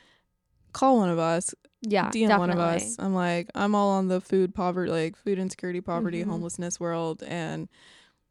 [0.73, 1.55] call one of us.
[1.83, 2.11] Yeah.
[2.11, 2.39] DM definitely.
[2.39, 2.97] one of us.
[2.99, 6.29] I'm like, I'm all on the food poverty, like food insecurity, poverty, Mhm.
[6.29, 7.69] homelessness world, and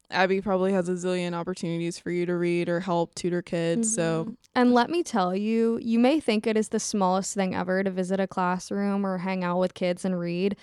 [0.10, 3.94] Abby probably has a zillion opportunities for you to read or help tutor kids.
[3.94, 4.38] So Mhm.
[4.56, 7.92] and let me tell you, you may think it is the smallest thing ever to
[7.92, 10.56] visit a classroom or hang out with kids and read,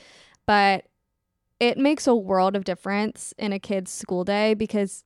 [0.46, 0.86] but
[1.60, 5.04] it makes a world of difference in a kid's school day because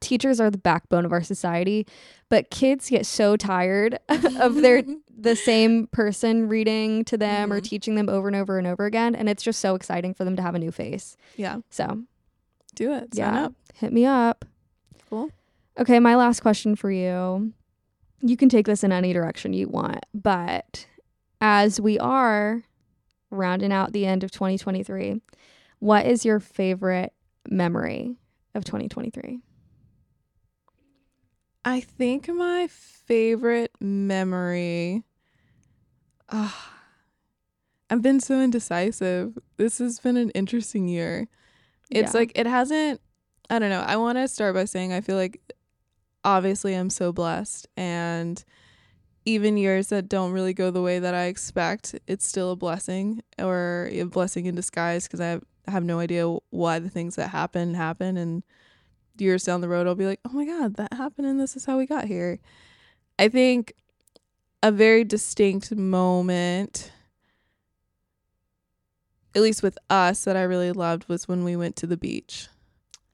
[0.00, 1.86] teachers are the backbone of our society,
[2.28, 4.82] but kids get so tired of their
[5.18, 7.64] the same person reading to them or Mhm.
[7.64, 10.36] teaching them over and over and over again and it's just so exciting for them
[10.36, 11.16] to have a new face.
[11.36, 12.04] yeah, So,
[12.76, 13.14] do it.
[13.14, 13.44] Sign yeah.
[13.46, 13.54] up.
[13.74, 14.44] Hit me up.
[15.10, 15.30] Cool.
[15.78, 17.52] Okay, my last question for you.
[18.20, 20.86] You can take this in any direction you want, but
[21.40, 22.62] as we are
[23.30, 25.20] rounding out the end of 2023,
[25.80, 27.12] what is your favorite
[27.48, 28.16] memory
[28.54, 29.40] of 2023?
[31.64, 35.04] I think my favorite memory.
[36.30, 36.74] Ah,
[37.90, 39.38] I've been so indecisive.
[39.56, 41.28] This has been an interesting year.
[41.90, 42.20] It's Yeah.
[42.20, 43.00] like it hasn't.
[43.50, 43.80] I don't know.
[43.80, 45.40] I want to start by saying I feel like
[46.24, 48.44] obviously I'm so blessed, and
[49.24, 53.22] even years that don't really go the way that I expect, it's still a blessing
[53.38, 57.28] or a blessing in disguise because I have, have no idea why the things that
[57.28, 58.42] happen happen and
[59.20, 61.64] years down the road I'll be like, "Oh my god, that happened and this is
[61.64, 62.38] how we got here."
[63.18, 63.74] I think
[64.62, 66.92] a very distinct moment
[69.34, 72.48] at least with us that I really loved was when we went to the beach.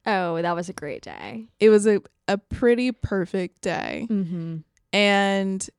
[0.05, 1.45] Oh, that was a great day.
[1.59, 4.07] It was a a pretty perfect day.
[4.09, 4.57] Mm-hmm.
[4.91, 5.69] And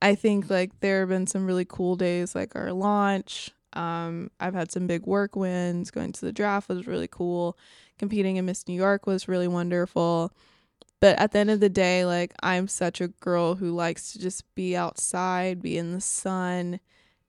[0.00, 3.50] I think like there have been some really cool days like our launch.
[3.74, 5.90] Um, I've had some big work wins.
[5.90, 7.58] Going to the draft was really cool.
[7.98, 10.32] Competing in Miss New York was really wonderful.
[11.00, 14.18] But at the end of the day, like I'm such a girl who likes to
[14.18, 16.80] just be outside, be in the sun.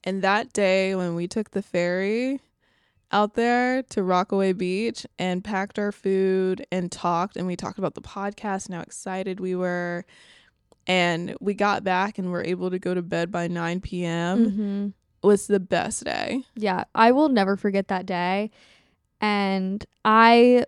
[0.03, 2.39] And that day when we took the ferry
[3.11, 7.95] out there to Rockaway Beach and packed our food and talked and we talked about
[7.95, 10.05] the podcast and how excited we were
[10.87, 14.45] and we got back and were able to go to bed by 9 p.m.
[14.45, 14.87] mm-hmm.
[15.27, 16.43] was the best day.
[16.55, 18.51] Yeah, I will never forget that day.
[19.25, 20.65] And I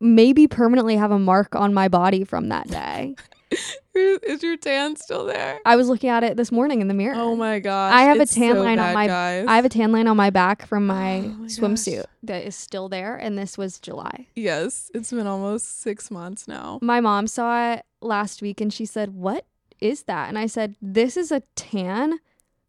[0.00, 3.14] maybe permanently have a mark on my body from that day.
[3.94, 5.60] Is your tan still there?
[5.64, 7.14] I was looking at it this morning in the mirror.
[7.16, 7.92] Oh my gosh.
[7.92, 9.46] I have a tan so line on my- guys.
[9.48, 12.06] I have a tan line on my back from my, Oh my swimsuit gosh.
[12.24, 14.26] that is still there, and this was July.
[14.34, 16.80] Yes, it's been almost 6 months now.
[16.82, 19.46] My mom saw it last week and she said, What
[19.80, 20.28] is that?
[20.28, 22.18] And I said, This is a tan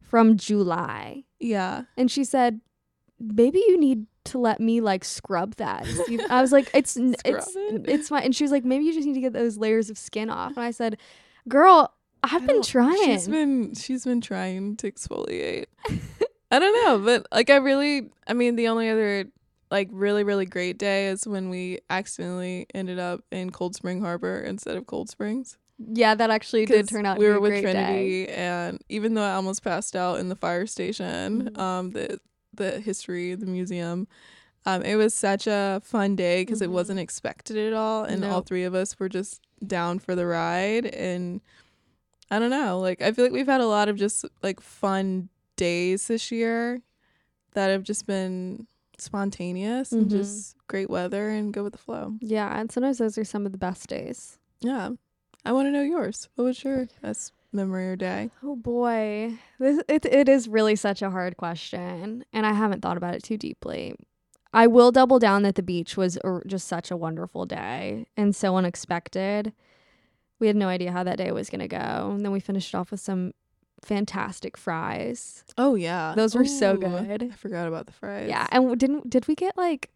[0.03, 1.23] from July.
[1.39, 1.83] Yeah.
[1.97, 2.61] And she said,
[3.19, 5.85] Maybe you need to let me like scrub that.
[5.87, 7.85] and see if-" I was like, It's it's it?
[7.87, 8.23] it's fine.
[8.23, 10.51] And she was like, Maybe you just need to get those layers of skin off.
[10.57, 10.97] And I said,
[11.47, 11.93] Girl,
[12.23, 12.97] I've been trying.
[13.05, 15.65] She's been she's been trying to exfoliate.
[16.51, 19.25] I don't know, but like I really I mean the only other
[19.71, 24.39] like really really great day is when we accidentally ended up in Cold Spring Harbor
[24.39, 25.57] instead of Cold Springs.
[25.77, 27.73] yeah, that actually did turn out we were a with great day.
[27.73, 31.57] Trinity and even though I almost passed out in the fire station, Mhm.
[31.59, 32.19] um the
[32.57, 34.07] the history, the museum,
[34.65, 36.63] um it was such a fun day because Mhm.
[36.65, 40.25] it wasn't expected at all and all three of us were just down for the
[40.25, 41.41] ride and
[42.31, 45.29] I don't know, like I feel like we've had a lot of just like fun
[45.55, 46.81] days this year
[47.53, 48.65] that have just been
[48.97, 50.11] spontaneous and Mhm.
[50.11, 52.15] just great weather and go with the flow.
[52.19, 54.39] Yeah, and sometimes those are some of the best days.
[54.61, 54.91] Yeah.
[55.45, 56.27] I want to know yours.
[56.35, 58.29] What was your best memory or day?
[58.43, 62.97] Oh boy, this it it is really such a hard question, and I haven't thought
[62.97, 63.95] about it too deeply.
[64.53, 68.33] I will double down that the beach was a, just such a wonderful day and
[68.35, 69.51] so unexpected.
[70.39, 72.91] We had no idea how that day was gonna go, and then we finished off
[72.91, 73.33] with some
[73.83, 75.43] fantastic fries.
[75.57, 76.13] Oh yeah.
[76.15, 77.23] Those were so good.
[77.23, 78.29] I forgot about the fries.
[78.29, 79.91] Yeah, and didn't did we get like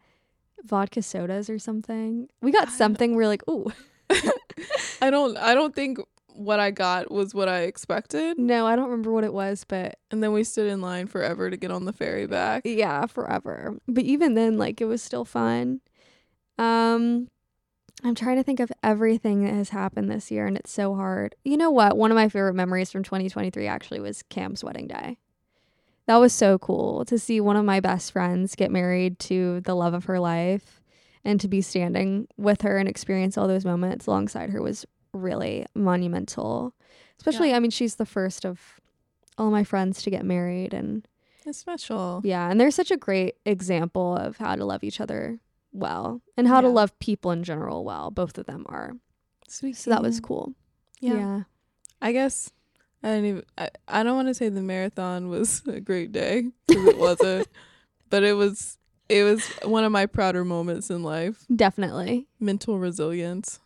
[0.63, 2.29] vodka sodas or something?
[2.41, 3.15] We got something.
[3.15, 3.71] We're like, ooh,
[5.01, 5.99] I don't I don't think
[6.39, 8.39] what I got was what I expected.
[8.39, 11.49] no, I don't remember what it was, but And then we stood in line forever
[11.49, 12.61] to get on the ferry back.
[12.65, 13.77] yeah, forever.
[13.87, 15.81] But even then, like it was still fun.
[16.57, 17.27] Um,
[18.03, 21.35] I'm trying to think of everything that has happened this year, and it's so hard.
[21.43, 21.97] You know what?
[21.97, 25.17] One of my favorite memories from 2023 actually was Cam's wedding day.
[26.07, 29.75] That was so cool to see one of my best friends get married to the
[29.75, 30.81] love of her life
[31.23, 35.65] and to be standing with her and experience all those moments alongside her was really
[35.75, 36.73] monumental.
[37.17, 38.79] Especially, I mean, she's the first of
[39.37, 41.07] all my friends to get married and
[41.45, 42.21] It's special.
[42.23, 45.39] yeah, and they're such a great example of how to love each other
[45.71, 48.09] well and how to love people in general well.
[48.11, 48.93] Both of them are.
[49.47, 49.75] Sweet.
[49.77, 50.53] So that was cool.
[50.99, 51.13] Yeah.
[51.15, 51.41] yeah.
[52.01, 52.51] I guess
[53.03, 53.43] I didn't even.
[53.57, 57.47] I, I don't want to say the marathon was a great day because it wasn't,
[58.09, 58.77] but it was.
[59.09, 61.43] It was one of my prouder moments in life.
[61.53, 62.27] Definitely.
[62.39, 63.59] Mental resilience,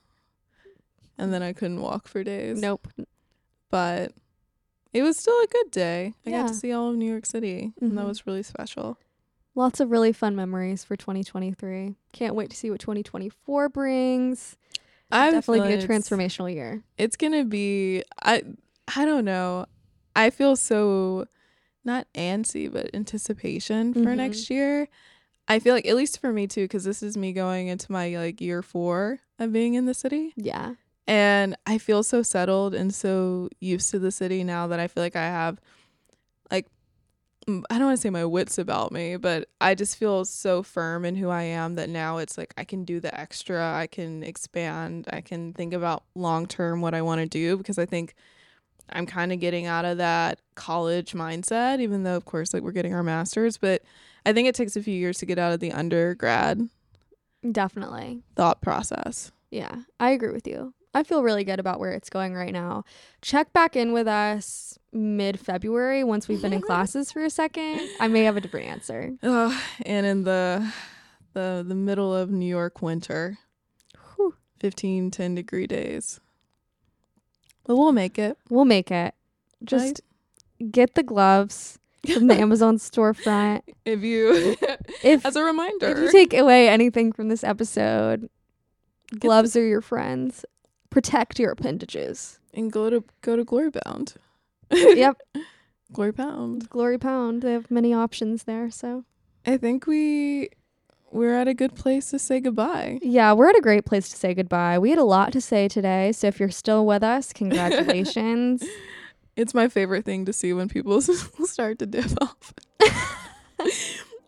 [1.17, 2.61] and then I couldn't walk for days.
[2.61, 2.87] Nope.
[3.69, 4.11] but
[4.93, 6.13] it was still a good day.
[6.27, 8.07] I got to see all of New York City, and that Mhm.
[8.07, 8.97] was really special.
[9.55, 11.95] Lots of really fun memories for 2023.
[12.11, 14.55] Can't wait to see what 2024 brings.
[15.11, 16.83] I Definitely be a transformational year.
[16.97, 18.03] It's gonna be.
[18.21, 18.43] I.
[18.95, 19.65] I don't know.
[20.15, 21.25] I feel so
[21.85, 24.17] not antsy, but anticipation for Mhm.
[24.17, 24.87] next year.
[25.47, 28.15] I feel like at least for me too, because this is me going into my
[28.17, 30.75] like year four of being in the city, Yeah.
[31.07, 35.03] And I feel so settled and so used to the city now that I feel
[35.03, 35.59] like I have,
[36.49, 36.67] like,
[37.47, 41.03] I don't want to say my wits about me, but I just feel so firm
[41.03, 44.23] in who I am that now it's like I can do the extra, I can
[44.23, 48.15] expand, I can think about long term what I want to do because I think
[48.89, 52.71] I'm kind of getting out of that college mindset, even though, of course, like we're
[52.71, 53.57] getting our masters.
[53.57, 53.81] But
[54.25, 56.69] I think it takes a few years to get out of the undergrad
[57.49, 58.23] Definitely.
[58.35, 59.31] thought process.
[59.51, 60.73] Yeah, I agree with you.
[60.93, 62.83] I feel really good about where it's going right now.
[63.21, 67.81] Check back in with us mid February once we've been in classes for a second.
[67.99, 69.13] I may have a different answer.
[69.23, 70.71] Ugh, and in the
[71.33, 73.39] the the middle of New York winter,
[74.15, 74.35] Whew.
[74.59, 76.19] 15, 10 degree days.
[77.65, 78.37] But we'll make it.
[78.49, 79.15] We'll make it.
[79.63, 80.01] Just
[80.69, 81.79] get the gloves
[82.13, 83.61] from the Amazon storefront.
[83.85, 84.55] If you,
[85.03, 88.29] If as a reminder, if you take away anything from this episode,
[89.17, 90.45] gloves are your friends.
[90.93, 92.39] Protect your appendages.
[92.53, 94.13] and go to go to Glory Bound.
[94.71, 95.19] yep,
[95.91, 96.69] Glory Pound.
[96.69, 97.41] Glory Pound.
[97.41, 98.69] They have many options there.
[98.69, 99.03] So
[99.45, 100.49] I think we
[101.11, 102.99] we're at a good place to say goodbye.
[103.01, 104.77] yeah, we're at a great place to say goodbye.
[104.79, 106.11] We had a lot to say today.
[106.11, 108.63] So if you're still with us, congratulations.
[109.35, 111.01] It's my favorite thing to see when people
[111.45, 112.53] start to dip off.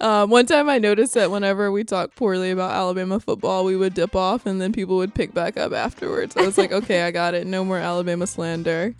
[0.01, 3.93] Um, one time I noticed that whenever we talk poorly about Alabama football, we would
[3.93, 6.35] dip off and then people would pick back up afterwards.
[6.37, 7.47] I was like, okay, I got it.
[7.47, 8.93] No more Alabama slander.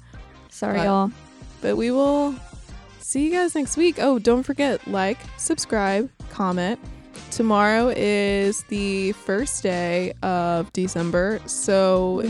[0.50, 1.12] Sorry, But- y'all.
[1.62, 2.36] But we will
[3.00, 3.96] see you guys next week.
[4.00, 6.80] Oh, don't forget like, subscribe, comment.
[7.32, 12.22] Tomorrow is the first day of December, so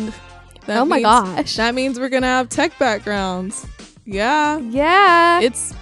[0.67, 1.55] that oh my means- gosh.
[1.57, 3.65] that means we're gonna have tech backgrounds.
[4.05, 5.41] Yeah, yeah.
[5.41, 5.73] it's.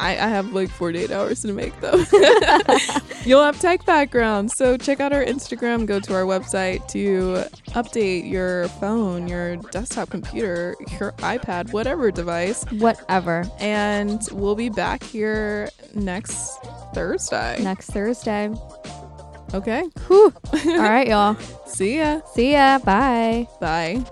[0.00, 2.02] I, I have like 48 hours to make though.
[3.24, 4.56] You'll have tech backgrounds.
[4.56, 10.10] So check out our Instagram, go to our website to update your phone, your desktop
[10.10, 12.64] computer, your iPad, whatever device.
[12.72, 13.44] Whatever.
[13.58, 16.58] And we'll be back here next
[16.94, 17.62] Thursday.
[17.62, 18.50] Next Thursday.
[19.52, 19.84] Okay.
[20.06, 20.32] Whew.
[20.66, 21.34] All right, y'all.
[21.66, 22.20] See ya.
[22.34, 22.78] See ya.
[22.78, 23.46] Bye.
[23.60, 24.04] Bye.